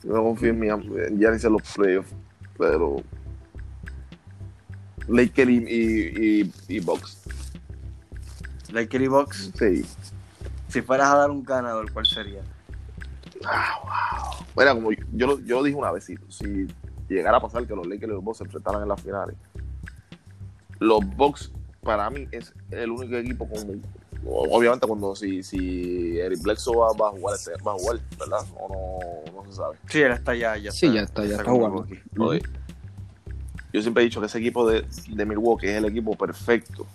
Yo 0.02 0.12
no 0.12 0.22
confío 0.24 0.50
en, 0.50 0.58
mi, 0.58 0.68
en 0.68 1.18
Giannis 1.18 1.44
en 1.44 1.52
los 1.52 1.62
playoffs, 1.72 2.12
pero 2.58 2.96
Lakers 5.06 5.50
y, 5.50 5.56
y, 5.56 6.42
y, 6.42 6.52
y 6.76 6.80
Bucks. 6.80 7.22
Lakers 8.72 9.04
y 9.04 9.08
Bucks, 9.08 9.52
Sí. 9.56 9.86
si 10.66 10.82
fueras 10.82 11.10
a 11.10 11.16
dar 11.18 11.30
un 11.30 11.44
ganador, 11.44 11.92
¿cuál 11.92 12.06
sería? 12.06 12.42
Ah, 13.44 13.74
wow. 13.84 14.46
Mira, 14.56 14.74
como 14.74 14.92
yo, 14.92 14.98
yo, 15.12 15.26
lo- 15.26 15.38
yo 15.40 15.56
lo 15.58 15.62
dije 15.62 15.76
una 15.76 15.92
vez, 15.92 16.04
si, 16.04 16.16
si 16.28 16.66
llegara 17.08 17.38
a 17.38 17.40
pasar 17.40 17.66
que 17.66 17.74
los 17.74 17.86
Lakers 17.86 18.10
y 18.10 18.14
los 18.14 18.22
Bucks 18.24 18.38
se 18.38 18.44
enfrentaran 18.44 18.82
en 18.82 18.88
las 18.88 19.00
finales, 19.02 19.36
los 20.78 21.00
Bucks 21.16 21.50
para 21.82 22.08
mí 22.10 22.28
es 22.30 22.52
el 22.70 22.90
único 22.90 23.16
equipo 23.16 23.48
como 23.48 23.80
obviamente 24.26 24.86
cuando 24.86 25.16
si, 25.16 25.42
si 25.42 26.18
Eric 26.18 26.42
Bledsoe 26.42 26.76
va, 26.76 26.92
va 26.92 27.08
a 27.08 27.10
jugar 27.12 27.36
este- 27.36 27.52
va 27.66 27.72
a 27.72 27.74
jugar, 27.76 28.00
¿verdad? 28.18 28.44
O 28.58 29.22
no, 29.32 29.42
no 29.42 29.50
se 29.50 29.56
sabe. 29.56 29.78
Sí, 29.88 30.02
él 30.02 30.12
está 30.12 30.34
ya, 30.34 30.56
ya 30.58 30.70
Sí, 30.70 30.92
ya 30.92 31.02
está, 31.02 31.24
ya 31.24 31.32
está 31.36 31.44
con 31.44 31.54
jugando. 31.56 31.86
Oye, 32.18 32.42
Yo 33.72 33.80
siempre 33.80 34.02
he 34.02 34.06
dicho 34.06 34.20
que 34.20 34.26
ese 34.26 34.38
equipo 34.38 34.68
de, 34.68 34.84
de 35.08 35.24
Milwaukee 35.24 35.68
es 35.68 35.76
el 35.76 35.86
equipo 35.86 36.16
perfecto 36.16 36.86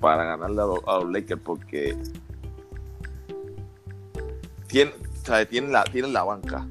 para 0.00 0.24
ganarle 0.24 0.62
a 0.62 0.64
los, 0.64 0.78
a 0.86 0.94
los 1.00 1.10
Lakers 1.12 1.40
porque 1.42 1.96
tienen, 4.68 4.94
¿sabes? 5.24 5.48
tienen, 5.48 5.72
la, 5.72 5.84
tienen 5.84 6.12
la 6.12 6.24
banca. 6.24 6.66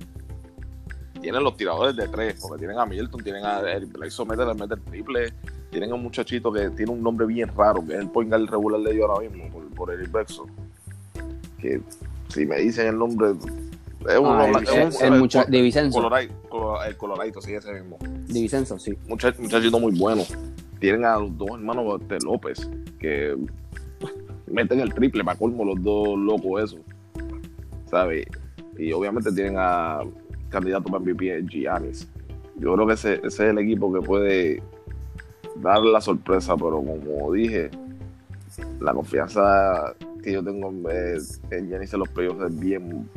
Tienen 1.22 1.44
los 1.44 1.58
tiradores 1.58 1.96
de 1.98 2.08
tres, 2.08 2.40
porque 2.42 2.60
tienen 2.60 2.80
a 2.80 2.86
Milton, 2.86 3.22
tienen 3.22 3.44
a 3.44 3.60
Eric 3.60 3.92
Bledsoe, 3.92 4.26
mete, 4.26 4.46
mete 4.54 4.76
el 4.76 4.82
triple. 4.82 5.34
Tienen 5.70 5.92
a 5.92 5.96
un 5.96 6.04
muchachito 6.04 6.52
que 6.52 6.70
tiene 6.72 6.92
un 6.92 7.04
nombre 7.04 7.28
bien 7.28 7.50
raro, 7.56 7.86
que 7.86 7.94
es 7.94 8.00
el 8.00 8.10
point 8.10 8.30
guard 8.30 8.50
regular 8.50 8.82
de 8.82 8.92
ellos 8.92 9.10
ahora 9.10 9.30
mismo, 9.30 9.50
por, 9.52 9.68
por 9.76 9.92
Eric 9.94 10.12
Bledsoe. 10.12 10.48
Que 11.60 11.82
si 12.30 12.46
me 12.46 12.58
dicen 12.60 12.88
el 12.88 12.98
nombre, 12.98 13.32
es 13.32 14.18
uno 14.18 14.32
Ah, 14.32 14.48
el, 14.48 15.14
el, 15.14 15.20
mucha- 15.20 15.44
de 15.44 15.62
Vicenzo. 15.62 16.00
El 16.00 16.98
coloradito, 16.98 17.42
sí, 17.42 17.54
ese 17.54 17.74
mismo 17.74 17.98
De 18.02 18.40
Vicenzo, 18.42 18.80
sí. 18.80 18.98
mucha- 19.08 19.34
muchachito 19.38 19.78
muy 19.80 19.92
bueno. 20.00 20.24
Tienen 20.80 21.04
a 21.04 21.18
los 21.20 21.38
dos 21.38 21.50
hermanos 21.52 22.00
de 22.08 22.18
López, 22.24 22.70
que 22.98 23.36
meten 24.48 24.80
el 24.80 24.94
triple 24.94 25.24
para 25.26 25.38
colmo 25.38 25.66
los 25.66 25.84
dos 25.84 26.18
locos 26.18 26.64
eso. 26.64 26.78
Y 28.78 28.92
obviamente 28.92 29.32
tienen 29.32 29.56
a 29.58 30.02
candidato 30.50 30.86
para 30.86 31.00
MVP 31.00 31.44
Giannis. 31.50 32.08
Yo 32.58 32.74
creo 32.74 32.88
que 32.88 32.94
ese, 32.94 33.16
ese 33.16 33.28
es 33.28 33.40
el 33.40 33.58
equipo 33.60 33.94
que 33.94 34.02
puede 34.02 34.64
dar 35.58 35.82
la 35.82 36.02
sorpresa, 36.02 36.56
pero 36.56 36.78
como 36.78 37.32
dije, 37.34 37.70
la 38.80 38.94
confianza 38.94 39.94
que 40.24 40.34
yo 40.34 40.44
tengo 40.44 40.70
en, 40.70 40.86
en 41.52 41.70
Giannis 41.70 41.94
en 41.94 42.00
los 42.00 42.10
playoffs 42.10 42.44
es 42.46 42.60
bien, 42.60 43.10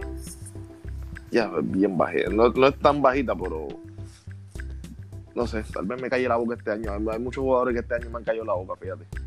ya, 1.30 1.50
bien 1.62 1.96
bajita. 1.96 2.30
No, 2.30 2.48
no 2.50 2.66
es 2.66 2.78
tan 2.78 3.02
bajita, 3.02 3.34
pero 3.34 3.68
no 5.34 5.46
sé, 5.46 5.64
tal 5.72 5.86
vez 5.86 6.00
me 6.00 6.10
calle 6.10 6.28
la 6.28 6.36
boca 6.36 6.54
este 6.54 6.70
año. 6.70 6.92
Hay 7.10 7.18
muchos 7.18 7.42
jugadores 7.42 7.74
que 7.74 7.80
este 7.80 7.94
año 7.94 8.10
me 8.10 8.18
han 8.18 8.24
caído 8.24 8.44
la 8.44 8.54
boca, 8.54 8.74
fíjate. 8.76 9.21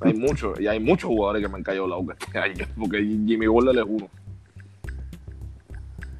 Hay 0.00 0.14
muchos, 0.14 0.58
y 0.60 0.66
hay 0.66 0.80
muchos 0.80 1.08
jugadores 1.08 1.42
que 1.42 1.48
me 1.48 1.56
han 1.56 1.62
caído 1.62 1.86
la 1.86 1.96
boca 1.96 2.16
este 2.18 2.38
año, 2.38 2.66
porque 2.78 2.98
Jimmy 2.98 3.46
Butler 3.46 3.78
es 3.78 3.84
uno. 3.86 4.08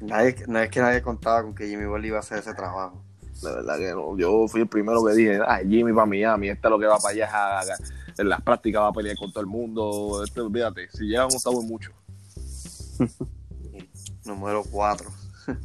Nadie, 0.01 0.35
no 0.47 0.59
es 0.59 0.69
que 0.69 0.79
nadie 0.79 1.01
contaba 1.01 1.43
con 1.43 1.53
que 1.53 1.67
Jimmy 1.67 1.85
Butler 1.85 2.05
iba 2.05 2.17
a 2.17 2.21
hacer 2.21 2.39
ese 2.39 2.53
trabajo. 2.53 3.03
De 3.41 3.51
verdad 3.51 3.77
que 3.77 3.89
no. 3.91 4.17
Yo 4.17 4.47
fui 4.47 4.61
el 4.61 4.67
primero 4.67 5.03
que 5.03 5.13
dije, 5.13 5.39
ah, 5.45 5.59
Jimmy 5.59 5.93
para 5.93 6.05
Miami, 6.05 6.49
este 6.49 6.67
es 6.67 6.71
lo 6.71 6.79
que 6.79 6.85
va 6.85 6.97
para 6.97 7.13
allá, 7.13 7.61
en 8.17 8.29
las 8.29 8.41
prácticas 8.41 8.81
va 8.81 8.87
a 8.87 8.93
pelear 8.93 9.17
con 9.17 9.31
todo 9.31 9.41
el 9.41 9.47
mundo. 9.47 10.23
Este, 10.23 10.41
olvídate, 10.41 10.89
si 10.91 11.05
llega 11.05 11.23
Gustavo 11.25 11.61
es 11.61 11.67
mucho. 11.67 11.91
Número 14.25 14.63
4. 14.69 15.09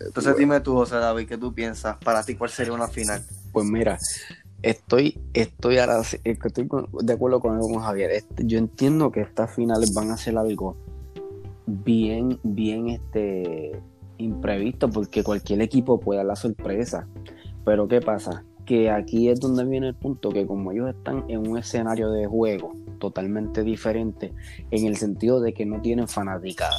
Entonces 0.00 0.36
dime 0.36 0.60
tú, 0.60 0.74
José 0.74 0.96
David, 0.96 1.28
¿qué 1.28 1.38
tú 1.38 1.54
piensas? 1.54 1.96
Para 1.98 2.22
ti, 2.22 2.34
¿cuál 2.34 2.50
sería 2.50 2.72
una 2.72 2.88
final? 2.88 3.22
Pues 3.52 3.66
mira, 3.66 3.98
estoy, 4.64 5.20
estoy, 5.34 5.78
ahora, 5.78 6.00
estoy 6.24 6.68
de 7.02 7.12
acuerdo 7.12 7.40
con, 7.40 7.60
Javier. 7.78 8.24
Yo 8.38 8.58
entiendo 8.58 9.12
que 9.12 9.20
estas 9.20 9.54
finales 9.54 9.92
van 9.92 10.10
a 10.10 10.16
ser 10.16 10.38
algo 10.38 10.76
bien, 11.66 12.38
bien 12.42 12.88
este, 12.88 13.78
imprevisto, 14.18 14.88
porque 14.90 15.22
cualquier 15.22 15.60
equipo 15.60 16.00
puede 16.00 16.18
dar 16.18 16.26
la 16.26 16.36
sorpresa. 16.36 17.06
Pero 17.64 17.86
¿qué 17.88 18.00
pasa? 18.00 18.44
Que 18.64 18.90
aquí 18.90 19.28
es 19.28 19.38
donde 19.38 19.64
viene 19.64 19.88
el 19.88 19.94
punto 19.94 20.30
que 20.30 20.46
como 20.46 20.72
ellos 20.72 20.88
están 20.88 21.24
en 21.28 21.46
un 21.46 21.58
escenario 21.58 22.10
de 22.10 22.26
juego 22.26 22.72
totalmente 22.98 23.62
diferente, 23.62 24.32
en 24.70 24.86
el 24.86 24.96
sentido 24.96 25.40
de 25.40 25.52
que 25.52 25.66
no 25.66 25.82
tienen 25.82 26.08
fanaticada 26.08 26.76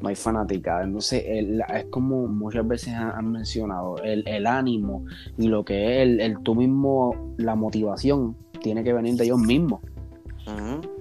no 0.00 0.08
hay 0.08 0.14
fanática. 0.14 0.82
Entonces, 0.82 1.24
es 1.26 1.84
como 1.90 2.26
muchas 2.26 2.66
veces 2.66 2.94
han, 2.94 3.30
mencionado, 3.30 3.96
el, 4.02 4.46
ánimo 4.46 5.04
y 5.36 5.48
lo 5.48 5.64
que 5.64 6.02
es 6.02 6.20
el, 6.20 6.38
tú 6.42 6.54
mismo, 6.54 7.34
la 7.36 7.54
motivación, 7.54 8.36
tiene 8.62 8.82
que 8.82 8.92
venir 8.92 9.14
de 9.14 9.24
ellos 9.24 9.38
mismos. 9.38 9.80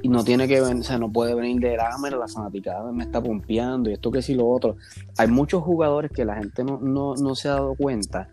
Y 0.02 0.10
no 0.10 0.26
tiene 0.26 0.45
que 0.45 0.60
venir, 0.60 0.82
o 0.82 0.84
sea, 0.84 0.98
no 0.98 1.10
puede 1.10 1.34
venir 1.34 1.62
de 1.62 1.78
la 1.78 1.98
la 1.98 2.28
fanaticada 2.28 2.91
me 2.91 3.04
está 3.04 3.24
pompeando 3.24 3.89
y 3.89 3.93
esto 3.93 4.12
que 4.12 4.22
sí 4.22 4.36
lo 4.36 4.48
otro. 4.48 4.76
Hay 5.18 5.30
muchos 5.30 5.64
jugadores 5.64 6.12
que 6.12 6.26
la 6.26 6.36
gente 6.36 6.66
no, 6.66 6.80
no, 6.82 7.16
no 7.16 7.34
se 7.34 7.48
ha 7.48 7.54
dado 7.54 7.74
cuenta 7.76 8.30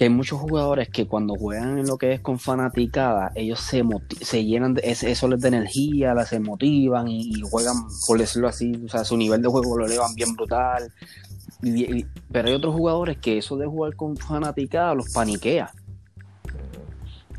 que 0.00 0.04
hay 0.04 0.10
muchos 0.10 0.40
jugadores 0.40 0.88
que 0.88 1.06
cuando 1.06 1.34
juegan 1.34 1.78
en 1.78 1.86
lo 1.86 1.98
que 1.98 2.14
es 2.14 2.20
con 2.22 2.38
fanaticada, 2.38 3.32
ellos 3.34 3.60
se, 3.60 3.84
se 4.22 4.46
llenan 4.46 4.72
de 4.72 4.80
eso 4.82 5.28
les 5.28 5.40
da 5.42 5.48
energía, 5.48 6.14
las 6.14 6.30
se 6.30 6.40
motivan 6.40 7.06
y, 7.08 7.38
juegan, 7.42 7.76
por 8.06 8.18
decirlo 8.18 8.48
así, 8.48 8.72
o 8.82 8.88
sea, 8.88 9.04
su 9.04 9.18
nivel 9.18 9.42
de 9.42 9.48
juego 9.48 9.76
lo 9.76 9.84
elevan 9.84 10.14
bien 10.14 10.34
brutal. 10.34 10.90
pero 12.32 12.48
hay 12.48 12.54
otros 12.54 12.74
jugadores 12.74 13.18
que 13.18 13.36
eso 13.36 13.58
de 13.58 13.66
jugar 13.66 13.94
con 13.94 14.16
fanaticada 14.16 14.94
los 14.94 15.12
paniquea. 15.12 15.70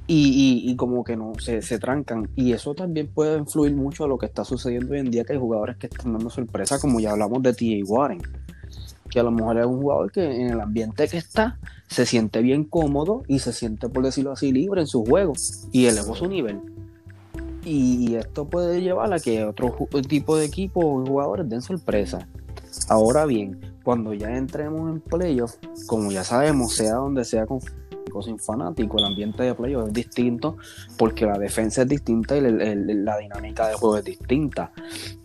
Y, 0.05 0.76
como 0.76 1.03
que 1.03 1.18
no 1.18 1.34
se, 1.39 1.64
se, 1.64 1.80
trancan. 1.80 2.30
Y 2.36 2.53
eso 2.53 2.76
también 2.76 3.07
puede 3.07 3.39
influir 3.39 3.74
mucho 3.74 4.03
a 4.03 4.07
lo 4.07 4.20
que 4.20 4.28
está 4.28 4.45
sucediendo 4.45 4.93
hoy 4.93 4.99
en 4.99 5.09
día, 5.09 5.24
que 5.24 5.34
hay 5.34 5.39
jugadores 5.39 5.78
que 5.78 5.88
están 5.88 6.14
dando 6.14 6.30
sorpresa, 6.30 6.78
como 6.78 6.99
ya 6.99 7.14
hablamos 7.14 7.41
de 7.41 7.55
T.A. 7.55 7.84
Warren 7.88 8.22
que 9.12 9.20
a 9.20 9.24
lo 9.24 9.32
mejor 9.32 9.59
es 9.59 9.66
un 9.66 9.82
jugador 9.82 10.12
que 10.12 10.24
en 10.24 10.49
el 10.49 10.62
ambiente 10.62 11.07
que 11.07 11.18
está 11.18 11.59
se 11.91 12.05
siente 12.05 12.41
bien 12.41 12.63
cómodo 12.63 13.23
y 13.27 13.39
se 13.39 13.51
siente, 13.51 13.89
por 13.89 14.05
decirlo 14.05 14.31
así, 14.31 14.53
libre 14.53 14.79
en 14.79 14.87
su 14.87 15.03
juego 15.03 15.33
y 15.73 15.87
elevó 15.87 16.15
su 16.15 16.25
nivel. 16.27 16.61
Y 17.65 18.15
esto 18.15 18.45
puede 18.45 18.81
llevar 18.81 19.13
a 19.13 19.19
que 19.19 19.43
otro 19.43 19.75
tipo 20.07 20.37
de 20.37 20.45
equipos 20.45 20.85
o 20.85 21.05
jugadores 21.05 21.49
den 21.49 21.61
sorpresa. 21.61 22.29
Ahora 22.87 23.25
bien, 23.25 23.59
cuando 23.83 24.13
ya 24.13 24.37
entremos 24.37 24.89
en 24.89 25.01
playoffs, 25.01 25.59
como 25.85 26.13
ya 26.13 26.23
sabemos, 26.23 26.75
sea 26.75 26.95
donde 26.95 27.25
sea 27.25 27.45
con 27.45 27.59
sin 28.23 28.39
fanático, 28.39 28.97
el 28.97 29.05
ambiente 29.05 29.43
de 29.43 29.53
playoffs 29.53 29.89
es 29.89 29.93
distinto 29.93 30.57
porque 30.97 31.25
la 31.25 31.37
defensa 31.37 31.81
es 31.81 31.89
distinta 31.89 32.37
y 32.37 32.41
la 32.41 33.17
dinámica 33.17 33.67
de 33.67 33.73
juego 33.73 33.97
es 33.97 34.05
distinta. 34.05 34.71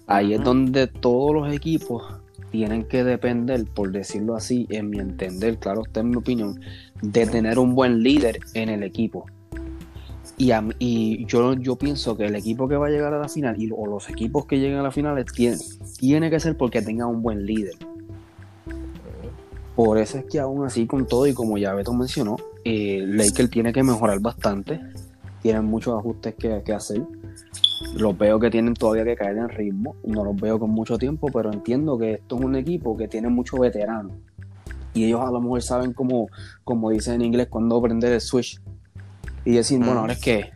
Ahí 0.09 0.35
es 0.35 0.43
donde 0.43 0.89
todos 0.89 1.33
los 1.33 1.53
equipos 1.53 2.03
tienen 2.51 2.85
que 2.85 3.05
depender, 3.05 3.65
por 3.65 3.91
decirlo 3.91 4.37
así, 4.37 4.67
en 4.71 4.91
mi 4.91 4.99
entender, 4.99 5.59
claro, 5.59 5.83
está 5.85 6.01
en 6.01 6.11
mi 6.11 6.17
opinión, 6.17 6.61
de 7.03 7.27
tener 7.27 7.59
un 7.59 7.75
buen 7.75 8.03
líder 8.03 8.39
en 8.55 8.69
el 8.69 8.83
equipo. 8.83 9.27
Y, 10.39 11.25
yo, 11.27 11.77
pienso 11.77 12.17
que 12.17 12.27
el 12.27 12.37
equipo 12.37 12.69
que 12.69 12.77
va 12.77 12.87
a 12.87 12.91
llegar 12.91 13.15
a 13.15 13.19
la 13.19 13.29
final, 13.29 13.61
y, 13.61 13.71
o 13.75 13.87
los 13.87 14.09
equipos 14.11 14.47
que 14.47 14.59
lleguen 14.59 14.79
a 14.79 14.83
la 14.83 14.91
final, 14.91 15.25
tiene, 15.35 15.57
tiene 15.99 16.31
que 16.31 16.41
ser 16.41 16.57
porque 16.57 16.83
tenga 16.83 17.07
un 17.07 17.23
buen 17.23 17.47
líder. 17.47 17.75
Por 19.75 19.99
eso 19.99 20.19
es 20.19 20.25
que 20.25 20.39
aún 20.39 20.65
así, 20.65 20.87
con 20.87 21.07
todo, 21.07 21.27
y 21.27 21.35
como 21.35 21.59
ya 21.59 21.75
Beto 21.75 21.93
mencionó, 21.93 22.37
eh, 22.65 23.03
Laker 23.07 23.49
tiene 23.49 23.73
que 23.73 23.83
mejorar 23.83 24.21
bastante. 24.21 24.81
Tienen 25.43 25.65
muchos 25.65 25.99
ajustes 25.99 26.35
que 26.35 26.73
hacer 26.73 27.03
los 27.95 28.17
veo 28.17 28.39
que 28.39 28.51
tienen 28.51 28.75
todavía 28.75 29.05
que 29.05 29.17
caer 29.17 29.37
en 29.39 29.49
ritmo. 29.49 29.97
No 30.05 30.25
los 30.25 30.37
veo 30.37 30.59
con 30.59 30.71
mucho 30.71 30.99
tiempo, 30.99 31.29
pero 31.33 31.53
entiendo 31.53 31.99
que 31.99 32.15
esto 32.15 32.37
es 32.37 32.45
un 32.45 32.57
equipo 32.57 32.97
que 32.97 33.09
tiene 33.09 33.29
muchos 33.29 33.61
veteranos. 33.61 34.13
Y 34.95 35.05
ellos 35.05 35.21
a 35.21 35.31
lo 35.31 35.41
mejor 35.41 35.63
saben 35.63 35.93
cómo, 35.93 36.29
como 36.65 36.91
dicen 36.91 37.15
en 37.15 37.23
inglés, 37.23 37.49
cuando 37.51 37.77
aprender 37.77 38.13
el 38.13 38.21
switch. 38.21 38.61
Y 39.45 39.53
decir, 39.53 39.79
bueno, 39.79 40.01
ahora 40.01 40.15
es 40.15 40.21
que. 40.21 40.51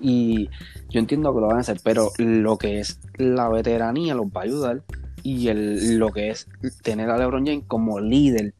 Y 0.00 0.48
yo 0.88 1.00
entiendo 1.00 1.34
que 1.34 1.40
lo 1.40 1.46
van 1.48 1.58
a 1.58 1.60
hacer, 1.60 1.80
pero 1.82 2.10
lo 2.18 2.56
que 2.58 2.80
es 2.80 3.00
la 3.16 3.48
veteranía 3.48 4.14
los 4.14 4.26
va 4.26 4.40
a 4.40 4.44
ayudar. 4.44 4.82
Y 5.22 5.48
el, 5.48 5.98
lo 5.98 6.12
que 6.12 6.30
es 6.30 6.48
tener 6.82 7.10
a 7.10 7.18
LeBron 7.18 7.46
James 7.46 7.64
como 7.66 8.00
líder 8.00 8.54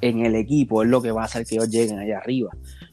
en 0.00 0.24
el 0.24 0.34
equipo 0.34 0.82
es 0.82 0.88
lo 0.88 1.00
que 1.00 1.10
va 1.10 1.22
a 1.22 1.24
hacer 1.24 1.46
que 1.46 1.56
ellos 1.56 1.70
lleguen 1.70 1.98
allá 1.98 2.18
arriba. 2.18 2.50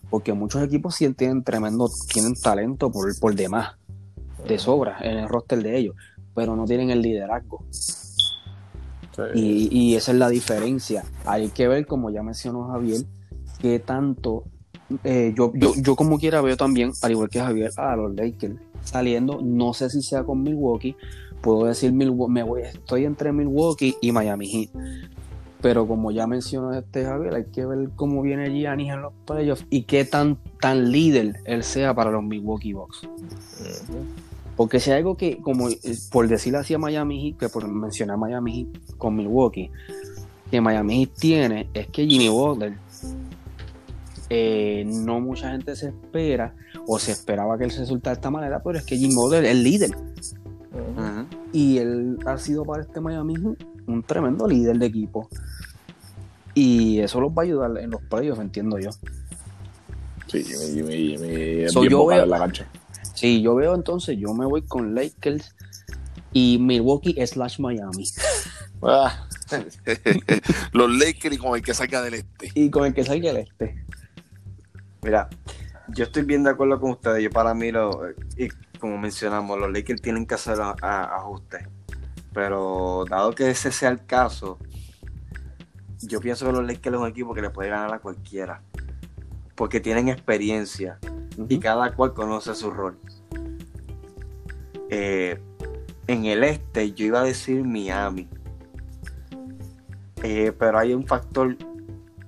Porque 0.10 0.34
muchos 0.34 0.64
equipos 0.64 0.96
sí 0.96 1.12
tienen 1.14 1.44
tremendo, 1.44 1.90
tienen 2.12 2.36
talento 2.36 2.92
por, 2.92 3.18
por 3.20 3.36
demás 3.36 3.76
de 4.48 4.58
sobra 4.58 4.98
en 5.02 5.18
el 5.18 5.30
roster 5.30 5.62
de 5.62 5.78
ellos, 5.78 5.96
pero 6.36 6.56
no 6.56 6.66
tienen 6.66 6.90
el 6.90 7.02
liderazgo. 7.02 7.66
Y, 9.36 9.96
esa 9.96 10.14
es 10.14 10.18
la 10.18 10.30
diferencia. 10.30 11.04
Hay 11.26 11.50
que 11.50 11.68
ver, 11.68 11.86
como 11.86 12.10
ya 12.10 12.24
mencionó 12.24 12.70
Javier, 12.70 13.02
que 13.60 13.80
tanto 13.80 14.46
eh, 15.04 15.34
yo, 15.36 15.54
yo, 15.54 15.96
como 15.96 16.20
quiera 16.20 16.42
veo 16.42 16.58
también, 16.58 16.92
al 17.02 17.12
igual 17.12 17.30
que 17.30 17.40
Javier, 17.40 17.72
a 17.78 17.96
los 17.96 18.14
Lakers 18.14 18.56
saliendo, 18.84 19.40
no 19.42 19.74
sé 19.74 19.90
si 19.90 20.02
sea 20.02 20.24
con 20.24 20.42
Milwaukee, 20.44 20.96
puedo 21.42 21.66
decir 21.66 21.94
me 21.94 22.44
voy, 22.44 22.62
estoy 22.64 23.06
entre 23.06 23.32
Milwaukee 23.32 23.96
y 24.02 24.12
Miami 24.12 24.48
Heat. 24.48 24.70
Pero 25.62 25.88
como 25.88 26.10
ya 26.12 26.26
mencionó 26.26 26.74
este 26.74 27.06
Javier, 27.06 27.36
hay 27.36 27.46
que 27.46 27.66
ver 27.66 27.90
cómo 27.96 28.24
viene 28.24 28.50
Giannis 28.50 28.94
en 28.94 29.04
los 29.04 29.14
playoffs 29.26 29.66
y 29.70 29.84
qué 29.84 30.06
tan, 30.06 30.38
tan 30.60 30.92
líder 30.92 31.40
él 31.46 31.64
sea 31.64 31.94
para 31.94 32.10
los 32.10 32.24
Milwaukee 32.24 32.74
Bucks. 32.74 33.08
Porque 34.56 34.80
si 34.80 34.92
hay 34.92 34.98
algo 34.98 35.16
que, 35.16 35.38
como 35.38 35.70
eh, 35.70 35.78
por 36.12 36.28
decirlo 36.28 36.60
así 36.60 36.74
a 36.74 36.78
Miami 36.78 37.30
Heat, 37.30 37.38
que 37.40 37.50
por 37.50 37.68
mencionar 37.68 38.18
Miami 38.18 38.66
Heat 38.74 38.96
con 38.98 39.16
Milwaukee, 39.16 39.72
que 40.50 40.62
Miami 40.62 41.00
Heat 41.00 41.12
tiene, 41.18 41.70
es 41.74 41.88
que 41.88 42.06
Jimmy 42.06 42.30
Butler, 42.30 42.74
eh, 44.30 44.84
no 44.86 45.20
mucha 45.20 45.52
gente 45.52 45.76
se 45.76 45.88
espera 45.88 46.54
o 46.88 47.00
se 47.00 47.12
esperaba 47.12 47.58
que 47.58 47.66
él 47.66 47.72
se 47.72 47.80
resultara 47.80 48.16
de 48.16 48.20
esta 48.20 48.30
manera, 48.30 48.62
pero 48.64 48.78
es 48.78 48.86
que 48.86 48.98
Jimmy 48.98 49.16
Butler 49.16 49.46
es 49.46 49.52
el 49.52 49.64
líder. 49.64 49.92
Y 51.54 51.80
él 51.80 52.18
ha 52.26 52.38
sido 52.38 52.64
para 52.64 52.84
este 52.84 53.02
Miami 53.02 53.36
Heat 53.36 53.66
un 53.88 54.04
tremendo 54.04 54.48
líder 54.48 54.78
de 54.78 54.86
equipo. 54.86 55.28
Y 56.54 57.00
eso 57.00 57.22
los 57.22 57.32
va 57.32 57.44
a 57.44 57.46
ayudar 57.46 57.78
en 57.78 57.92
los 57.92 58.02
playoffs, 58.02 58.42
entiendo 58.42 58.78
yo. 58.78 58.90
Sí, 60.28 60.44
Jimmy, 60.44 60.66
Jimmy, 60.74 61.18
Jimmy 61.18 61.64
es 61.64 61.76
bien 61.76 61.92
voy 61.94 62.26
la 62.26 62.38
cancha. 62.38 62.68
Sí, 63.22 63.40
yo 63.44 63.54
veo 63.54 63.76
entonces, 63.76 64.18
yo 64.18 64.34
me 64.34 64.48
voy 64.48 64.64
con 64.64 64.96
Lakers 64.96 65.56
y 66.34 66.58
Milwaukee 66.58 67.16
slash 67.28 67.60
Miami. 67.60 68.06
Ah. 68.84 69.28
los 70.74 70.90
Lakers 70.90 71.36
y 71.36 71.38
con 71.38 71.56
el 71.56 71.62
que 71.62 71.76
salga 71.76 72.02
del 72.02 72.16
este. 72.16 72.52
Y 72.56 72.72
con 72.72 72.84
el 72.84 72.96
que 72.96 73.04
salga 73.04 73.32
del 73.32 73.44
este. 73.44 73.86
Mira, 75.04 75.30
yo 75.90 76.06
estoy 76.06 76.24
bien 76.24 76.44
de 76.44 76.50
acuerdo 76.50 76.82
con 76.82 76.90
ustedes. 76.90 77.22
Yo 77.22 77.30
para 77.30 77.54
mí, 77.54 77.72
lo, 77.72 78.10
y 78.38 78.48
como 78.80 78.98
mencionamos, 78.98 79.60
los 79.60 79.72
Lakers 79.72 80.02
tienen 80.02 80.26
que 80.26 80.34
hacer 80.34 80.58
ajustes. 80.60 81.68
Pero 82.34 83.06
dado 83.08 83.36
que 83.36 83.52
ese 83.52 83.72
sea 83.72 83.90
el 83.90 84.04
caso, 84.04 84.58
yo 86.00 86.20
pienso 86.22 86.48
que 86.48 86.54
los 86.54 86.66
Lakers 86.66 86.96
es 86.96 87.02
un 87.02 87.08
equipo 87.08 87.36
que 87.36 87.44
le 87.44 87.52
puede 87.52 87.70
ganar 87.70 87.94
a 87.94 88.00
cualquiera. 88.00 88.64
Porque 89.54 89.80
tienen 89.80 90.10
experiencia 90.10 90.98
y 91.38 91.60
cada 91.60 91.94
cual 91.94 92.14
conoce 92.14 92.56
su 92.56 92.72
rol. 92.72 92.98
Eh, 94.90 95.40
en 96.08 96.26
el 96.26 96.44
este 96.44 96.92
yo 96.92 97.06
iba 97.06 97.22
a 97.22 97.24
decir 97.24 97.64
Miami, 97.64 98.28
eh, 100.24 100.52
pero 100.58 100.78
hay 100.78 100.94
un 100.94 101.06
factor 101.06 101.56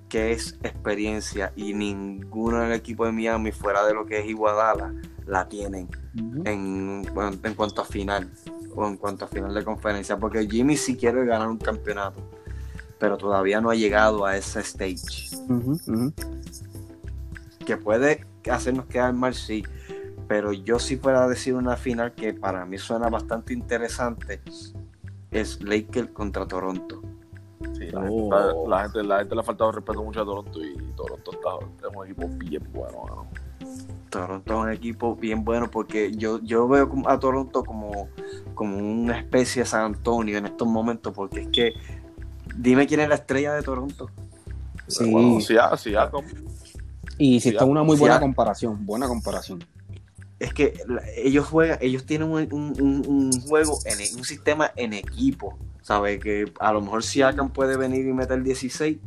que 0.07 0.31
es 0.31 0.57
experiencia 0.63 1.51
y 1.55 1.73
ninguno 1.73 2.59
del 2.61 2.73
equipo 2.73 3.05
de 3.05 3.11
Miami 3.11 3.51
fuera 3.51 3.83
de 3.85 3.93
lo 3.93 4.05
que 4.05 4.19
es 4.19 4.25
Iguadala 4.27 4.93
la 5.25 5.49
tienen 5.49 5.89
en, 6.45 7.03
en 7.43 7.53
cuanto 7.55 7.81
a 7.81 7.85
final 7.85 8.31
o 8.75 8.87
en 8.87 8.97
cuanto 8.97 9.25
a 9.25 9.27
final 9.27 9.53
de 9.53 9.63
conferencia 9.63 10.17
porque 10.17 10.47
Jimmy 10.47 10.77
sí 10.77 10.95
quiere 10.95 11.25
ganar 11.25 11.49
un 11.49 11.57
campeonato 11.57 12.21
pero 12.99 13.17
todavía 13.17 13.59
no 13.59 13.71
ha 13.71 13.75
llegado 13.75 14.25
a 14.25 14.37
ese 14.37 14.59
stage 14.59 15.35
que 17.64 17.78
puede 17.78 18.26
hacernos 18.51 18.86
quedar 18.86 19.14
mal, 19.14 19.34
sí. 19.34 19.64
Pero 20.28 20.53
yo 20.53 20.80
sí 20.80 20.95
puedo 20.95 21.28
decir 21.28 21.53
una 21.55 21.76
final 21.76 22.14
que 22.14 22.34
para 22.34 22.66
mí 22.66 22.78
suena 22.78 23.09
bastante 23.09 23.53
interesante. 23.53 24.41
Es 25.32 25.61
Lakers 25.61 26.09
contra 26.11 26.47
Toronto. 26.47 27.01
Sí, 27.78 27.86
La, 27.91 28.01
gente, 28.01 28.09
Oh. 28.11 28.68
la, 28.70 28.84
gente, 28.84 29.03
la 29.03 29.20
gente 29.20 29.36
le 29.36 29.41
ha 29.41 29.43
faltado 29.43 29.72
respeto 29.72 30.03
mucho 30.03 30.22
a 30.22 30.26
Toronto 30.26 30.64
y 30.64 30.76
Toronto 30.95 31.32
está, 31.32 31.88
es 31.88 31.95
un 31.95 32.05
equipo 32.05 32.28
bien 32.38 32.64
bueno. 32.74 33.28
Toronto 34.09 34.53
es 34.53 34.59
un 34.59 34.72
equipo 34.72 35.16
bien 35.16 35.43
bueno 35.43 35.72
porque 35.72 36.11
yo, 36.11 36.39
yo 36.41 36.68
veo 36.68 36.91
a 37.07 37.18
Toronto 37.20 37.64
como, 37.64 38.09
como 38.53 38.78
una 38.78 39.18
especie 39.18 39.64
de 39.64 39.66
San 39.66 39.86
Antonio 39.86 40.38
en 40.38 40.45
estos 40.45 40.68
momentos, 40.68 41.14
porque 41.14 41.41
es 41.41 41.47
que 41.47 41.74
dime 42.55 42.86
quién 42.86 42.99
es 42.99 43.09
la 43.09 43.16
estrella 43.16 43.53
de 43.53 43.64
Toronto. 43.64 44.09
Sí. 44.88 45.09
Bueno, 45.09 45.39
si 45.41 45.53
ya, 45.91 46.11
como- 46.11 46.28
Y 47.26 47.39
si 47.39 47.49
está 47.49 47.63
una 47.63 47.84
muy 47.84 47.95
buena 47.95 48.17
ah. 48.17 48.19
comparación, 48.19 48.86
buena 48.86 49.07
comparación. 49.07 49.63
Es 50.39 50.53
que 50.53 50.74
ellos 51.15 51.47
juegan, 51.47 51.78
ellos 51.80 52.05
tienen 52.05 52.30
un, 52.30 52.51
un- 52.51 53.32
juego, 53.47 53.80
en 53.86 54.17
un 54.17 54.26
sistema 54.26 54.71
en 54.76 54.91
equipo, 54.91 55.57
¿sabes? 55.82 56.19
Que 56.19 56.51
a 56.59 56.74
lo 56.74 56.82
mejor 56.82 57.01
Siakam 57.01 57.51
puede 57.51 57.78
venir 57.78 58.05
y 58.05 58.11
meter 58.11 58.43
16, 58.43 58.97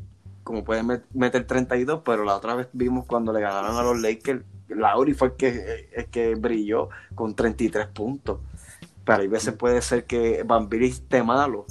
como 0.45 0.65
puede 0.65 0.83
met- 0.83 1.03
meter 1.13 1.47
32, 1.47 2.01
pero 2.07 2.25
la 2.25 2.37
otra 2.37 2.55
vez 2.55 2.69
vimos 2.73 3.05
cuando 3.05 3.35
le 3.35 3.41
ganaron 3.43 3.77
a 3.77 3.83
los 3.83 4.01
Lakers, 4.01 4.43
Lauri 4.69 5.13
fue 5.13 5.29
el 5.29 5.35
que, 5.35 5.91
el 5.95 6.07
que 6.07 6.37
brilló 6.37 6.89
con 7.15 7.35
33 7.35 7.87
puntos. 7.89 8.39
Pero 9.05 9.21
hay 9.21 9.29
veces 9.29 9.53
puede 9.53 9.83
ser 9.83 10.07
que 10.07 10.43
Bambiri 10.43 10.87
esté 10.89 11.23
malo, 11.23 11.67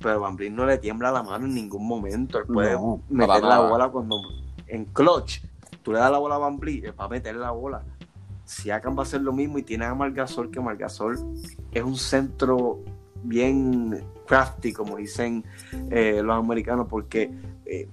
pero 0.00 0.20
Bambiri 0.20 0.48
no 0.48 0.64
le 0.64 0.78
tiembla 0.78 1.12
la 1.12 1.22
mano 1.22 1.44
en 1.44 1.54
ningún 1.54 1.86
momento. 1.86 2.38
Él 2.38 2.46
puede 2.46 2.72
No, 2.72 3.02
meter 3.10 3.42
la 3.44 3.60
bola 3.60 3.90
cuando 3.90 4.22
en 4.68 4.86
clutch. 4.86 5.42
Tú 5.82 5.92
le 5.92 5.98
das 5.98 6.10
la 6.10 6.18
bola 6.18 6.36
a 6.36 6.38
Bambiri, 6.38 6.86
es 6.86 6.92
para 6.92 7.08
meter 7.08 7.36
la 7.36 7.50
bola. 7.50 7.82
Siakam 8.44 8.96
va 8.96 9.00
a 9.00 9.02
hacer 9.02 9.20
lo 9.20 9.32
mismo 9.32 9.58
y 9.58 9.62
tiene 9.62 9.84
a 9.84 9.94
Margasol, 9.94 10.50
que 10.50 10.60
Margasol 10.60 11.16
es 11.72 11.82
un 11.82 11.96
centro 11.96 12.80
bien 13.24 14.04
crafty, 14.26 14.72
como 14.72 14.96
dicen 14.96 15.44
eh, 15.90 16.20
los 16.22 16.36
americanos, 16.36 16.86
porque 16.88 17.30
eh, 17.66 17.88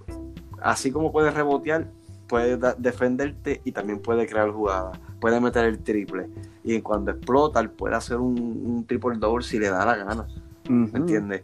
así 0.62 0.92
como 0.92 1.12
puede 1.12 1.32
rebotear, 1.32 1.88
puede 2.28 2.58
defenderte 2.78 3.62
y 3.64 3.72
también 3.72 4.00
puede 4.00 4.28
crear 4.28 4.52
jugadas, 4.52 5.00
puede 5.20 5.40
meter 5.40 5.66
el 5.66 5.80
triple. 5.80 6.30
Y 6.64 6.82
cuando 6.82 7.12
explota, 7.12 7.64
puede 7.70 7.96
hacer 7.96 8.18
un, 8.18 8.40
un 8.40 8.86
triple 8.86 9.18
double 9.18 9.44
si 9.44 9.60
le 9.60 9.70
da 9.70 9.86
la 9.86 9.96
gana. 9.96 10.28
¿Me 10.68 11.00
entiendes? 11.00 11.44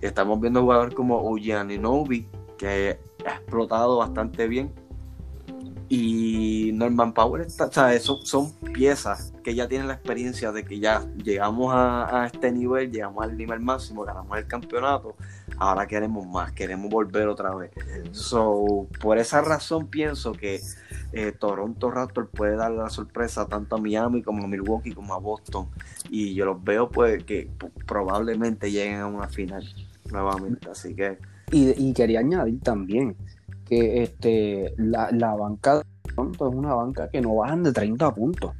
Estamos 0.00 0.40
viendo 0.40 0.60
jugadores 0.60 0.94
como 0.94 1.22
Novi 1.80 2.26
que 2.58 2.98
ha 3.24 3.30
explotado 3.30 3.98
bastante 3.98 4.48
bien. 4.48 4.72
Y 5.88 6.72
Norman 6.74 7.12
Powell, 7.12 7.42
está, 7.42 7.70
sea, 7.70 7.98
son, 8.00 8.26
son 8.26 8.52
piezas 8.72 9.32
que 9.44 9.54
ya 9.54 9.68
tienen 9.68 9.86
la 9.86 9.94
experiencia 9.94 10.50
de 10.50 10.64
que 10.64 10.80
ya 10.80 11.06
llegamos 11.22 11.72
a, 11.72 12.26
este 12.26 12.50
nivel, 12.50 12.90
llegamos 12.90 13.22
al 13.22 13.36
nivel 13.36 13.60
máximo, 13.60 14.02
ganamos 14.02 14.36
el 14.36 14.48
campeonato, 14.48 15.14
ahora 15.58 15.86
queremos 15.86 16.26
más, 16.26 16.50
queremos 16.50 16.90
volver 16.90 17.28
otra 17.28 17.54
vez. 17.54 17.70
So, 18.10 18.88
por 19.00 19.18
esa 19.18 19.42
razón 19.42 19.86
pienso 19.86 20.32
que 20.32 20.60
eh, 21.12 21.32
Toronto 21.32 21.90
Raptors 21.90 22.28
puede 22.30 22.56
dar 22.56 22.72
la 22.72 22.90
sorpresa 22.90 23.46
tanto 23.46 23.76
a 23.76 23.78
Miami 23.78 24.22
como 24.22 24.44
a 24.44 24.48
Milwaukee 24.48 24.92
como 24.92 25.14
a 25.14 25.18
Boston 25.18 25.68
y 26.10 26.34
yo 26.34 26.44
los 26.44 26.62
veo 26.62 26.90
pues 26.90 27.22
que 27.24 27.48
probablemente 27.86 28.70
lleguen 28.70 29.00
a 29.00 29.06
una 29.06 29.28
final 29.28 29.64
nuevamente 30.10 30.68
así 30.68 30.94
que 30.94 31.18
Y, 31.52 31.70
y 31.88 31.92
quería 31.94 32.20
añadir 32.20 32.60
también 32.60 33.16
que 33.66 34.02
este 34.02 34.72
la, 34.76 35.10
la 35.12 35.34
banca 35.34 35.76
de 35.78 35.82
Toronto 36.14 36.48
es 36.48 36.54
una 36.54 36.74
banca 36.74 37.08
que 37.10 37.20
no 37.20 37.34
bajan 37.34 37.62
de 37.62 37.72
30 37.72 38.14
puntos. 38.14 38.52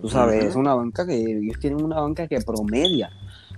Tú 0.00 0.08
sabes, 0.08 0.44
es 0.44 0.54
una 0.54 0.74
banca 0.74 1.06
que 1.06 1.14
ellos 1.14 1.58
tienen 1.60 1.82
una 1.84 2.00
banca 2.00 2.26
que 2.26 2.40
promedia 2.40 3.10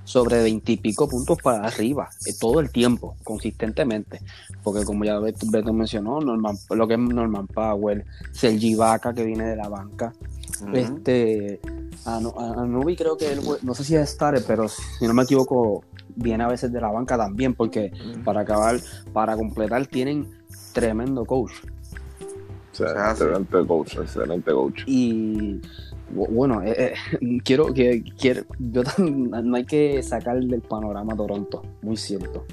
sobre 0.05 0.43
20 0.43 0.73
y 0.73 0.77
pico 0.77 1.09
puntos 1.09 1.39
para 1.43 1.65
arriba 1.67 2.09
eh, 2.25 2.33
todo 2.39 2.61
el 2.61 2.71
tiempo, 2.71 3.17
consistentemente. 3.25 4.21
Porque 4.63 4.85
como 4.85 5.05
ya 5.05 5.19
Beto, 5.19 5.47
mencionó, 5.73 6.21
Norman, 6.21 6.57
lo 6.71 6.89
que 6.89 6.95
es 6.95 7.01
Norman 7.01 7.47
Powell, 7.49 8.05
Sergi 8.33 8.75
Vaca 8.75 9.13
que 9.13 9.25
viene 9.25 9.45
de 9.45 9.57
la 9.57 9.69
banca, 9.69 10.13
ujú. 10.63 10.77
este 10.77 11.61
Ano- 12.05 12.35
a- 12.39 12.63
Anubi 12.63 12.95
creo 12.97 13.17
que 13.17 13.33
él 13.33 13.41
no 13.63 13.75
sé 13.75 13.83
si 13.85 13.97
es 13.97 14.09
Starter, 14.11 14.45
pero 14.47 14.69
si 14.69 15.07
no 15.07 15.15
me 15.15 15.25
equivoco, 15.25 15.85
viene 16.15 16.45
a 16.45 16.49
veces 16.49 16.73
de 16.73 16.81
la 16.81 16.91
banca 16.91 17.17
también, 17.17 17.55
porque 17.55 17.93
para 18.25 18.41
acabar, 18.43 18.81
para 19.13 19.37
completar, 19.37 19.87
tienen 19.87 20.29
tremendo 20.81 21.25
coach. 21.25 21.53
O 22.73 22.75
sea, 22.77 23.15
sí. 23.17 23.23
excelente 23.25 23.67
coach, 23.67 23.97
excelente 23.97 24.53
coach. 24.53 24.83
Y 24.87 25.61
bu- 26.15 26.29
bueno, 26.31 26.63
eh, 26.63 26.93
eh, 27.21 27.39
quiero 27.45 27.73
que 27.73 28.05
quiero, 28.21 28.43
yo 28.59 28.83
no 28.99 29.57
hay 29.57 29.65
que 29.65 30.03
sacar 30.03 30.39
del 30.39 30.61
panorama 30.61 31.15
a 31.15 31.17
Toronto, 31.17 31.63
muy 31.81 31.97
cierto. 31.97 32.45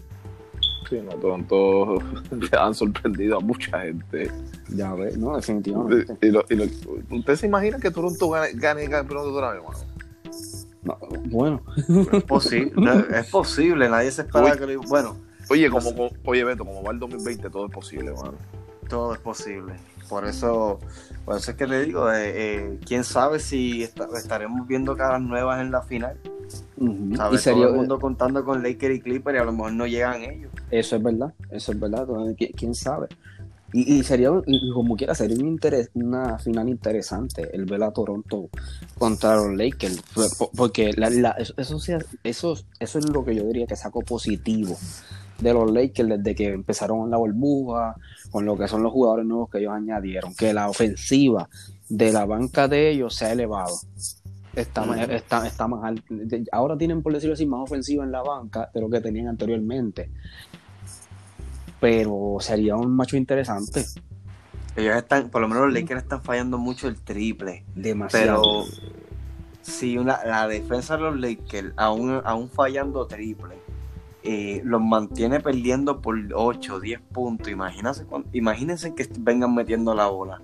Sí, 0.89 0.99
no, 1.03 1.11
Toronto 1.17 1.97
le 2.31 2.57
han 2.57 2.73
sorprendido 2.73 3.37
a 3.37 3.39
mucha 3.41 3.81
gente. 3.81 4.31
Ya 4.73 4.93
ves, 4.93 5.17
no, 5.17 5.35
definitivamente. 5.35 6.15
Y 6.25 6.31
lo- 6.31 6.45
y 6.49 6.55
lo- 6.55 6.65
¿Usted 7.11 7.35
se 7.35 7.47
imagina 7.47 7.77
que 7.77 7.91
Toronto 7.91 8.29
gane, 8.29 8.53
gane 8.53 8.83
el 8.85 8.89
campeonato 8.89 9.33
otra 9.33 9.51
vez, 9.51 9.61
hermano? 9.61 9.79
No, 10.83 10.97
bueno, 11.29 11.61
es 12.11 12.23
posible 12.23 12.73
es 13.17 13.29
posible 13.29 13.87
nadie 13.87 14.11
se 14.11 14.23
espera 14.23 14.51
Uy. 14.51 14.57
que 14.57 14.67
lo- 14.73 14.81
bueno 14.83 15.15
Oye, 15.49 15.69
como, 15.69 15.93
como- 15.93 16.11
oye, 16.25 16.43
Beto, 16.43 16.65
como 16.65 16.83
va 16.83 16.91
el 16.91 16.99
2020, 16.99 17.49
todo 17.49 17.65
es 17.67 17.71
posible, 17.71 18.11
hermano. 18.11 18.33
todo 18.89 19.13
es 19.13 19.19
posible 19.19 19.73
por 20.09 20.25
eso 20.27 20.77
por 21.25 21.37
eso 21.37 21.51
es 21.51 21.57
que 21.57 21.65
le 21.65 21.85
digo 21.85 22.11
eh, 22.11 22.31
eh, 22.35 22.79
quién 22.85 23.03
sabe 23.05 23.39
si 23.39 23.81
esta- 23.81 24.07
estaremos 24.17 24.67
viendo 24.67 24.95
caras 24.97 25.21
nuevas 25.21 25.61
en 25.61 25.71
la 25.71 25.81
final 25.81 26.17
y 26.77 27.37
sería, 27.37 27.63
todo 27.63 27.69
el 27.69 27.75
mundo 27.77 27.99
contando 27.99 28.43
con 28.43 28.61
Lakers 28.61 28.95
y 28.97 28.99
Clippers 29.01 29.37
y 29.37 29.41
a 29.41 29.45
lo 29.45 29.53
mejor 29.53 29.71
no 29.73 29.87
llegan 29.87 30.21
ellos 30.21 30.51
Eso 30.69 30.97
es 30.97 31.03
verdad, 31.03 31.33
eso 31.49 31.71
es 31.71 31.79
verdad. 31.79 32.01
entonces, 32.07 32.35
¿qui- 32.37 32.53
¿Quién 32.55 32.75
sabe? 32.75 33.07
Y, 33.71 33.95
y 33.99 34.03
sería, 34.03 34.29
y 34.45 34.71
como 34.71 34.95
quiera, 34.97 35.15
sería 35.15 35.37
un 35.37 35.57
interes- 35.57 35.89
una 35.95 36.37
final 36.37 36.67
interesante 36.69 37.49
el 37.55 37.65
ver 37.65 37.81
a 37.83 37.91
Toronto 37.91 38.49
contra 38.99 39.35
los 39.37 39.55
Lakers. 39.55 39.99
Por- 40.13 40.37
por- 40.37 40.49
Porque 40.55 40.91
la- 40.95 41.09
la- 41.09 41.31
eso, 41.31 41.53
eso, 41.57 41.79
sea- 41.79 41.99
eso, 42.23 42.55
eso 42.79 42.99
es 42.99 43.09
lo 43.09 43.23
que 43.25 43.33
yo 43.33 43.43
diría 43.45 43.65
que 43.65 43.75
saco 43.75 44.01
positivo 44.01 44.77
de 45.39 45.53
los 45.53 45.71
Lakers 45.71 46.09
desde 46.09 46.35
que 46.35 46.47
empezaron 46.49 47.09
la 47.09 47.17
burbuja, 47.17 47.95
con 48.31 48.45
lo 48.45 48.57
que 48.57 48.67
son 48.67 48.83
los 48.83 48.91
jugadores 48.91 49.25
nuevos 49.25 49.49
que 49.49 49.59
ellos 49.59 49.73
añadieron, 49.73 50.33
que 50.35 50.53
la 50.53 50.69
ofensiva 50.69 51.49
de 51.89 52.11
la 52.13 52.25
banca 52.25 52.67
de 52.67 52.89
ellos 52.89 53.15
se 53.15 53.25
ha 53.25 53.31
elevado. 53.33 53.75
Está, 54.55 54.85
más- 54.85 55.09
está, 55.09 55.47
está 55.47 55.67
más. 55.67 55.93
Ahora 56.51 56.77
tienen, 56.77 57.01
por 57.01 57.11
decirlo 57.13 57.33
así, 57.33 57.45
más 57.45 57.61
ofensiva 57.61 58.03
en 58.03 58.11
la 58.11 58.21
banca 58.21 58.69
de 58.73 58.81
lo 58.81 58.89
que 58.89 59.01
tenían 59.01 59.27
anteriormente. 59.27 60.09
Pero 61.79 62.37
sería 62.39 62.75
un 62.75 62.95
macho 62.95 63.17
interesante. 63.17 63.85
ellos 64.75 64.95
están 64.95 65.29
por 65.29 65.41
lo 65.41 65.47
menos 65.47 65.65
los 65.65 65.73
Lakers 65.73 66.03
están 66.03 66.21
fallando 66.23 66.57
mucho 66.57 66.87
el 66.87 66.95
triple 67.01 67.63
Demasiado. 67.75 68.41
Pero 68.41 68.93
si 69.61 69.97
una, 69.97 70.23
la 70.25 70.47
defensa 70.47 70.95
de 70.97 71.03
los 71.03 71.19
Lakers, 71.19 71.73
aún, 71.75 72.21
aún 72.23 72.49
fallando 72.49 73.05
triple, 73.05 73.55
eh, 74.23 74.61
los 74.63 74.81
mantiene 74.81 75.39
perdiendo 75.39 76.01
por 76.01 76.15
8 76.33 76.75
o 76.75 76.79
10 76.79 77.01
puntos, 77.01 77.49
imagínense, 77.49 78.05
imagínense 78.31 78.95
que 78.95 79.07
vengan 79.19 79.53
metiendo 79.53 79.93
la 79.93 80.07
bola. 80.07 80.41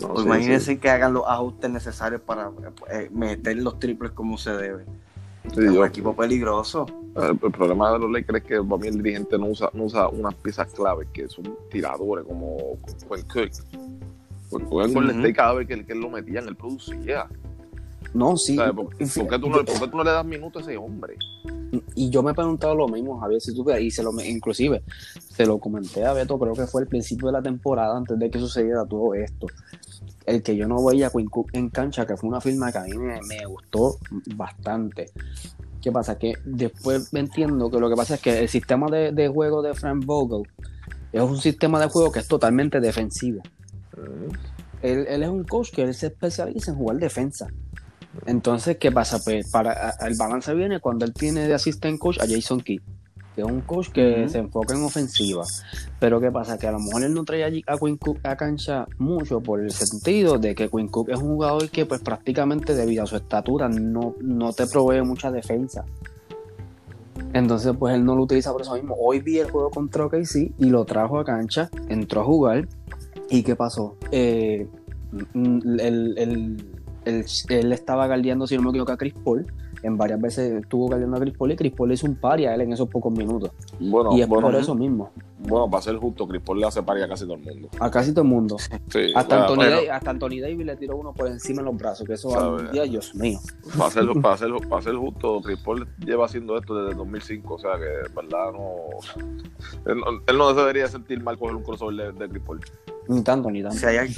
No, 0.00 0.08
O 0.08 0.16
sí, 0.20 0.24
imagínense 0.26 0.72
sí. 0.72 0.78
que 0.78 0.90
hagan 0.90 1.12
los 1.14 1.24
ajustes 1.26 1.70
necesarios 1.70 2.20
para 2.22 2.50
eh, 2.90 3.08
meter 3.12 3.56
los 3.58 3.78
triples 3.78 4.10
como 4.12 4.36
se 4.38 4.50
debe. 4.56 4.84
Sí, 5.54 5.60
es 5.60 5.72
yo- 5.72 5.80
un 5.82 5.86
equipo 5.86 6.16
peligroso. 6.16 6.86
el, 7.16 7.38
el 7.40 7.52
problema 7.52 7.92
de 7.92 7.98
los 8.00 8.10
Lakers 8.10 8.38
es 8.38 8.44
que 8.44 8.56
para 8.62 8.76
mí 8.80 8.88
el 8.88 8.96
dirigente 9.02 9.38
no 9.38 9.46
usa, 9.46 9.70
no 9.74 9.84
usa 9.84 10.08
unas 10.08 10.34
piezas 10.34 10.72
claves 10.72 11.06
que 11.12 11.28
son 11.28 11.56
tiradores 11.70 12.24
como 12.26 12.56
Quinn 12.86 12.96
Cook. 13.28 13.50
Porque 14.50 14.92
Cook. 14.94 15.10
State 15.10 15.32
cada 15.34 15.54
vez 15.54 15.68
que, 15.68 15.84
que 15.84 15.92
él 15.92 16.00
lo 16.00 16.10
metían, 16.10 16.48
él 16.48 16.56
producía. 16.56 17.26
No, 18.12 18.36
sí. 18.36 18.56
¿Por, 18.56 18.94
y- 18.98 19.06
por 19.06 19.28
qué 19.28 19.38
tú 19.38 19.48
no, 19.50 19.64
por 19.64 19.80
qué 19.80 19.88
tú 19.88 19.96
no 19.96 20.04
le 20.04 20.10
das 20.10 20.24
minutos 20.24 20.62
a 20.66 20.70
ese 20.70 20.76
hombre? 20.76 21.16
Y 21.96 22.08
yo 22.10 22.22
me 22.22 22.30
he 22.30 22.34
preguntado 22.34 22.74
lo 22.76 22.86
mismo, 22.86 23.18
Javier, 23.18 23.40
si 23.40 23.52
tú 23.54 23.68
y 23.72 23.90
se 23.90 24.02
lo, 24.04 24.12
inclusive 24.22 24.82
se 25.18 25.44
lo 25.44 25.58
comenté 25.58 26.04
a 26.04 26.12
Beto, 26.12 26.38
creo 26.38 26.52
que 26.54 26.66
fue 26.68 26.82
el 26.82 26.88
principio 26.88 27.26
de 27.28 27.32
la 27.32 27.42
temporada, 27.42 27.96
antes 27.96 28.16
de 28.18 28.30
que 28.30 28.38
sucediera 28.38 28.84
todo 28.86 29.14
esto. 29.14 29.46
El 30.24 30.42
que 30.42 30.54
yo 30.56 30.68
no 30.68 30.82
veía 30.84 31.08
a 31.08 31.10
Quinn 31.10 31.28
Cook 31.28 31.48
en 31.52 31.70
cancha, 31.70 32.06
que 32.06 32.16
fue 32.16 32.28
una 32.28 32.40
firma 32.40 32.70
que 32.70 32.78
a 32.78 32.82
mí 32.84 32.96
me, 32.96 33.20
me 33.22 33.44
gustó 33.46 33.96
bastante. 34.36 35.06
¿Qué 35.82 35.90
pasa? 35.92 36.16
Que 36.16 36.34
después 36.44 37.12
me 37.12 37.20
entiendo 37.20 37.68
que 37.70 37.78
lo 37.80 37.90
que 37.90 37.96
pasa 37.96 38.14
es 38.14 38.20
que 38.20 38.38
el 38.38 38.48
sistema 38.48 38.86
de, 38.88 39.10
de 39.12 39.28
juego 39.28 39.60
de 39.60 39.74
Frank 39.74 40.04
Vogel 40.06 40.48
es 41.12 41.20
un 41.22 41.36
sistema 41.38 41.78
de 41.80 41.88
juego 41.88 42.10
que 42.12 42.20
es 42.20 42.28
totalmente 42.28 42.80
defensivo. 42.80 43.42
Él, 44.80 45.06
él 45.08 45.22
es 45.22 45.28
un 45.28 45.44
coach 45.44 45.70
que 45.72 45.82
él 45.82 45.94
se 45.94 46.06
especializa 46.06 46.70
en 46.70 46.76
jugar 46.78 46.98
defensa. 46.98 47.48
Entonces, 48.26 48.76
¿qué 48.78 48.90
pasa? 48.92 49.18
Pues 49.22 49.50
para 49.50 49.94
el 50.06 50.14
balance 50.16 50.54
viene 50.54 50.80
cuando 50.80 51.04
él 51.04 51.12
tiene 51.12 51.46
de 51.46 51.54
assistant 51.54 51.98
coach 51.98 52.18
a 52.20 52.26
Jason 52.28 52.60
Kidd, 52.60 52.80
que 53.34 53.40
es 53.42 53.46
un 53.46 53.60
coach 53.62 53.88
que 53.90 54.28
se 54.28 54.38
enfoca 54.38 54.74
en 54.74 54.82
ofensiva. 54.82 55.44
Pero 56.00 56.20
¿qué 56.20 56.30
pasa? 56.30 56.56
Que 56.58 56.66
a 56.66 56.72
lo 56.72 56.78
mejor 56.78 57.02
él 57.04 57.12
no 57.14 57.24
trae 57.24 57.44
allí 57.44 57.62
a 57.66 57.76
Quinn 57.76 57.96
Cook 57.96 58.18
a 58.22 58.36
cancha 58.36 58.86
mucho 58.98 59.40
por 59.40 59.60
el 59.60 59.70
sentido 59.72 60.38
de 60.38 60.54
que 60.54 60.68
Quinn 60.68 60.88
Cook 60.88 61.10
es 61.10 61.18
un 61.18 61.28
jugador 61.34 61.68
que 61.70 61.86
pues 61.86 62.00
prácticamente 62.00 62.74
debido 62.74 63.02
a 63.02 63.06
su 63.06 63.16
estatura 63.16 63.68
no, 63.68 64.14
no 64.20 64.52
te 64.52 64.66
provee 64.66 65.02
mucha 65.02 65.30
defensa. 65.30 65.84
Entonces, 67.32 67.72
pues 67.78 67.94
él 67.94 68.04
no 68.04 68.14
lo 68.14 68.22
utiliza 68.22 68.52
por 68.52 68.62
eso 68.62 68.74
mismo. 68.74 68.94
Hoy 68.98 69.20
vi 69.20 69.38
el 69.38 69.50
juego 69.50 69.70
contra 69.70 70.06
OKC 70.06 70.52
y 70.58 70.66
lo 70.66 70.84
trajo 70.84 71.18
a 71.18 71.24
cancha, 71.24 71.68
entró 71.88 72.20
a 72.20 72.24
jugar. 72.24 72.68
¿Y 73.28 73.42
qué 73.42 73.56
pasó? 73.56 73.96
Eh, 74.12 74.68
mm, 75.32 75.78
el- 75.80 76.14
el- 76.18 76.66
él 77.04 77.72
estaba 77.72 78.06
galdeando, 78.06 78.46
si 78.46 78.56
no 78.56 78.62
me 78.62 78.70
equivoco, 78.70 78.92
a 78.92 78.96
Chris 78.96 79.14
Paul. 79.24 79.46
En 79.82 79.98
varias 79.98 80.18
veces 80.18 80.62
estuvo 80.62 80.88
galdeando 80.88 81.18
a 81.18 81.20
Chris 81.20 81.34
Paul 81.36 81.52
y 81.52 81.56
Chris 81.56 81.72
Paul 81.74 81.88
le 81.88 81.94
hizo 81.94 82.06
un 82.06 82.14
pari 82.14 82.46
a 82.46 82.54
él 82.54 82.62
en 82.62 82.72
esos 82.72 82.88
pocos 82.88 83.12
minutos. 83.12 83.50
Bueno, 83.78 84.16
y 84.16 84.22
es 84.22 84.28
bueno, 84.28 84.46
por 84.48 84.56
eso 84.58 84.74
mismo. 84.74 85.10
bueno, 85.40 85.68
para 85.70 85.82
ser 85.82 85.96
justo, 85.98 86.26
Chris 86.26 86.40
Paul 86.40 86.60
le 86.60 86.66
hace 86.66 86.82
pari 86.82 87.02
a 87.02 87.08
casi 87.08 87.24
todo 87.24 87.34
el 87.34 87.40
mundo. 87.44 87.68
A 87.80 87.90
casi 87.90 88.12
todo 88.12 88.22
el 88.22 88.28
mundo. 88.28 88.56
Sí, 88.88 89.12
Hasta, 89.14 89.46
bueno, 89.46 89.62
Anthony 89.62 89.70
Davis, 89.76 89.90
hasta 89.90 90.10
Anthony 90.10 90.40
Davis 90.40 90.64
le 90.66 90.76
tiró 90.76 90.96
uno 90.96 91.12
por 91.12 91.26
encima 91.26 91.60
en 91.60 91.66
los 91.66 91.76
brazos, 91.76 92.06
que 92.06 92.14
eso 92.14 92.34
algún 92.34 92.70
día, 92.72 92.84
Dios 92.84 93.14
mío. 93.14 93.38
para 93.76 93.90
ser, 93.90 94.06
para, 94.22 94.36
ser, 94.38 94.50
para 94.70 94.80
ser 94.82 94.94
justo, 94.94 95.42
Chris 95.42 95.58
Paul 95.62 95.86
lleva 95.98 96.24
haciendo 96.24 96.56
esto 96.56 96.74
desde 96.76 96.92
el 96.92 96.96
2005, 96.96 97.54
o 97.54 97.58
sea 97.58 97.72
que, 97.76 98.08
en 98.08 98.14
verdad, 98.14 98.52
no. 98.52 98.74
Él, 99.84 99.98
no- 99.98 100.20
él 100.26 100.38
no 100.38 100.54
se 100.54 100.60
debería 100.60 100.88
sentir 100.88 101.22
mal 101.22 101.38
coger 101.38 101.56
un 101.56 101.62
crossover 101.62 101.94
de, 101.94 102.12
de 102.12 102.28
Chris 102.30 102.42
Paul. 102.42 102.60
Ni 103.08 103.20
tanto, 103.22 103.50
ni 103.50 103.62
tanto. 103.62 103.76
Si 103.76 103.84
hay, 103.84 104.14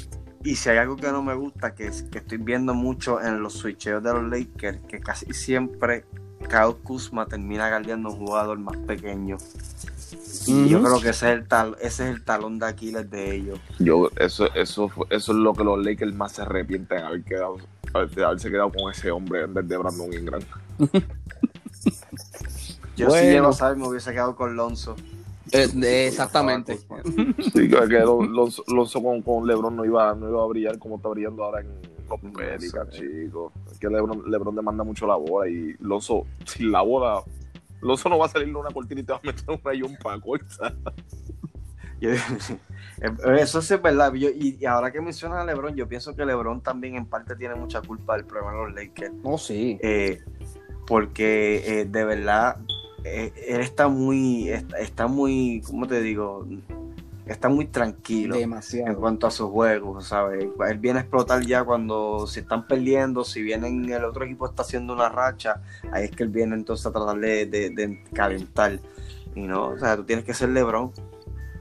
y 0.47 0.57
si 0.57 0.69
hay 0.71 0.79
algo 0.79 0.97
que 0.97 1.11
no 1.13 1.23
me 1.23 1.35
gusta, 1.35 1.75
que, 1.75 1.87
es- 1.89 2.03
que 2.05 2.19
estoy 2.19 2.39
viendo 2.39 2.73
mucho 2.75 3.21
en 3.21 3.43
los 3.43 3.55
switcheos 3.55 4.03
de 4.03 4.13
los 4.13 4.25
Lakers, 4.31 4.79
que 4.89 5.01
casi 5.01 5.33
siempre 5.33 6.05
Kyle 6.49 6.75
Kuzma 6.83 7.27
termina 7.27 7.69
guardiando 7.69 8.11
un 8.11 8.17
jugador 8.19 8.59
más 8.59 8.77
pequeño. 8.79 9.37
Y 10.47 10.69
yo 10.69 10.81
creo 10.83 11.01
que 11.01 11.09
ese 11.09 11.33
es 11.33 11.39
el, 11.39 11.49
tal, 11.49 11.77
ese 11.81 12.09
es 12.09 12.15
el 12.17 12.25
talón 12.25 12.59
de 12.61 12.67
Aquiles 12.67 13.11
de 13.11 13.35
ellos. 13.35 13.59
Yo, 13.81 14.11
eso, 14.17 14.47
eso, 14.55 14.91
eso 15.11 15.33
es 15.33 15.39
lo 15.39 15.53
que 15.55 15.65
los 15.65 15.85
Lakers 15.85 16.15
más 16.15 16.33
se 16.33 16.43
arrepienten 16.43 16.99
de 16.99 17.05
haber 17.05 17.25
quedado, 17.25 17.57
de 18.15 18.25
haberse 18.25 18.51
quedado 18.51 18.71
con 18.71 18.93
ese 18.93 19.11
hombre 19.11 19.43
en 19.43 19.55
vez 19.55 19.67
de 19.67 19.77
Brandon 19.77 20.13
Ingram. 20.13 20.43
Yo 22.97 23.09
Bueno. 23.09 23.23
si 23.27 23.31
llego 23.31 23.49
a 23.49 23.53
saber 23.53 23.77
me 23.77 23.89
hubiese 23.89 24.13
quedado 24.13 24.37
con 24.37 24.57
Lonzo. 24.57 24.97
Eh, 25.53 25.69
eh, 25.83 26.07
exactamente. 26.09 26.79
Sí, 27.53 27.69
que, 27.69 27.89
que 27.89 28.01
Lonzo, 28.01 28.65
Lonzo 28.69 29.03
con, 29.03 29.23
con 29.23 29.47
LeBron 29.47 29.77
no 29.77 29.85
iba, 29.85 30.15
no 30.15 30.29
iba 30.29 30.43
a 30.43 30.47
brillar 30.47 30.79
como 30.79 30.97
está 30.97 31.09
brillando 31.09 31.45
ahora 31.45 31.61
en 31.61 31.69
los 32.09 32.21
Pelicans, 32.35 32.91
chicos. 32.91 33.53
Es 33.71 33.79
que 33.79 33.89
LeBron, 33.89 34.31
LeBron 34.31 34.55
demanda 34.55 34.85
mucho 34.85 35.07
la 35.07 35.17
bola 35.17 35.49
y 35.49 35.75
Lonzo, 35.81 36.27
sin 36.45 36.71
la 36.73 36.83
bola, 36.83 37.23
Lonzo 37.81 38.09
no 38.09 38.19
va 38.19 38.27
a 38.27 38.29
salir 38.29 38.49
de 38.49 38.55
una 38.55 38.71
cortina 38.71 39.01
y 39.01 39.05
te 39.05 39.13
va 39.13 39.19
a 39.23 39.27
meter 39.27 39.45
una 39.49 39.75
yumpa 39.75 40.21
corta. 40.21 40.75
Eso 43.39 43.63
sí 43.63 43.75
es 43.75 43.83
verdad. 43.83 44.13
Yo- 44.15 44.31
y, 44.31 44.57
y 44.61 44.65
ahora 44.67 44.91
que 44.91 45.01
mencionas 45.01 45.41
a 45.41 45.45
LeBron, 45.45 45.75
yo 45.75 45.89
pienso 45.89 46.15
que 46.15 46.25
LeBron 46.25 46.63
también 46.63 46.97
en 46.97 47.07
parte 47.07 47.37
tiene 47.37 47.55
mucha 47.55 47.81
culpa 47.83 48.17
del 48.17 48.27
problema 48.27 48.53
de 48.53 48.59
los 48.65 48.75
Lakers. 48.75 49.15
Oh, 49.23 49.39
sí. 49.39 49.79
Eh, 49.83 50.21
porque 50.87 51.81
eh, 51.81 51.85
de 51.85 52.05
verdad 52.05 52.59
él 53.11 53.61
está 53.61 53.89
muy, 53.89 54.49
está, 54.49 54.79
está 54.79 55.07
muy, 55.07 55.63
¿cómo 55.67 55.87
te 55.87 56.01
digo? 56.01 56.47
Está 57.27 57.49
muy 57.49 57.67
tranquilo 57.67 58.35
en 58.37 58.43
Demasiado. 58.43 58.99
cuanto 59.01 59.27
a 59.27 59.31
sus 59.33 59.51
juegos, 59.51 60.07
¿sabes? 60.07 60.47
Él 60.69 60.79
viene 60.79 61.01
a 61.01 61.03
explotar 61.03 61.45
ya 61.45 61.65
cuando 61.65 62.27
se 62.29 62.41
están 62.41 62.67
perdiendo, 62.69 63.25
si 63.25 63.43
vienen 63.43 63.91
el 63.91 64.05
otro 64.05 64.25
equipo 64.25 64.47
está 64.47 64.63
haciendo 64.63 64.93
una 64.95 65.09
racha, 65.09 65.61
ahí 65.91 66.05
es 66.05 66.11
que 66.13 66.23
él 66.23 66.29
viene 66.29 66.55
entonces 66.55 66.87
a 66.87 66.93
tratar 66.93 67.19
de, 67.19 67.47
de- 67.47 67.71
de 67.71 68.05
calentar. 68.13 68.79
Y 69.35 69.41
no, 69.41 69.71
o 69.71 69.79
sea, 69.79 69.97
tú 69.97 70.05
tienes 70.05 70.25
que 70.25 70.35
ser 70.35 70.51
LeBron. 70.51 70.93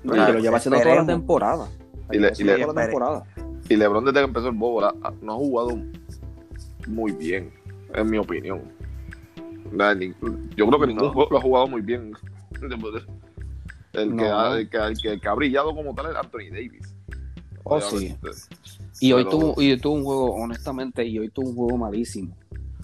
No, 0.03 0.15
y 0.15 0.25
que 0.25 0.33
lo 0.33 0.39
lleva 0.39 0.57
haciendo 0.57 0.79
toda 0.81 0.95
la 0.95 1.05
temporada. 1.07 1.67
Y 2.11 2.19
le- 2.19 2.31
y 2.37 2.43
le- 2.43 2.57
toda 2.59 2.73
la 2.73 2.81
temporada. 2.83 3.23
Y 3.67 3.75
LeBron 3.75 4.05
desde 4.05 4.19
que 4.19 4.25
empezó 4.25 4.47
el 4.49 4.55
bobo 4.55 4.81
no 5.21 5.33
ha 5.33 5.35
jugado 5.35 5.79
muy 6.87 7.11
bien, 7.11 7.51
en 7.95 8.07
mi 8.07 8.19
opinión. 8.19 8.61
Nada, 9.71 9.95
ni- 9.95 10.13
Yo 10.55 10.67
creo 10.67 10.79
que 10.79 10.87
ningún 10.87 11.09
juego 11.11 11.29
lo 11.31 11.37
ha 11.37 11.41
jugado 11.41 11.67
muy 11.67 11.81
bien. 11.81 12.13
El, 13.93 14.09
que 14.09 14.15
No. 14.15 14.39
ha, 14.39 14.59
el, 14.59 14.69
que, 14.69 14.77
el 14.77 14.97
que- 14.97 15.11
el 15.13 15.21
que 15.21 15.27
ha 15.29 15.33
brillado 15.33 15.73
como 15.73 15.95
tal 15.95 16.07
es 16.11 16.15
Anthony 16.17 16.49
Davis. 16.51 16.93
Oh, 17.63 17.79
sí. 17.79 17.95
Obviamente. 17.95 18.29
Y 18.99 19.13
hoy, 19.13 19.25
tuvo, 19.25 19.61
y 19.61 19.71
hoy 19.71 19.79
tuvo 19.79 19.93
un 19.95 20.03
juego, 20.03 20.35
honestamente, 20.35 21.05
y 21.05 21.17
hoy 21.19 21.29
tuvo 21.29 21.49
un 21.49 21.55
juego 21.55 21.77
malísimo. 21.77 22.35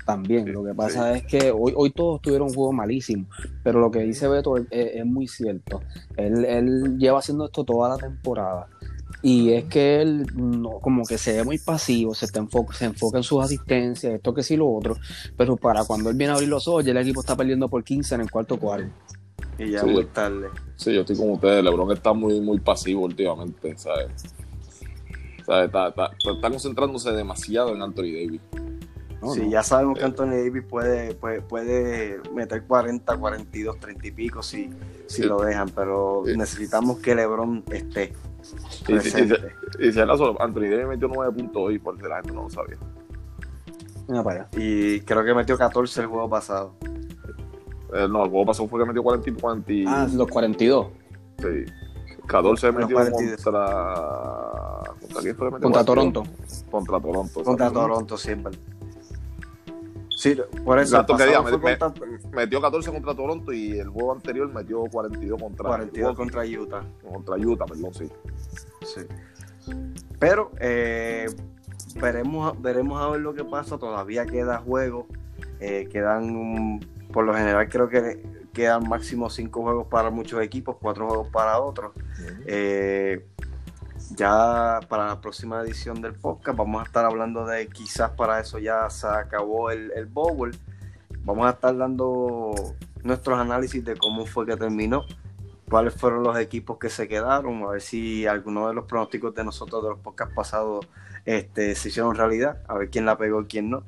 También, 0.06 0.46
Sí, 0.46 0.52
lo 0.52 0.64
que 0.64 0.74
pasa 0.74 1.14
es 1.16 1.24
que 1.26 1.52
hoy, 1.52 1.74
hoy 1.76 1.92
todos 1.92 2.22
tuvieron 2.22 2.48
un 2.48 2.54
juego 2.56 2.72
malísimo, 2.74 3.26
pero 3.64 3.80
lo 3.80 3.92
que 3.92 4.00
dice 4.00 4.28
Beto 4.28 4.58
es, 4.58 4.66
es- 4.72 4.96
es 4.96 5.06
muy 5.06 5.28
cierto. 5.28 5.82
Él, 6.18 6.44
él 6.46 6.98
lleva 6.98 7.20
haciendo 7.20 7.46
esto 7.46 7.64
toda 7.64 7.90
la 7.90 7.98
temporada. 7.98 8.68
Y 9.24 9.52
es 9.54 9.66
que 9.66 10.02
él 10.02 10.26
no, 10.36 10.80
como 10.80 11.06
que 11.06 11.18
se 11.20 11.34
ve 11.34 11.44
muy 11.44 11.60
pasivo, 11.60 12.16
se, 12.16 12.26
está 12.26 12.40
enfoca, 12.40 12.74
se 12.74 12.86
enfoca 12.86 13.18
en 13.18 13.24
sus 13.24 13.44
asistencias, 13.44 14.14
esto 14.16 14.34
que 14.34 14.42
sí 14.42 14.58
lo 14.58 14.68
otro, 14.74 14.98
pero 15.38 15.56
para 15.58 15.86
cuando 15.86 16.10
él 16.10 16.16
viene 16.16 16.32
a 16.32 16.36
abrir 16.36 16.50
los 16.50 16.68
ojos, 16.68 16.84
ya 16.86 16.92
el 16.92 16.98
equipo 16.98 17.20
está 17.22 17.36
perdiendo 17.36 17.70
por 17.70 17.84
15 17.84 18.16
en 18.16 18.22
el 18.22 18.32
cuarto 18.32 18.58
cuarto. 18.58 18.90
Y 19.60 19.70
ya 19.72 19.82
Sí. 19.82 19.90
muy 19.90 20.06
tarde. 20.06 20.48
Sí, 20.76 20.94
yo 20.94 21.02
estoy 21.02 21.16
como 21.18 21.34
ustedes. 21.34 21.64
LeBron 21.64 21.92
está 21.92 22.14
muy, 22.14 22.42
muy 22.42 22.60
pasivo 22.60 23.04
últimamente, 23.04 23.78
¿sabes? 23.78 24.08
¿Sabes? 25.46 25.66
Está, 25.68 25.90
está, 25.90 26.12
está 26.18 26.50
concentrándose 26.50 27.12
demasiado 27.12 27.76
en 27.76 27.82
Anthony 27.82 28.12
Davis. 28.14 28.42
No, 29.22 29.34
sí, 29.36 29.42
no. 29.42 29.52
ya 29.52 29.62
sabemos 29.62 30.00
que 30.00 30.04
Anthony 30.06 30.30
Davis 30.32 30.64
puede, 30.68 31.14
puede, 31.14 31.42
puede 31.42 32.20
meter 32.34 32.64
40, 32.64 33.18
42, 33.18 33.80
30 33.80 34.08
y 34.08 34.12
pico 34.12 34.42
si, 34.42 34.70
si 35.06 35.22
Sí. 35.22 35.24
lo 35.24 35.42
dejan, 35.42 35.70
pero 35.70 36.24
Sí. 36.26 36.36
necesitamos 36.36 36.98
que 37.00 37.14
LeBron 37.14 37.64
esté 37.72 38.14
Y, 38.88 38.94
y- 38.94 39.88
y- 39.88 39.92
si 39.92 40.00
acaso, 40.00 40.42
Anthony 40.42 40.62
Davis 40.70 40.88
metió 40.88 41.08
9 41.08 41.32
puntos 41.34 41.62
hoy, 41.64 41.80
porque 41.80 42.08
la 42.08 42.16
gente 42.18 42.34
no 42.34 42.44
lo 42.44 42.50
sabía. 42.50 42.78
Mira 44.08 44.24
para. 44.24 44.50
Y 44.58 45.00
creo 45.02 45.24
que 45.24 45.34
metió 45.34 45.58
14 45.58 46.02
el 46.02 46.08
juego 46.08 46.30
pasado. 46.30 46.74
Eh, 47.94 48.08
no, 48.10 48.24
el 48.24 48.30
juego 48.30 48.46
pasado 48.46 48.68
fue 48.68 48.80
que 48.82 48.86
metió 48.88 49.04
40 49.04 49.30
y 49.30 49.34
40 49.34 49.72
y- 49.74 49.86
Ah, 49.88 50.08
los 50.14 50.28
42. 50.28 50.88
sí. 51.40 51.46
14 52.28 52.68
Los 52.68 52.76
metió 52.76 52.96
42. 52.96 53.44
contra... 53.44 54.94
¿Contra 55.02 55.22
quién 55.22 55.36
fue 55.36 55.48
que 55.48 55.54
metió? 55.54 55.62
Contra 55.72 55.84
42? 55.84 55.86
Toronto. 55.86 56.24
Contra 56.72 57.00
Toronto. 57.02 57.44
Contra. 57.44 57.72
Toronto 57.72 58.18
siempre. 58.18 58.54
Sí, 60.22 60.38
por 60.64 60.78
eso. 60.78 61.00
El 61.00 61.44
me- 61.44 61.78
contra 61.80 61.92
Metió 62.32 62.62
14 62.62 62.92
contra 62.92 63.16
Toronto 63.16 63.52
y 63.52 63.80
el 63.80 63.90
juego 63.90 64.12
anterior 64.14 64.54
metió 64.54 64.84
42 64.84 65.42
contra 65.42 65.68
42 65.68 66.16
contra 66.16 66.44
Utah. 66.46 66.84
contra 67.12 67.36
Utah, 67.38 67.66
perdón, 67.66 67.92
sí. 67.92 68.08
Sí. 68.86 69.02
Pero 70.20 70.52
eh, 70.60 71.26
veremos, 72.00 72.62
veremos 72.62 73.02
a 73.02 73.10
ver 73.10 73.22
lo 73.22 73.34
que 73.34 73.44
pasa. 73.44 73.80
Todavía 73.80 74.28
queda 74.28 74.60
juego. 74.60 75.08
Eh, 75.60 75.88
quedan, 75.92 76.82
por 77.12 77.26
lo 77.26 77.34
general, 77.34 77.68
creo 77.68 77.90
que 77.90 78.22
quedan 78.54 78.88
máximo 78.88 79.28
cinco 79.32 79.64
juegos 79.64 79.88
para 79.88 80.12
muchos 80.12 80.40
equipos, 80.44 80.78
cuatro 80.80 81.08
juegos 81.08 81.30
para 81.30 81.60
otros. 81.60 81.94
Eh, 82.46 83.26
ya 84.16 84.80
para 84.88 85.08
la 85.08 85.22
próxima 85.22 85.62
edición 85.62 86.02
del 86.02 86.14
podcast 86.14 86.58
vamos 86.58 86.82
a 86.82 86.86
estar 86.86 87.06
hablando 87.06 87.46
de 87.46 87.68
quizás 87.68 88.12
para 88.12 88.40
eso 88.40 88.60
ya 88.60 88.90
se 88.90 89.08
acabó 89.08 89.72
el, 89.72 89.92
el 89.96 90.06
Bowl. 90.06 90.56
Vamos 91.24 91.46
a 91.46 91.52
estar 91.52 91.76
dando 91.76 92.54
nuestros 93.04 93.40
análisis 93.40 93.84
de 93.84 93.96
cómo 93.96 94.26
fue 94.26 94.46
que 94.46 94.58
terminó, 94.58 95.06
cuáles 95.70 95.94
fueron 95.94 96.24
los 96.24 96.38
equipos 96.38 96.78
que 96.78 96.90
se 96.90 97.08
quedaron, 97.08 97.64
a 97.64 97.72
ver 97.72 97.82
si 97.82 98.26
alguno 98.26 98.68
de 98.68 98.74
los 98.74 98.86
pronósticos 98.86 99.34
de 99.36 99.44
nosotros 99.44 99.84
de 99.84 99.90
los 99.90 100.00
podcasts 100.00 100.34
pasados 100.36 100.88
este, 101.26 101.76
se 101.76 101.90
hicieron 101.90 102.16
realidad, 102.16 102.62
a 102.68 102.76
ver 102.76 102.90
quién 102.90 103.06
la 103.06 103.18
pegó 103.18 103.42
y 103.42 103.46
quién 103.46 103.70
no. 103.70 103.84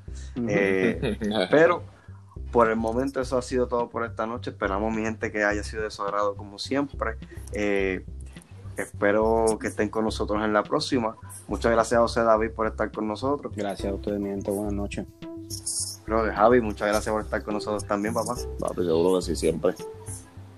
Eh, 0.48 1.18
pero 1.50 1.84
por 2.52 2.70
el 2.70 2.76
momento 2.76 3.20
eso 3.20 3.38
ha 3.38 3.42
sido 3.42 3.68
todo 3.68 3.90
por 3.90 4.06
esta 4.06 4.28
noche. 4.28 4.52
Esperamos, 4.52 4.94
mi 4.94 5.02
gente, 5.02 5.32
que 5.32 5.44
haya 5.44 5.64
sido 5.64 5.84
de 5.84 5.90
su 5.90 6.04
agrado 6.04 6.36
como 6.36 6.60
siempre. 6.60 7.18
Eh, 7.52 8.06
espero 8.78 9.58
que 9.60 9.68
estén 9.68 9.90
con 9.90 10.06
nosotros 10.06 10.44
en 10.44 10.54
la 10.54 10.64
próxima. 10.64 11.16
Muchas 11.48 11.72
gracias 11.72 11.98
a 11.98 12.02
José 12.02 12.24
David 12.24 12.52
por 12.52 12.68
estar 12.68 12.92
con 12.92 13.08
nosotros. 13.08 13.54
Gracias 13.56 13.92
a 13.92 13.96
ustedes, 13.96 14.20
mi 14.20 14.30
gente. 14.30 14.52
Buenas 14.52 14.74
noches. 14.74 15.06
Que 16.06 16.12
Javi, 16.12 16.62
muchas 16.62 16.90
gracias 16.90 17.14
por 17.14 17.22
estar 17.22 17.44
con 17.44 17.54
nosotros 17.54 17.86
también, 17.86 18.14
papá. 18.14 18.36
Papi, 18.60 18.84
seguro 18.84 19.20
que 19.20 19.26
sí, 19.26 19.36
siempre. 19.36 19.74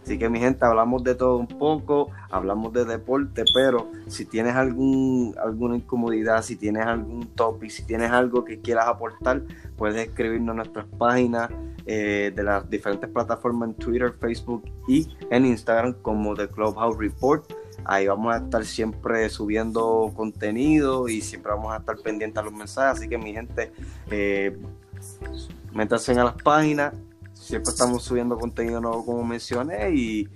Así 0.03 0.19
que 0.19 0.29
mi 0.29 0.39
gente, 0.39 0.63
hablamos 0.63 1.03
de 1.03 1.15
todo 1.15 1.37
un 1.37 1.47
poco, 1.47 2.11
hablamos 2.29 2.71
de 2.73 2.85
deporte, 2.85 3.43
pero 3.55 3.89
si 4.05 4.25
tienes 4.25 4.55
algún, 4.55 5.35
alguna 5.43 5.77
incomodidad, 5.77 6.43
si 6.43 6.55
tienes 6.55 6.85
algún 6.85 7.25
topic, 7.29 7.71
si 7.71 7.83
tienes 7.83 8.11
algo 8.11 8.45
que 8.45 8.59
quieras 8.59 8.87
aportar, 8.87 9.41
puedes 9.75 10.07
escribirnos 10.07 10.53
en 10.53 10.57
nuestras 10.57 10.85
páginas 10.99 11.49
eh, 11.87 12.31
de 12.35 12.43
las 12.43 12.69
diferentes 12.69 13.09
plataformas 13.09 13.69
en 13.69 13.75
Twitter, 13.75 14.13
Facebook 14.19 14.63
y 14.87 15.07
en 15.31 15.47
Instagram 15.47 15.95
como 16.03 16.35
The 16.35 16.49
Clubhouse 16.49 16.97
Report. 16.99 17.51
Ahí 17.85 18.07
vamos 18.07 18.33
a 18.33 18.37
estar 18.37 18.65
siempre 18.65 19.29
subiendo 19.29 20.11
contenido 20.15 21.07
y 21.07 21.21
siempre 21.21 21.51
vamos 21.51 21.73
a 21.73 21.77
estar 21.77 21.97
pendientes 21.97 22.37
a 22.37 22.43
los 22.43 22.53
mensajes. 22.53 22.99
Así 22.99 23.07
que 23.07 23.17
mi 23.17 23.33
gente, 23.33 23.71
eh, 24.09 24.57
métanse 25.71 26.11
a 26.13 26.23
las 26.23 26.41
páginas, 26.41 26.93
siempre 27.33 27.71
estamos 27.71 28.03
subiendo 28.03 28.37
contenido 28.37 28.81
nuevo 28.81 29.05
como 29.05 29.23
mencioné 29.23 29.91
y 29.91 30.27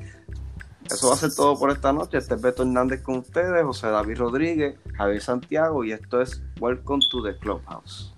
eso 0.86 1.10
va 1.10 1.16
a 1.16 1.18
ser 1.18 1.34
todo 1.34 1.58
por 1.58 1.72
esta 1.72 1.92
noche. 1.92 2.18
Este 2.18 2.36
es 2.36 2.42
Beto 2.42 2.64
Hernández 2.64 3.02
con 3.02 3.18
ustedes, 3.18 3.64
José 3.64 3.88
David 3.88 4.18
Rodríguez, 4.18 4.76
Javier 4.96 5.22
Santiago 5.22 5.84
y 5.84 5.92
esto 5.92 6.22
es 6.22 6.42
Welcome 6.60 7.02
to 7.12 7.24
the 7.24 7.38
Clubhouse. 7.38 8.14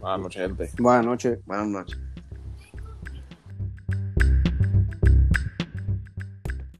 Buenas 0.00 0.20
noches, 0.20 0.42
gente. 0.42 0.70
Buenas 0.78 1.06
noches. 1.06 1.38
Buenas 1.46 1.68
noches. 1.68 2.11